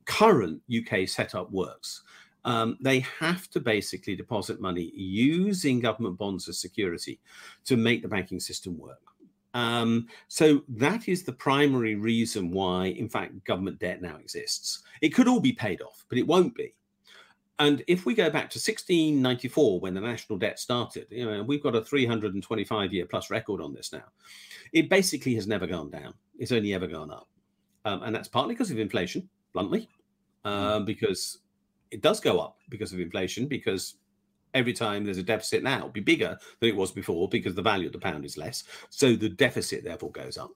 current 0.05 0.63
UK 0.75 1.07
setup 1.07 1.51
works. 1.51 2.01
Um, 2.43 2.75
they 2.81 3.01
have 3.01 3.51
to 3.51 3.59
basically 3.59 4.15
deposit 4.15 4.59
money 4.59 4.91
using 4.95 5.79
government 5.79 6.17
bonds 6.17 6.49
as 6.49 6.57
security 6.57 7.19
to 7.65 7.77
make 7.77 8.01
the 8.01 8.07
banking 8.07 8.39
system 8.39 8.79
work. 8.79 8.97
Um, 9.57 10.05
so 10.27 10.61
that 10.69 11.09
is 11.09 11.23
the 11.23 11.33
primary 11.33 11.95
reason 11.95 12.51
why, 12.51 12.85
in 12.85 13.09
fact, 13.09 13.43
government 13.43 13.79
debt 13.79 14.03
now 14.03 14.17
exists. 14.17 14.83
It 15.01 15.09
could 15.09 15.27
all 15.27 15.39
be 15.39 15.51
paid 15.51 15.81
off, 15.81 16.05
but 16.09 16.19
it 16.19 16.27
won't 16.27 16.53
be. 16.53 16.75
And 17.57 17.83
if 17.87 18.05
we 18.05 18.13
go 18.13 18.29
back 18.29 18.51
to 18.51 18.59
1694, 18.59 19.79
when 19.79 19.95
the 19.95 20.01
national 20.01 20.37
debt 20.37 20.59
started, 20.59 21.07
you 21.09 21.25
know, 21.25 21.41
we've 21.41 21.63
got 21.63 21.73
a 21.73 21.83
325 21.83 22.93
year 22.93 23.07
plus 23.07 23.31
record 23.31 23.59
on 23.59 23.73
this 23.73 23.91
now. 23.91 24.03
It 24.73 24.91
basically 24.91 25.33
has 25.33 25.47
never 25.47 25.65
gone 25.65 25.89
down. 25.89 26.13
It's 26.37 26.51
only 26.51 26.75
ever 26.75 26.85
gone 26.85 27.09
up. 27.09 27.27
Um, 27.83 28.03
and 28.03 28.13
that's 28.13 28.27
partly 28.27 28.53
because 28.53 28.69
of 28.69 28.77
inflation, 28.77 29.27
bluntly, 29.53 29.89
uh, 30.45 30.81
because 30.81 31.39
it 31.89 32.01
does 32.03 32.19
go 32.19 32.39
up 32.39 32.59
because 32.69 32.93
of 32.93 32.99
inflation, 32.99 33.47
because 33.47 33.95
every 34.57 34.73
time 34.73 35.05
there's 35.05 35.17
a 35.17 35.23
deficit 35.23 35.63
now 35.63 35.77
it'll 35.77 35.89
be 35.89 35.99
bigger 35.99 36.37
than 36.59 36.69
it 36.69 36.75
was 36.75 36.91
before 36.91 37.29
because 37.29 37.55
the 37.55 37.61
value 37.61 37.87
of 37.87 37.93
the 37.93 37.99
pound 37.99 38.25
is 38.25 38.37
less. 38.37 38.63
So 38.89 39.15
the 39.15 39.29
deficit 39.29 39.83
therefore 39.83 40.11
goes 40.11 40.37
up. 40.37 40.51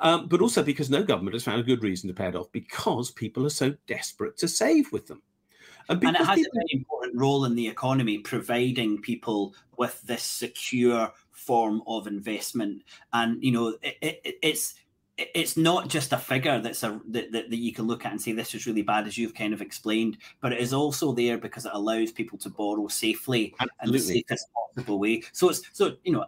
Um, 0.00 0.26
but 0.28 0.40
also 0.40 0.62
because 0.62 0.90
no 0.90 1.02
government 1.02 1.34
has 1.34 1.44
found 1.44 1.60
a 1.60 1.64
good 1.64 1.82
reason 1.82 2.08
to 2.08 2.14
pay 2.14 2.28
it 2.28 2.36
off 2.36 2.50
because 2.52 3.10
people 3.10 3.44
are 3.46 3.50
so 3.50 3.74
desperate 3.86 4.36
to 4.38 4.48
save 4.48 4.90
with 4.92 5.06
them. 5.06 5.22
And, 5.88 6.02
and 6.02 6.16
it 6.16 6.24
has 6.24 6.36
people... 6.38 6.52
a 6.52 6.56
very 6.56 6.68
important 6.72 7.16
role 7.16 7.44
in 7.44 7.54
the 7.54 7.68
economy, 7.68 8.18
providing 8.18 9.00
people 9.02 9.54
with 9.76 10.00
this 10.02 10.22
secure 10.22 11.12
form 11.30 11.82
of 11.86 12.06
investment. 12.06 12.82
And 13.12 13.42
you 13.42 13.52
know, 13.52 13.76
it, 13.82 13.98
it, 14.00 14.38
it's 14.42 14.74
it's 15.16 15.56
not 15.56 15.88
just 15.88 16.12
a 16.12 16.18
figure 16.18 16.60
that's 16.60 16.82
a 16.82 17.00
that, 17.06 17.30
that, 17.30 17.48
that, 17.48 17.56
you 17.56 17.72
can 17.72 17.86
look 17.86 18.04
at 18.04 18.10
and 18.10 18.20
say 18.20 18.32
this 18.32 18.52
is 18.52 18.66
really 18.66 18.82
bad 18.82 19.06
as 19.06 19.16
you've 19.16 19.34
kind 19.34 19.54
of 19.54 19.62
explained 19.62 20.18
but 20.40 20.52
it 20.52 20.58
is 20.58 20.72
also 20.72 21.12
there 21.12 21.38
because 21.38 21.66
it 21.66 21.72
allows 21.72 22.10
people 22.10 22.36
to 22.36 22.50
borrow 22.50 22.88
safely 22.88 23.54
Absolutely. 23.60 23.76
and 23.80 23.94
the 23.94 23.98
safest 24.00 24.48
possible 24.74 24.98
way. 24.98 25.22
So 25.32 25.48
it's 25.50 25.62
so 25.72 25.96
you 26.04 26.12
know 26.12 26.24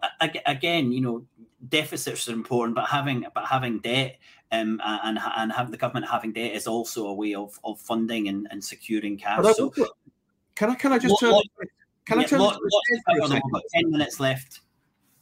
again 0.47 0.93
you 0.93 1.01
know 1.01 1.25
deficits 1.69 2.29
are 2.29 2.33
important 2.33 2.77
but 2.77 2.87
having 2.87 3.27
but 3.35 3.45
having 3.45 3.81
debt 3.81 4.19
um, 4.53 4.81
and 4.85 5.19
and 5.37 5.53
have 5.53 5.71
the 5.71 5.77
government 5.77 6.09
having 6.09 6.33
debt 6.33 6.53
is 6.53 6.67
also 6.67 7.09
a 7.09 7.15
way 7.15 7.35
of, 7.35 7.59
of 7.65 7.81
funding 7.81 8.29
and, 8.29 8.47
and 8.51 8.65
securing 8.65 9.17
cash. 9.19 9.45
So, 9.57 9.73
can 10.55 10.71
i 10.71 10.75
can 10.75 10.93
i 10.93 10.99
just 10.99 11.19
turn 11.19 11.35
can 12.07 12.19
yeah, 12.19 12.25
i 12.25 12.29
turn 12.29 12.39
lot, 12.39 12.59
lot, 13.11 13.63
10 13.75 13.91
minutes 13.91 14.21
left. 14.21 14.61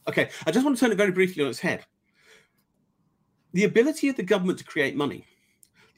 Okay 0.07 0.29
i 0.45 0.51
just 0.51 0.63
want 0.63 0.77
to 0.77 0.79
turn 0.79 0.91
it 0.91 0.97
very 0.97 1.11
briefly 1.11 1.43
on 1.43 1.49
its 1.49 1.59
head 1.59 1.85
the 3.55 3.63
ability 3.63 4.09
of 4.09 4.17
the 4.17 4.23
government 4.23 4.59
to 4.59 4.65
create 4.65 4.97
money, 4.97 5.25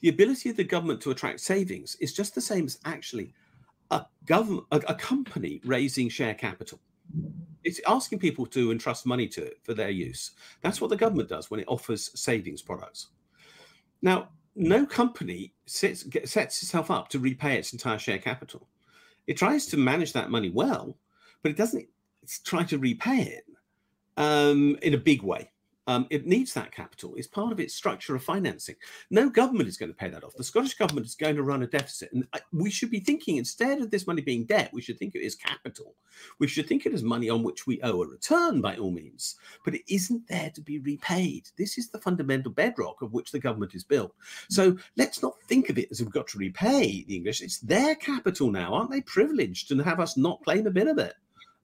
the 0.00 0.08
ability 0.08 0.48
of 0.48 0.56
the 0.56 0.62
government 0.62 1.00
to 1.00 1.10
attract 1.10 1.40
savings 1.40 1.96
is 1.96 2.14
just 2.14 2.32
the 2.36 2.40
same 2.40 2.66
as 2.66 2.78
actually 2.84 3.34
a 3.90 4.06
government, 4.26 4.64
a, 4.70 4.76
a 4.86 4.94
company 4.94 5.60
raising 5.64 6.08
share 6.08 6.34
capital. 6.34 6.78
It's 7.64 7.80
asking 7.88 8.20
people 8.20 8.46
to 8.46 8.70
entrust 8.70 9.06
money 9.06 9.26
to 9.30 9.42
it 9.42 9.58
for 9.64 9.74
their 9.74 9.90
use. 9.90 10.30
That's 10.62 10.80
what 10.80 10.88
the 10.88 10.96
government 10.96 11.28
does 11.28 11.50
when 11.50 11.58
it 11.58 11.66
offers 11.66 12.12
savings 12.14 12.62
products. 12.62 13.08
Now, 14.02 14.28
no 14.54 14.86
company 14.86 15.52
sets, 15.66 16.04
sets 16.26 16.62
itself 16.62 16.92
up 16.92 17.08
to 17.08 17.18
repay 17.18 17.58
its 17.58 17.72
entire 17.72 17.98
share 17.98 18.18
capital. 18.18 18.68
It 19.26 19.36
tries 19.36 19.66
to 19.66 19.76
manage 19.76 20.12
that 20.12 20.30
money 20.30 20.50
well, 20.50 20.96
but 21.42 21.50
it 21.50 21.56
doesn't 21.56 21.88
try 22.44 22.62
to 22.62 22.78
repay 22.78 23.22
it 23.22 23.44
um, 24.16 24.78
in 24.80 24.94
a 24.94 24.98
big 24.98 25.24
way. 25.24 25.50
Um, 25.88 26.06
it 26.10 26.26
needs 26.26 26.52
that 26.52 26.70
capital. 26.70 27.14
It's 27.16 27.26
part 27.26 27.50
of 27.50 27.58
its 27.58 27.74
structure 27.74 28.14
of 28.14 28.22
financing. 28.22 28.76
No 29.10 29.30
government 29.30 29.70
is 29.70 29.78
going 29.78 29.90
to 29.90 29.96
pay 29.96 30.10
that 30.10 30.22
off. 30.22 30.36
The 30.36 30.44
Scottish 30.44 30.74
government 30.74 31.06
is 31.06 31.14
going 31.14 31.34
to 31.36 31.42
run 31.42 31.62
a 31.62 31.66
deficit. 31.66 32.12
And 32.12 32.26
we 32.52 32.70
should 32.70 32.90
be 32.90 33.00
thinking 33.00 33.38
instead 33.38 33.80
of 33.80 33.90
this 33.90 34.06
money 34.06 34.20
being 34.20 34.44
debt, 34.44 34.68
we 34.74 34.82
should 34.82 34.98
think 34.98 35.14
it 35.14 35.24
as 35.24 35.34
capital. 35.34 35.94
We 36.38 36.46
should 36.46 36.68
think 36.68 36.84
it 36.84 36.92
as 36.92 37.02
money 37.02 37.30
on 37.30 37.42
which 37.42 37.66
we 37.66 37.80
owe 37.80 38.02
a 38.02 38.06
return 38.06 38.60
by 38.60 38.76
all 38.76 38.90
means. 38.90 39.36
But 39.64 39.74
it 39.74 39.82
isn't 39.88 40.28
there 40.28 40.50
to 40.50 40.60
be 40.60 40.78
repaid. 40.78 41.48
This 41.56 41.78
is 41.78 41.88
the 41.88 41.98
fundamental 41.98 42.52
bedrock 42.52 43.00
of 43.00 43.14
which 43.14 43.32
the 43.32 43.38
government 43.38 43.74
is 43.74 43.82
built. 43.82 44.14
So 44.50 44.76
let's 44.98 45.22
not 45.22 45.40
think 45.48 45.70
of 45.70 45.78
it 45.78 45.88
as 45.90 46.02
we've 46.02 46.10
got 46.10 46.26
to 46.28 46.38
repay 46.38 47.02
the 47.08 47.16
English. 47.16 47.40
It's 47.40 47.60
their 47.60 47.94
capital 47.94 48.50
now. 48.50 48.74
Aren't 48.74 48.90
they 48.90 49.00
privileged 49.00 49.68
to 49.68 49.78
have 49.78 50.00
us 50.00 50.18
not 50.18 50.44
claim 50.44 50.66
a 50.66 50.70
bit 50.70 50.86
of 50.86 50.98
it? 50.98 51.14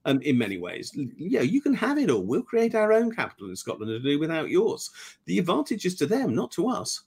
Um, 0.05 0.21
in 0.23 0.39
many 0.39 0.59
ways. 0.59 0.93
You 0.95 1.39
know, 1.39 1.43
you 1.43 1.61
can 1.61 1.75
have 1.75 1.99
it 1.99 2.11
all. 2.11 2.23
We'll 2.23 2.43
create 2.43 2.75
our 2.75 2.93
own 2.93 3.15
capital 3.15 3.49
in 3.49 3.57
Scotland 3.57 3.91
to 3.91 3.99
do 3.99 4.19
without 4.19 4.51
yours. 4.51 4.91
The 5.25 5.39
advantage 5.39 5.87
is 5.87 5.95
to 5.97 6.07
them, 6.07 6.35
not 6.35 6.51
to 6.53 6.69
us. 6.69 7.03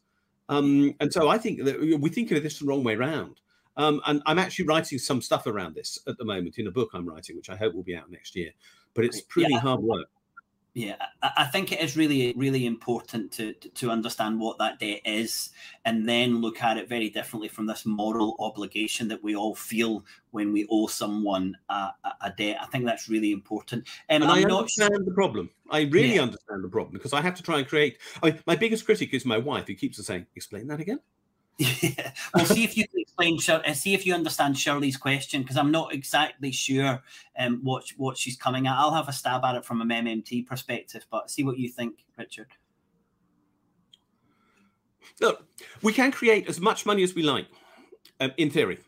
Um, 0.49 0.95
and 0.99 1.11
so 1.11 1.27
I 1.27 1.37
think 1.37 1.63
that 1.65 1.79
we 1.79 2.09
think 2.09 2.31
of 2.31 2.41
this 2.41 2.59
the 2.59 2.65
wrong 2.65 2.83
way 2.83 2.95
around. 2.95 3.41
Um, 3.75 4.01
and 4.07 4.23
I'm 4.25 4.39
actually 4.39 4.65
writing 4.65 4.97
some 4.97 5.21
stuff 5.21 5.45
around 5.45 5.75
this 5.75 5.99
at 6.07 6.17
the 6.17 6.25
moment 6.25 6.57
in 6.57 6.67
a 6.67 6.71
book 6.71 6.89
I'm 6.93 7.07
writing, 7.07 7.35
which 7.35 7.49
I 7.49 7.55
hope 7.55 7.75
will 7.75 7.83
be 7.83 7.95
out 7.95 8.09
next 8.09 8.35
year. 8.35 8.51
But 8.95 9.05
it's 9.05 9.21
pretty 9.21 9.53
yeah. 9.53 9.59
hard 9.59 9.81
work. 9.81 10.07
Yeah, 10.77 10.97
I 11.23 11.45
think 11.45 11.71
it 11.71 11.81
is 11.81 11.97
really, 11.97 12.35
really 12.37 12.67
important 12.67 13.31
to, 13.31 13.53
to 13.53 13.89
understand 13.89 14.39
what 14.39 14.59
that 14.59 14.77
debt 14.77 15.01
is 15.05 15.49
and 15.85 16.07
then 16.07 16.39
look 16.39 16.61
at 16.61 16.77
it 16.77 16.87
very 16.87 17.09
differently 17.09 17.47
from 17.47 17.65
this 17.65 17.83
moral 17.83 18.35
obligation 18.37 19.07
that 19.07 19.23
we 19.23 19.35
all 19.35 19.55
feel 19.55 20.05
when 20.29 20.53
we 20.53 20.67
owe 20.69 20.85
someone 20.85 21.57
a, 21.69 21.89
a 22.21 22.31
debt. 22.37 22.57
I 22.61 22.67
think 22.67 22.85
that's 22.85 23.09
really 23.09 23.31
important. 23.31 23.87
Um, 24.07 24.21
and 24.21 24.23
I'm 24.25 24.45
I 24.45 24.55
understand 24.55 24.91
not... 24.91 25.05
the 25.05 25.13
problem. 25.13 25.49
I 25.71 25.81
really 25.81 26.17
yeah. 26.17 26.21
understand 26.21 26.63
the 26.63 26.69
problem 26.69 26.93
because 26.93 27.11
I 27.11 27.21
have 27.21 27.33
to 27.33 27.41
try 27.41 27.57
and 27.57 27.67
create. 27.67 27.97
I 28.21 28.27
mean, 28.27 28.39
my 28.45 28.55
biggest 28.55 28.85
critic 28.85 29.15
is 29.15 29.25
my 29.25 29.39
wife 29.39 29.65
who 29.65 29.73
keeps 29.73 30.05
saying, 30.05 30.27
explain 30.35 30.67
that 30.67 30.79
again. 30.79 30.99
Yeah. 31.57 32.11
Well, 32.35 32.45
see 32.45 32.63
if 32.63 32.77
you 32.77 32.87
can 32.87 33.03
explain. 33.19 33.75
See 33.75 33.93
if 33.93 34.05
you 34.05 34.13
understand 34.13 34.57
Shirley's 34.57 34.97
question 34.97 35.41
because 35.41 35.57
I'm 35.57 35.71
not 35.71 35.93
exactly 35.93 36.51
sure 36.51 37.01
um, 37.37 37.59
what 37.63 37.89
what 37.97 38.17
she's 38.17 38.37
coming 38.37 38.67
at. 38.67 38.77
I'll 38.77 38.93
have 38.93 39.09
a 39.09 39.13
stab 39.13 39.43
at 39.43 39.55
it 39.55 39.65
from 39.65 39.81
an 39.81 39.89
MMT 39.89 40.45
perspective, 40.47 41.05
but 41.09 41.29
see 41.29 41.43
what 41.43 41.57
you 41.57 41.69
think, 41.69 42.05
Richard. 42.17 42.47
Look, 45.21 45.45
we 45.81 45.93
can 45.93 46.11
create 46.11 46.47
as 46.47 46.59
much 46.59 46.85
money 46.85 47.01
as 47.03 47.15
we 47.15 47.23
like, 47.23 47.47
um, 48.19 48.31
in 48.37 48.49
theory. 48.49 48.79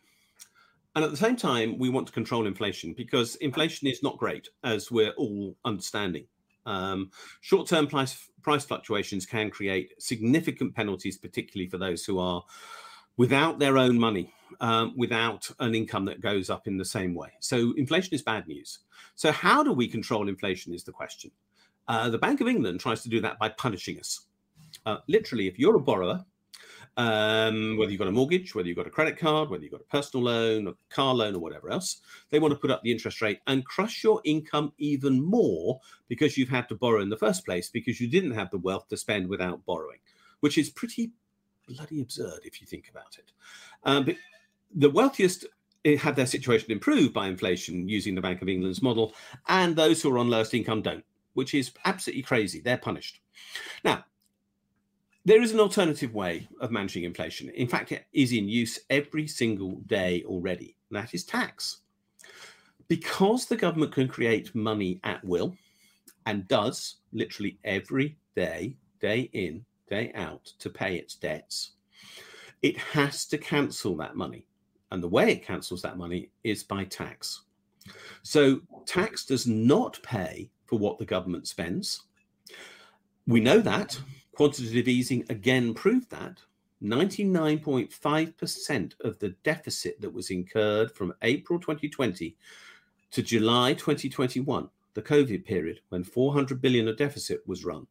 And 0.96 1.06
at 1.06 1.12
the 1.12 1.18
same 1.18 1.36
time, 1.36 1.78
we 1.78 1.90
want 1.90 2.08
to 2.08 2.14
control 2.14 2.46
inflation 2.46 2.94
because 2.94 3.36
inflation 3.38 3.88
is 3.88 4.04
not 4.04 4.18
great, 4.18 4.50
as 4.64 4.92
we're 4.92 5.12
all 5.12 5.56
understanding. 5.64 6.26
Um, 6.66 7.12
short-term 7.42 7.88
price 7.88 8.30
price 8.42 8.64
fluctuations 8.64 9.26
can 9.26 9.50
create 9.50 9.92
significant 10.00 10.76
penalties, 10.76 11.18
particularly 11.18 11.70
for 11.70 11.78
those 11.78 12.06
who 12.06 12.20
are 12.20 12.44
without 13.20 13.60
their 13.60 13.78
own 13.78 14.00
money, 14.00 14.34
um, 14.62 14.94
without 14.96 15.52
an 15.60 15.76
income 15.76 16.06
that 16.06 16.22
goes 16.22 16.50
up 16.50 16.68
in 16.68 16.78
the 16.78 16.86
same 16.86 17.14
way. 17.14 17.28
So 17.42 17.74
inflation 17.76 18.14
is 18.14 18.22
bad 18.22 18.48
news. 18.48 18.80
So 19.16 19.34
how 19.34 19.62
do 19.62 19.74
we 19.74 19.90
control 19.90 20.30
inflation 20.30 20.74
is 20.74 20.86
the 20.86 20.94
question. 20.94 21.30
Uh, 21.90 22.10
the 22.10 22.18
Bank 22.18 22.40
of 22.40 22.48
England 22.48 22.80
tries 22.80 23.04
to 23.04 23.10
do 23.10 23.20
that 23.20 23.38
by 23.38 23.50
punishing 23.50 24.00
us. 24.00 24.22
Uh, 24.86 25.00
literally, 25.10 25.48
if 25.50 25.60
you're 25.60 25.76
a 25.76 25.82
borrower 25.82 26.24
um, 26.98 27.78
whether 27.78 27.92
you've 27.92 28.00
got 28.00 28.08
a 28.08 28.12
mortgage, 28.12 28.54
whether 28.54 28.68
you've 28.68 28.78
got 28.78 28.88
a 28.88 28.92
credit 28.92 29.18
card, 29.18 29.50
whether 29.50 29.64
you've 29.64 29.72
got 29.72 29.82
a 29.82 29.86
personal 29.86 30.26
loan, 30.26 30.68
a 30.68 30.74
car 30.90 31.14
loan, 31.14 31.36
or 31.36 31.40
whatever 31.40 31.72
else, 31.72 32.02
they 32.30 32.40
want 32.40 32.54
to 32.54 32.60
put 32.60 32.72
up 32.72 32.82
the 32.84 32.92
interest 32.92 33.22
rate 33.22 33.40
and 33.48 33.66
crush 33.66 34.04
your 34.04 34.22
income 34.26 34.74
even 34.78 35.24
more 35.24 35.80
because 36.10 36.38
you've 36.38 36.50
had 36.50 36.68
to 36.68 36.76
borrow 36.76 37.02
in 37.02 37.10
the 37.10 37.18
first 37.18 37.46
place 37.46 37.70
because 37.70 38.02
you 38.02 38.10
didn't 38.10 38.32
have 38.32 38.50
the 38.52 38.58
wealth 38.58 38.88
to 38.90 38.98
spend 38.98 39.30
without 39.30 39.66
borrowing, 39.66 40.00
which 40.42 40.58
is 40.58 40.70
pretty 40.70 41.12
bloody 41.70 42.02
absurd 42.02 42.40
if 42.44 42.62
you 42.62 42.68
think 42.68 42.90
about 42.90 43.18
it. 43.18 43.32
Um, 43.84 44.06
but 44.06 44.16
the 44.76 44.90
wealthiest 44.90 45.46
eh, 45.86 45.96
had 45.96 46.16
their 46.16 46.26
situation 46.26 46.72
improved 46.72 47.14
by 47.14 47.28
inflation 47.28 47.88
using 47.88 48.16
the 48.16 48.22
Bank 48.22 48.42
of 48.42 48.50
England's 48.50 48.82
model, 48.82 49.14
and 49.48 49.76
those 49.76 50.02
who 50.02 50.14
are 50.14 50.18
on 50.18 50.30
lowest 50.30 50.54
income 50.54 50.82
don't, 50.82 51.06
which 51.34 51.54
is 51.54 51.72
absolutely 51.86 52.24
crazy. 52.24 52.60
They're 52.60 52.78
punished. 52.78 53.22
Now, 53.84 54.04
there 55.26 55.42
is 55.42 55.52
an 55.52 55.60
alternative 55.60 56.14
way 56.14 56.48
of 56.60 56.72
managing 56.72 57.04
inflation. 57.04 57.50
In 57.50 57.68
fact, 57.68 57.92
it 57.92 58.06
is 58.14 58.32
in 58.32 58.48
use 58.48 58.80
every 58.90 59.28
single 59.28 59.76
day 59.86 60.24
already, 60.26 60.76
and 60.90 60.98
that 60.98 61.14
is 61.14 61.24
tax. 61.24 61.80
Because 62.88 63.46
the 63.46 63.58
government 63.58 63.94
can 63.94 64.08
create 64.08 64.56
money 64.56 65.00
at 65.04 65.24
will 65.24 65.56
and 66.26 66.48
does 66.48 66.96
literally 67.12 67.60
every 67.64 68.18
day, 68.36 68.76
day 69.00 69.30
in, 69.34 69.64
day 69.90 70.12
out, 70.16 70.46
to 70.60 70.70
pay 70.70 70.96
its 70.96 71.16
debts, 71.16 71.72
it 72.62 72.78
has 72.78 73.26
to 73.26 73.38
cancel 73.38 73.96
that 73.98 74.16
money. 74.16 74.46
And 74.92 75.04
the 75.04 75.08
way 75.08 75.32
it 75.32 75.46
cancels 75.46 75.82
that 75.84 75.98
money 75.98 76.32
is 76.44 76.64
by 76.64 76.86
tax. 76.86 77.42
So, 78.24 78.62
tax 78.86 79.26
does 79.26 79.48
not 79.48 80.02
pay 80.04 80.50
for 80.66 80.80
what 80.80 80.98
the 80.98 81.06
government 81.06 81.48
spends. 81.48 82.04
We 83.28 83.40
know 83.40 83.62
that 83.62 84.00
Quantitative 84.40 84.88
easing 84.88 85.26
again 85.28 85.74
proved 85.74 86.10
that 86.12 86.38
99.5% 86.82 88.94
of 89.02 89.20
the 89.20 89.36
deficit 89.44 90.00
that 90.00 90.14
was 90.14 90.30
incurred 90.30 90.94
from 90.94 91.14
April 91.24 91.60
2020 91.60 92.38
to 93.12 93.22
July 93.22 93.74
2021, 93.74 94.70
the 94.94 95.02
COVID 95.02 95.44
period, 95.44 95.82
when 95.90 96.06
400 96.06 96.62
billion 96.62 96.88
of 96.88 96.96
deficit 96.96 97.46
was 97.46 97.66
run, 97.66 97.86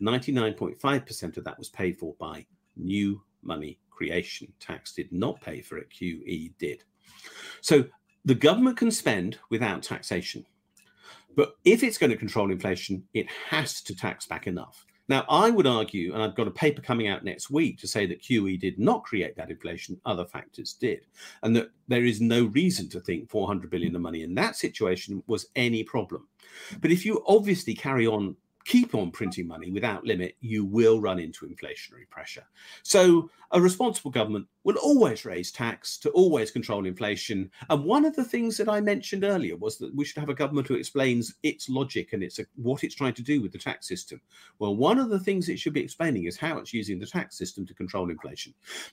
99.5% 0.00 1.36
of 1.36 1.44
that 1.44 1.58
was 1.58 1.68
paid 1.68 1.98
for 1.98 2.14
by 2.18 2.46
new 2.76 3.22
money 3.42 3.78
creation. 3.90 4.52
Tax 4.60 4.92
did 4.92 5.10
not 5.12 5.40
pay 5.40 5.60
for 5.60 5.78
it, 5.78 5.90
QE 5.90 6.52
did. 6.58 6.84
So 7.60 7.84
the 8.24 8.34
government 8.34 8.76
can 8.76 8.90
spend 8.90 9.38
without 9.50 9.82
taxation. 9.82 10.44
But 11.34 11.56
if 11.64 11.82
it's 11.82 11.98
going 11.98 12.10
to 12.10 12.16
control 12.16 12.50
inflation, 12.50 13.04
it 13.14 13.26
has 13.48 13.80
to 13.82 13.94
tax 13.94 14.26
back 14.26 14.46
enough. 14.46 14.84
Now, 15.08 15.24
I 15.30 15.50
would 15.50 15.66
argue, 15.66 16.12
and 16.12 16.22
I've 16.22 16.34
got 16.34 16.48
a 16.48 16.50
paper 16.50 16.82
coming 16.82 17.08
out 17.08 17.24
next 17.24 17.48
week 17.48 17.78
to 17.78 17.88
say 17.88 18.04
that 18.06 18.22
QE 18.22 18.60
did 18.60 18.78
not 18.78 19.04
create 19.04 19.34
that 19.36 19.50
inflation, 19.50 19.98
other 20.04 20.26
factors 20.26 20.74
did, 20.74 21.06
and 21.42 21.56
that 21.56 21.70
there 21.86 22.04
is 22.04 22.20
no 22.20 22.44
reason 22.46 22.90
to 22.90 23.00
think 23.00 23.30
400 23.30 23.70
billion 23.70 23.96
of 23.96 24.02
money 24.02 24.22
in 24.22 24.34
that 24.34 24.56
situation 24.56 25.22
was 25.26 25.46
any 25.56 25.82
problem. 25.82 26.28
But 26.80 26.90
if 26.90 27.06
you 27.06 27.24
obviously 27.26 27.74
carry 27.74 28.06
on 28.06 28.36
keep 28.68 28.94
on 28.94 29.10
printing 29.10 29.46
money 29.46 29.70
without 29.70 30.04
limit, 30.04 30.36
you 30.40 30.62
will 30.62 31.00
run 31.00 31.18
into 31.18 31.46
inflationary 31.46 32.08
pressure. 32.10 32.44
So, 32.82 33.30
a 33.50 33.60
responsible 33.60 34.10
government 34.10 34.46
will 34.62 34.76
always 34.76 35.24
raise 35.24 35.50
tax 35.50 35.96
to 35.96 36.10
always 36.10 36.50
control 36.50 36.84
inflation. 36.84 37.50
And 37.70 37.82
one 37.82 38.04
of 38.04 38.14
the 38.14 38.24
things 38.24 38.58
that 38.58 38.68
I 38.68 38.82
mentioned 38.82 39.24
earlier 39.24 39.56
was 39.56 39.78
that 39.78 39.94
we 39.94 40.04
should 40.04 40.20
have 40.20 40.28
a 40.28 40.34
government 40.34 40.68
who 40.68 40.74
explains 40.74 41.34
its 41.42 41.70
logic 41.70 42.12
and 42.12 42.22
its 42.22 42.38
what 42.56 42.84
it's 42.84 42.94
trying 42.94 43.14
to 43.14 43.22
do 43.22 43.40
with 43.40 43.52
the 43.52 43.58
tax 43.58 43.88
system. 43.88 44.20
Well, 44.58 44.76
one 44.76 44.98
of 44.98 45.08
the 45.08 45.20
things 45.20 45.48
it 45.48 45.58
should 45.58 45.72
be 45.72 45.82
explaining 45.82 46.24
is 46.24 46.36
how 46.36 46.58
it's 46.58 46.74
using 46.74 46.98
the 46.98 47.06
tax 47.06 47.38
system 47.38 47.64
to 47.66 47.74
control 47.74 48.10
inflation. 48.10 48.52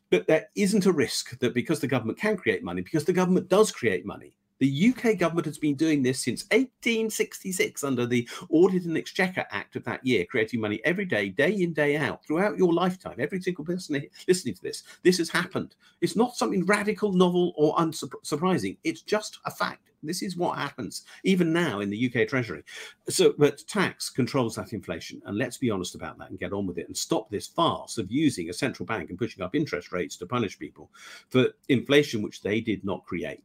But 0.09 0.25
there 0.25 0.47
isn't 0.55 0.85
a 0.85 0.93
risk 0.93 1.37
that 1.39 1.53
because 1.53 1.81
the 1.81 1.87
government 1.87 2.17
can 2.17 2.37
create 2.37 2.63
money, 2.63 2.81
because 2.81 3.03
the 3.03 3.11
government 3.11 3.49
does 3.49 3.73
create 3.73 4.05
money, 4.05 4.37
The 4.59 4.93
UK 4.95 5.17
government 5.17 5.47
has 5.47 5.57
been 5.57 5.75
doing 5.75 6.01
this 6.01 6.23
since 6.23 6.43
1866 6.51 7.83
under 7.83 8.05
the 8.05 8.27
Audit 8.49 8.85
and 8.85 8.97
Exchequer 8.97 9.45
Act 9.51 9.75
of 9.75 9.83
that 9.83 10.05
year, 10.05 10.25
creating 10.25 10.61
money 10.61 10.79
every 10.85 11.05
day, 11.05 11.29
day 11.29 11.51
in, 11.51 11.73
day 11.73 11.97
out, 11.97 12.25
throughout 12.25 12.57
your 12.57 12.73
lifetime. 12.73 13.15
Every 13.19 13.41
single 13.41 13.65
person 13.65 14.01
listening 14.27 14.55
to 14.55 14.61
this, 14.61 14.83
this 15.03 15.17
has 15.17 15.29
happened. 15.29 15.75
It's 15.99 16.15
not 16.15 16.37
something 16.37 16.65
radical, 16.65 17.11
novel, 17.11 17.53
or 17.57 17.75
unsurprising. 17.75 18.77
It's 18.83 19.01
just 19.01 19.39
a 19.45 19.51
fact. 19.51 19.91
This 20.03 20.21
is 20.21 20.37
what 20.37 20.57
happens 20.57 21.03
even 21.23 21.51
now 21.51 21.79
in 21.79 21.89
the 21.89 22.05
UK 22.13 22.27
Treasury. 22.27 22.63
So, 23.09 23.33
but 23.37 23.67
tax 23.67 24.09
controls 24.09 24.55
that 24.55 24.71
inflation, 24.71 25.21
and 25.25 25.37
let's 25.37 25.57
be 25.57 25.71
honest 25.71 25.95
about 25.95 26.17
that 26.19 26.29
and 26.29 26.39
get 26.39 26.53
on 26.53 26.67
with 26.67 26.77
it 26.77 26.87
and 26.87 26.95
stop 26.95 27.29
this 27.29 27.47
farce 27.47 27.97
of 27.97 28.11
using 28.11 28.49
a 28.49 28.53
central 28.53 28.85
bank 28.85 29.09
and 29.09 29.17
pushing 29.17 29.43
up 29.43 29.55
interest 29.55 29.91
rates 29.91 30.15
to 30.17 30.27
punish 30.27 30.59
people 30.59 30.91
for 31.29 31.47
inflation 31.69 32.21
which 32.21 32.41
they 32.41 32.61
did 32.61 32.85
not 32.85 33.03
create. 33.05 33.43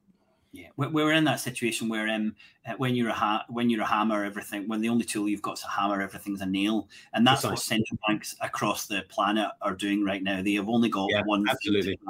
Yeah, 0.52 0.66
we're 0.76 1.12
in 1.12 1.22
that 1.24 1.38
situation 1.38 1.88
where 1.88 2.08
um, 2.08 2.34
uh, 2.66 2.72
when 2.76 2.96
you're 2.96 3.10
a 3.10 3.14
ha- 3.14 3.44
when 3.48 3.70
you're 3.70 3.82
a 3.82 3.86
hammer, 3.86 4.24
everything 4.24 4.66
when 4.66 4.80
the 4.80 4.88
only 4.88 5.04
tool 5.04 5.28
you've 5.28 5.42
got 5.42 5.58
is 5.58 5.64
a 5.64 5.68
hammer, 5.68 6.02
everything's 6.02 6.40
a 6.40 6.46
nail, 6.46 6.88
and 7.12 7.24
that's 7.24 7.42
Precisely. 7.42 7.52
what 7.52 7.60
central 7.60 7.98
banks 8.08 8.34
across 8.40 8.86
the 8.86 9.02
planet 9.08 9.48
are 9.62 9.76
doing 9.76 10.04
right 10.04 10.24
now. 10.24 10.42
They 10.42 10.54
have 10.54 10.68
only 10.68 10.88
got 10.88 11.08
yeah, 11.10 11.22
one 11.24 11.48
absolutely, 11.48 12.00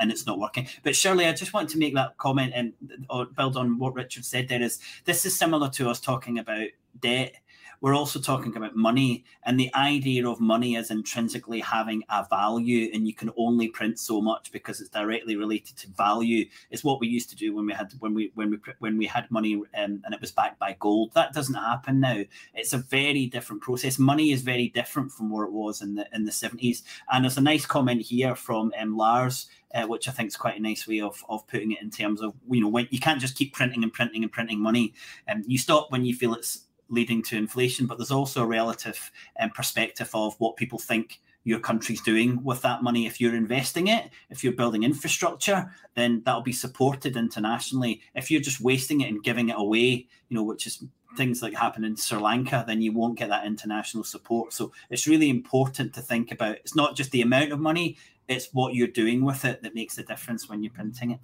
and 0.00 0.10
it's 0.10 0.24
not 0.24 0.38
working. 0.38 0.66
But 0.82 0.96
Shirley, 0.96 1.26
I 1.26 1.34
just 1.34 1.52
want 1.52 1.68
to 1.70 1.78
make 1.78 1.94
that 1.94 2.16
comment 2.16 2.54
and 2.56 2.72
or 3.10 3.26
build 3.26 3.58
on 3.58 3.78
what 3.78 3.94
Richard 3.94 4.24
said. 4.24 4.48
There 4.48 4.62
is 4.62 4.78
this 5.04 5.26
is 5.26 5.38
similar 5.38 5.68
to 5.68 5.90
us 5.90 6.00
talking 6.00 6.38
about 6.38 6.68
debt 7.00 7.34
we're 7.80 7.94
also 7.94 8.20
talking 8.20 8.56
about 8.56 8.76
money 8.76 9.24
and 9.44 9.58
the 9.58 9.74
idea 9.74 10.28
of 10.28 10.40
money 10.40 10.76
as 10.76 10.90
intrinsically 10.90 11.60
having 11.60 12.02
a 12.10 12.26
value 12.28 12.90
and 12.92 13.06
you 13.06 13.14
can 13.14 13.30
only 13.36 13.68
print 13.68 13.98
so 13.98 14.20
much 14.20 14.52
because 14.52 14.80
it's 14.80 14.90
directly 14.90 15.36
related 15.36 15.76
to 15.78 15.88
value. 15.88 16.46
Is 16.70 16.84
what 16.84 17.00
we 17.00 17.08
used 17.08 17.30
to 17.30 17.36
do 17.36 17.54
when 17.54 17.66
we 17.66 17.72
had 17.72 17.92
when 18.00 18.14
we 18.14 18.32
when 18.34 18.50
we 18.50 18.58
when 18.80 18.98
we 18.98 19.06
had 19.06 19.30
money 19.30 19.54
um, 19.54 20.02
and 20.04 20.14
it 20.14 20.20
was 20.20 20.32
backed 20.32 20.58
by 20.58 20.76
gold. 20.78 21.12
That 21.14 21.32
doesn't 21.32 21.54
happen 21.54 22.00
now. 22.00 22.22
It's 22.54 22.72
a 22.72 22.78
very 22.78 23.26
different 23.26 23.62
process. 23.62 23.98
Money 23.98 24.32
is 24.32 24.42
very 24.42 24.68
different 24.68 25.12
from 25.12 25.30
where 25.30 25.44
it 25.44 25.52
was 25.52 25.80
in 25.80 25.94
the 25.94 26.06
in 26.12 26.24
the 26.24 26.32
70s 26.32 26.82
and 27.10 27.24
there's 27.24 27.38
a 27.38 27.42
nice 27.42 27.66
comment 27.66 28.02
here 28.02 28.34
from 28.34 28.72
um, 28.78 28.96
Lars 28.96 29.48
uh, 29.74 29.86
which 29.86 30.08
I 30.08 30.12
think 30.12 30.28
is 30.28 30.36
quite 30.36 30.58
a 30.58 30.62
nice 30.62 30.86
way 30.86 31.00
of, 31.00 31.24
of 31.28 31.46
putting 31.46 31.72
it 31.72 31.80
in 31.80 31.90
terms 31.90 32.20
of 32.20 32.34
you 32.50 32.60
know 32.60 32.68
when 32.68 32.88
you 32.90 32.98
can't 32.98 33.20
just 33.20 33.36
keep 33.36 33.54
printing 33.54 33.82
and 33.82 33.92
printing 33.92 34.22
and 34.22 34.32
printing 34.32 34.60
money. 34.60 34.94
And 35.26 35.44
um, 35.44 35.50
you 35.50 35.58
stop 35.58 35.90
when 35.90 36.04
you 36.04 36.14
feel 36.14 36.34
it's 36.34 36.66
leading 36.90 37.22
to 37.22 37.36
inflation, 37.36 37.86
but 37.86 37.96
there's 37.96 38.10
also 38.10 38.42
a 38.42 38.46
relative 38.46 39.10
um, 39.38 39.50
perspective 39.50 40.10
of 40.12 40.34
what 40.38 40.56
people 40.56 40.78
think 40.78 41.20
your 41.44 41.60
country's 41.60 42.02
doing 42.02 42.42
with 42.44 42.60
that 42.62 42.82
money. 42.82 43.06
If 43.06 43.20
you're 43.20 43.34
investing 43.34 43.88
it, 43.88 44.10
if 44.28 44.44
you're 44.44 44.52
building 44.52 44.82
infrastructure, 44.82 45.70
then 45.94 46.22
that'll 46.24 46.42
be 46.42 46.52
supported 46.52 47.16
internationally. 47.16 48.02
If 48.14 48.30
you're 48.30 48.42
just 48.42 48.60
wasting 48.60 49.00
it 49.00 49.08
and 49.08 49.22
giving 49.22 49.48
it 49.48 49.56
away, 49.56 50.06
you 50.28 50.36
know, 50.36 50.42
which 50.42 50.66
is 50.66 50.84
things 51.16 51.42
like 51.42 51.54
happen 51.54 51.84
in 51.84 51.96
Sri 51.96 52.18
Lanka, 52.18 52.64
then 52.66 52.82
you 52.82 52.92
won't 52.92 53.18
get 53.18 53.30
that 53.30 53.46
international 53.46 54.04
support. 54.04 54.52
So 54.52 54.72
it's 54.90 55.06
really 55.06 55.30
important 55.30 55.94
to 55.94 56.02
think 56.02 56.30
about 56.30 56.56
it's 56.56 56.76
not 56.76 56.94
just 56.94 57.10
the 57.10 57.22
amount 57.22 57.52
of 57.52 57.58
money, 57.58 57.96
it's 58.28 58.48
what 58.52 58.74
you're 58.74 58.86
doing 58.86 59.24
with 59.24 59.44
it 59.44 59.62
that 59.62 59.74
makes 59.74 59.96
the 59.96 60.02
difference 60.02 60.48
when 60.48 60.62
you're 60.62 60.72
printing 60.72 61.12
it. 61.12 61.20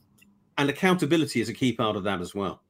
And 0.59 0.71
accountability 0.71 1.41
is 1.41 1.49
a 1.49 1.55
key 1.55 1.73
part 1.73 1.97
of 1.97 2.05
that 2.05 2.21
as 2.21 2.35
well. 2.35 2.63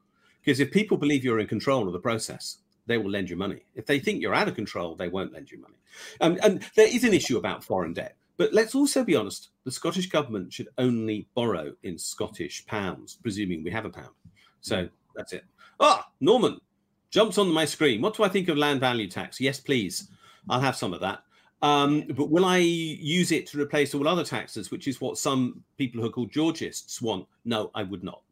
Because 0.44 0.60
if 0.60 0.70
people 0.70 0.96
believe 0.96 1.24
you're 1.24 1.40
in 1.40 1.46
control 1.46 1.86
of 1.86 1.92
the 1.92 1.98
process, 1.98 2.58
they 2.86 2.98
will 2.98 3.10
lend 3.10 3.30
you 3.30 3.36
money. 3.36 3.64
If 3.74 3.86
they 3.86 3.98
think 3.98 4.20
you're 4.20 4.34
out 4.34 4.48
of 4.48 4.54
control, 4.54 4.94
they 4.94 5.08
won't 5.08 5.32
lend 5.32 5.50
you 5.50 5.60
money. 5.60 5.74
Um, 6.20 6.38
and 6.42 6.64
there 6.76 6.88
is 6.88 7.04
an 7.04 7.14
issue 7.14 7.38
about 7.38 7.64
foreign 7.64 7.92
debt. 7.92 8.16
But 8.36 8.52
let's 8.52 8.74
also 8.74 9.02
be 9.02 9.16
honest 9.16 9.48
the 9.64 9.70
Scottish 9.70 10.08
government 10.08 10.52
should 10.52 10.68
only 10.78 11.26
borrow 11.34 11.72
in 11.82 11.98
Scottish 11.98 12.64
pounds, 12.66 13.18
presuming 13.22 13.64
we 13.64 13.70
have 13.70 13.84
a 13.84 13.90
pound. 13.90 14.10
So 14.60 14.88
that's 15.14 15.32
it. 15.32 15.44
Ah, 15.80 16.06
Norman 16.20 16.60
jumps 17.10 17.38
on 17.38 17.50
my 17.50 17.64
screen. 17.64 18.02
What 18.02 18.14
do 18.16 18.22
I 18.24 18.28
think 18.28 18.48
of 18.48 18.56
land 18.56 18.80
value 18.80 19.08
tax? 19.08 19.40
Yes, 19.40 19.58
please. 19.58 20.08
I'll 20.48 20.60
have 20.60 20.76
some 20.76 20.92
of 20.92 21.00
that. 21.00 21.22
Um, 21.62 22.04
but 22.14 22.30
will 22.30 22.44
I 22.44 22.58
use 22.58 23.32
it 23.32 23.46
to 23.48 23.60
replace 23.60 23.94
all 23.94 24.06
other 24.06 24.24
taxes, 24.24 24.70
which 24.70 24.86
is 24.86 25.00
what 25.00 25.18
some 25.18 25.64
people 25.78 26.00
who 26.00 26.06
are 26.06 26.12
called 26.12 26.30
Georgists 26.30 27.00
want? 27.00 27.26
No, 27.44 27.70
I 27.74 27.82
would 27.82 28.04
not. 28.04 28.22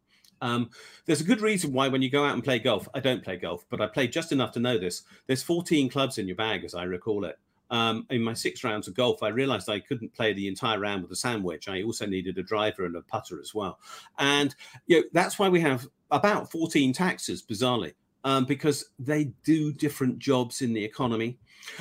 Um, 0.45 0.69
there's 1.07 1.23
a 1.23 1.25
good 1.25 1.41
reason 1.41 1.73
why 1.73 1.89
when 1.89 2.03
you 2.03 2.11
go 2.11 2.23
out 2.23 2.35
and 2.35 2.45
play 2.45 2.59
golf, 2.59 2.87
I 2.95 3.01
don't 3.01 3.25
play 3.25 3.39
golf, 3.39 3.65
but 3.71 3.81
I 3.81 3.87
play 3.87 4.07
just 4.07 4.31
enough 4.31 4.53
to 4.53 4.61
know 4.61 4.77
this. 4.77 5.03
There's 5.27 5.43
14 5.43 5.89
clubs 5.89 6.19
in 6.19 6.29
your 6.29 6.37
bag, 6.37 6.65
as 6.65 6.75
I 6.75 6.83
recall 6.83 7.25
it. 7.25 7.39
Um, 7.71 8.07
in 8.11 8.23
my 8.23 8.35
six 8.35 8.63
rounds 8.63 8.87
of 8.87 8.95
golf, 8.95 9.23
I 9.23 9.29
realized 9.29 9.71
I 9.71 9.81
couldn't 9.81 10.13
play 10.13 10.35
the 10.35 10.47
entire 10.47 10.79
round 10.79 11.03
with 11.03 11.11
a 11.13 11.17
sand 11.17 11.43
wedge. 11.45 11.67
I 11.67 11.83
also 11.83 12.05
needed 12.05 12.37
a 12.37 12.43
driver 12.43 12.85
and 12.85 12.95
a 12.95 13.01
putter 13.01 13.41
as 13.41 13.55
well. 13.55 13.79
And 14.19 14.55
you 14.87 14.99
know, 14.99 15.05
that's 15.15 15.39
why 15.39 15.49
we 15.49 15.63
have 15.63 15.89
about 16.11 16.53
14 16.53 16.93
taxes, 16.93 17.43
bizarrely, 17.43 17.95
um, 18.23 18.45
because 18.45 18.91
they 18.99 19.33
do 19.47 19.73
different 19.73 20.19
jobs 20.19 20.61
in 20.61 20.75
the 20.75 20.85
economy. 20.85 21.39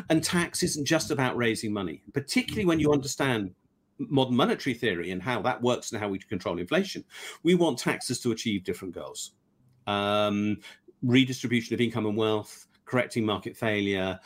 And 0.09 0.23
tax 0.23 0.63
isn't 0.63 0.85
just 0.85 1.11
about 1.11 1.35
raising 1.35 1.73
money, 1.73 2.01
particularly 2.13 2.65
when 2.65 2.79
you 2.79 2.93
understand 2.93 3.53
modern 3.99 4.35
monetary 4.35 4.73
theory 4.73 5.11
and 5.11 5.21
how 5.21 5.41
that 5.41 5.61
works 5.61 5.91
and 5.91 6.01
how 6.01 6.09
we 6.09 6.19
control 6.19 6.59
inflation. 6.59 7.03
We 7.43 7.55
want 7.55 7.79
taxes 7.79 8.19
to 8.21 8.31
achieve 8.31 8.63
different 8.63 8.93
goals. 8.93 9.31
Um, 9.87 10.57
redistribution 11.01 11.73
of 11.73 11.81
income 11.81 12.05
and 12.05 12.17
wealth, 12.17 12.67
correcting 12.85 13.25
market 13.25 13.55
failure, 13.55 14.19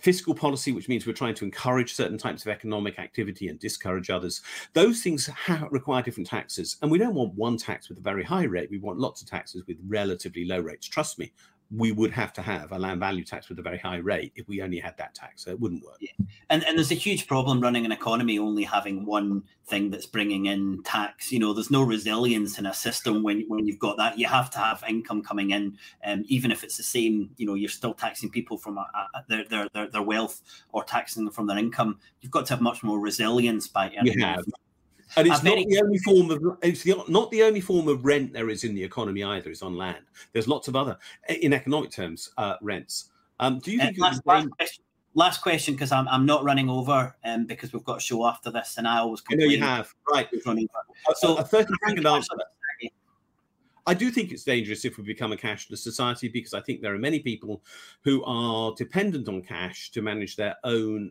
fiscal 0.00 0.34
policy, 0.34 0.72
which 0.72 0.88
means 0.88 1.06
we're 1.06 1.12
trying 1.12 1.34
to 1.34 1.44
encourage 1.44 1.94
certain 1.94 2.18
types 2.18 2.42
of 2.42 2.48
economic 2.48 2.98
activity 2.98 3.48
and 3.48 3.58
discourage 3.58 4.10
others. 4.10 4.42
Those 4.72 5.02
things 5.02 5.28
require 5.70 6.02
different 6.02 6.28
taxes. 6.28 6.76
And 6.82 6.90
we 6.90 6.98
don't 6.98 7.14
want 7.14 7.34
one 7.34 7.56
tax 7.56 7.88
with 7.88 7.98
a 7.98 8.02
very 8.02 8.24
high 8.24 8.44
rate. 8.44 8.70
We 8.70 8.78
want 8.78 8.98
lots 8.98 9.22
of 9.22 9.28
taxes 9.28 9.64
with 9.66 9.78
relatively 9.86 10.44
low 10.44 10.60
rates. 10.60 10.86
Trust 10.86 11.18
me, 11.18 11.32
we 11.70 11.92
would 11.92 12.10
have 12.10 12.32
to 12.32 12.40
have 12.40 12.72
a 12.72 12.78
land 12.78 12.98
value 12.98 13.24
tax 13.24 13.48
with 13.48 13.58
a 13.58 13.62
very 13.62 13.78
high 13.78 13.98
rate 13.98 14.32
if 14.36 14.48
we 14.48 14.62
only 14.62 14.78
had 14.78 14.96
that 14.96 15.14
tax. 15.14 15.44
So 15.44 15.50
it 15.50 15.60
wouldn't 15.60 15.84
work. 15.84 15.98
Yeah. 16.00 16.12
And 16.48 16.64
and 16.64 16.78
there's 16.78 16.90
a 16.90 16.94
huge 16.94 17.26
problem 17.26 17.60
running 17.60 17.84
an 17.84 17.92
economy 17.92 18.38
only 18.38 18.64
having 18.64 19.04
one 19.04 19.42
thing 19.66 19.90
that's 19.90 20.06
bringing 20.06 20.46
in 20.46 20.82
tax. 20.84 21.30
You 21.30 21.38
know, 21.38 21.52
there's 21.52 21.70
no 21.70 21.82
resilience 21.82 22.58
in 22.58 22.64
a 22.64 22.72
system 22.72 23.22
when 23.22 23.44
when 23.48 23.66
you've 23.66 23.78
got 23.78 23.98
that. 23.98 24.18
You 24.18 24.26
have 24.28 24.50
to 24.52 24.58
have 24.58 24.82
income 24.88 25.22
coming 25.22 25.50
in, 25.50 25.76
um, 26.04 26.24
even 26.26 26.50
if 26.50 26.64
it's 26.64 26.78
the 26.78 26.82
same. 26.82 27.30
You 27.36 27.46
know, 27.46 27.54
you're 27.54 27.68
still 27.68 27.92
taxing 27.92 28.30
people 28.30 28.56
from 28.56 28.78
a, 28.78 28.86
a, 29.14 29.24
their, 29.28 29.44
their 29.44 29.68
their 29.74 29.88
their 29.88 30.02
wealth 30.02 30.40
or 30.72 30.84
taxing 30.84 31.24
them 31.24 31.34
from 31.34 31.46
their 31.46 31.58
income. 31.58 31.98
You've 32.22 32.32
got 32.32 32.46
to 32.46 32.54
have 32.54 32.62
much 32.62 32.82
more 32.82 32.98
resilience 32.98 33.68
by. 33.68 33.92
We 34.02 34.20
have. 34.22 34.44
And 35.16 35.26
it's 35.26 35.42
not 35.42 35.56
the 35.56 35.80
only 35.82 35.98
form 35.98 36.30
of 36.30 36.58
it's 36.62 36.82
the, 36.82 37.02
not 37.08 37.30
the 37.30 37.42
only 37.42 37.60
form 37.60 37.88
of 37.88 38.04
rent 38.04 38.32
there 38.32 38.50
is 38.50 38.64
in 38.64 38.74
the 38.74 38.82
economy 38.82 39.22
either. 39.22 39.50
It's 39.50 39.62
on 39.62 39.76
land. 39.76 40.04
There's 40.32 40.48
lots 40.48 40.68
of 40.68 40.76
other, 40.76 40.98
in 41.28 41.52
economic 41.52 41.90
terms, 41.90 42.30
uh, 42.36 42.54
rents. 42.60 43.10
Um, 43.40 43.58
do 43.60 43.72
you 43.72 43.80
uh, 43.80 43.86
think? 43.86 43.98
Uh, 43.98 44.02
last, 44.02 44.26
last, 44.26 44.48
question, 44.50 44.84
last 45.14 45.42
question, 45.42 45.74
because 45.74 45.92
I'm 45.92 46.08
I'm 46.08 46.26
not 46.26 46.44
running 46.44 46.68
over, 46.68 47.16
um, 47.24 47.46
because 47.46 47.72
we've 47.72 47.84
got 47.84 47.98
a 47.98 48.00
show 48.00 48.26
after 48.26 48.50
this, 48.50 48.76
and 48.78 48.86
I 48.86 48.98
always. 48.98 49.22
I 49.30 49.34
know 49.34 49.46
you 49.46 49.60
have 49.60 49.92
right. 50.12 50.28
So 51.16 51.36
a 51.36 51.44
thirty 51.44 51.72
second 51.86 52.06
answer. 52.06 52.34
I 53.86 53.94
do 53.94 54.10
think 54.10 54.32
it's 54.32 54.44
dangerous 54.44 54.84
if 54.84 54.98
we 54.98 55.04
become 55.04 55.32
a 55.32 55.36
cashless 55.36 55.78
society 55.78 56.28
because 56.28 56.52
I 56.52 56.60
think 56.60 56.82
there 56.82 56.94
are 56.94 56.98
many 56.98 57.20
people 57.20 57.62
who 58.02 58.22
are 58.24 58.74
dependent 58.76 59.28
on 59.28 59.40
cash 59.40 59.90
to 59.92 60.02
manage 60.02 60.36
their 60.36 60.56
own 60.62 61.10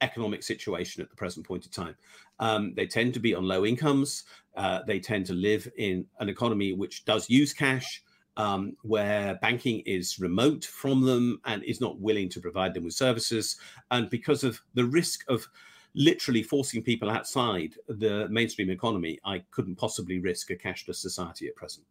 economic 0.00 0.42
situation 0.42 1.02
at 1.02 1.10
the 1.10 1.16
present 1.16 1.46
point 1.46 1.64
in 1.64 1.70
time. 1.70 1.96
Um, 2.38 2.74
they 2.74 2.86
tend 2.86 3.14
to 3.14 3.20
be 3.20 3.34
on 3.34 3.44
low 3.44 3.64
incomes. 3.64 4.24
Uh, 4.56 4.80
they 4.86 5.00
tend 5.00 5.26
to 5.26 5.32
live 5.32 5.68
in 5.76 6.06
an 6.20 6.28
economy 6.28 6.72
which 6.72 7.04
does 7.04 7.30
use 7.30 7.52
cash, 7.52 8.02
um, 8.36 8.76
where 8.82 9.36
banking 9.36 9.80
is 9.86 10.18
remote 10.18 10.64
from 10.64 11.02
them 11.02 11.40
and 11.44 11.62
is 11.64 11.80
not 11.80 12.00
willing 12.00 12.28
to 12.30 12.40
provide 12.40 12.74
them 12.74 12.84
with 12.84 12.94
services. 12.94 13.56
And 13.90 14.10
because 14.10 14.44
of 14.44 14.60
the 14.74 14.84
risk 14.84 15.24
of 15.28 15.46
literally 15.94 16.42
forcing 16.42 16.82
people 16.82 17.08
outside 17.08 17.74
the 17.88 18.28
mainstream 18.28 18.70
economy, 18.70 19.18
I 19.24 19.44
couldn't 19.50 19.76
possibly 19.76 20.18
risk 20.18 20.50
a 20.50 20.56
cashless 20.56 20.96
society 20.96 21.48
at 21.48 21.56
present. 21.56 21.86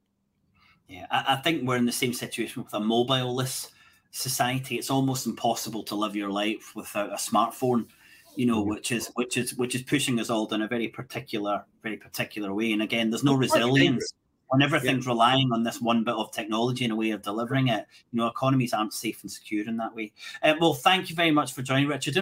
Yeah, 0.88 1.08
I, 1.10 1.26
I 1.30 1.36
think 1.38 1.68
we're 1.68 1.78
in 1.78 1.88
the 1.88 1.92
same 1.92 2.14
situation 2.14 2.64
with 2.64 2.74
a 2.76 2.80
mobile-less 2.80 3.72
society. 4.16 4.78
It's 4.78 4.90
almost 4.90 5.26
impossible 5.26 5.84
to 5.84 5.96
live 5.96 6.16
your 6.16 6.30
life 6.30 6.74
without 6.76 7.12
a 7.12 7.16
smartphone 7.16 7.88
you 8.36 8.46
know, 8.46 8.62
which 8.62 8.92
is 8.92 9.12
which 9.16 9.38
is 9.38 9.56
which 9.56 9.76
is 9.76 9.82
pushing 9.82 10.20
us 10.20 10.30
all 10.30 10.54
in 10.54 10.62
a 10.62 10.68
very 10.68 10.88
particular, 10.88 11.64
very 11.82 11.98
particular 11.98 12.54
way. 12.54 12.74
And 12.74 12.82
again, 12.82 13.10
there's 13.10 13.24
no 13.24 13.34
resilience 13.34 14.14
when 14.50 14.62
everything's 14.62 15.06
yeah. 15.06 15.12
relying 15.12 15.52
on 15.52 15.64
this 15.64 15.82
one 15.82 16.04
bit 16.04 16.16
of 16.16 16.32
technology 16.32 16.84
and 16.86 16.94
a 16.94 16.96
way 16.96 17.12
of 17.12 17.22
delivering 17.22 17.70
it. 17.70 17.86
You 18.12 18.20
know, 18.20 18.28
economies 18.28 18.74
aren't 18.74 18.94
safe 18.94 19.22
and 19.24 19.32
secure 19.32 19.68
in 19.68 19.78
that 19.78 19.96
way. 19.96 20.12
Uh, 20.44 20.56
well, 20.60 20.74
thank 20.74 21.10
you 21.10 21.16
very 21.16 21.32
much 21.32 21.54
for 21.54 21.62
joining, 21.62 21.88
Richard. 21.88 22.20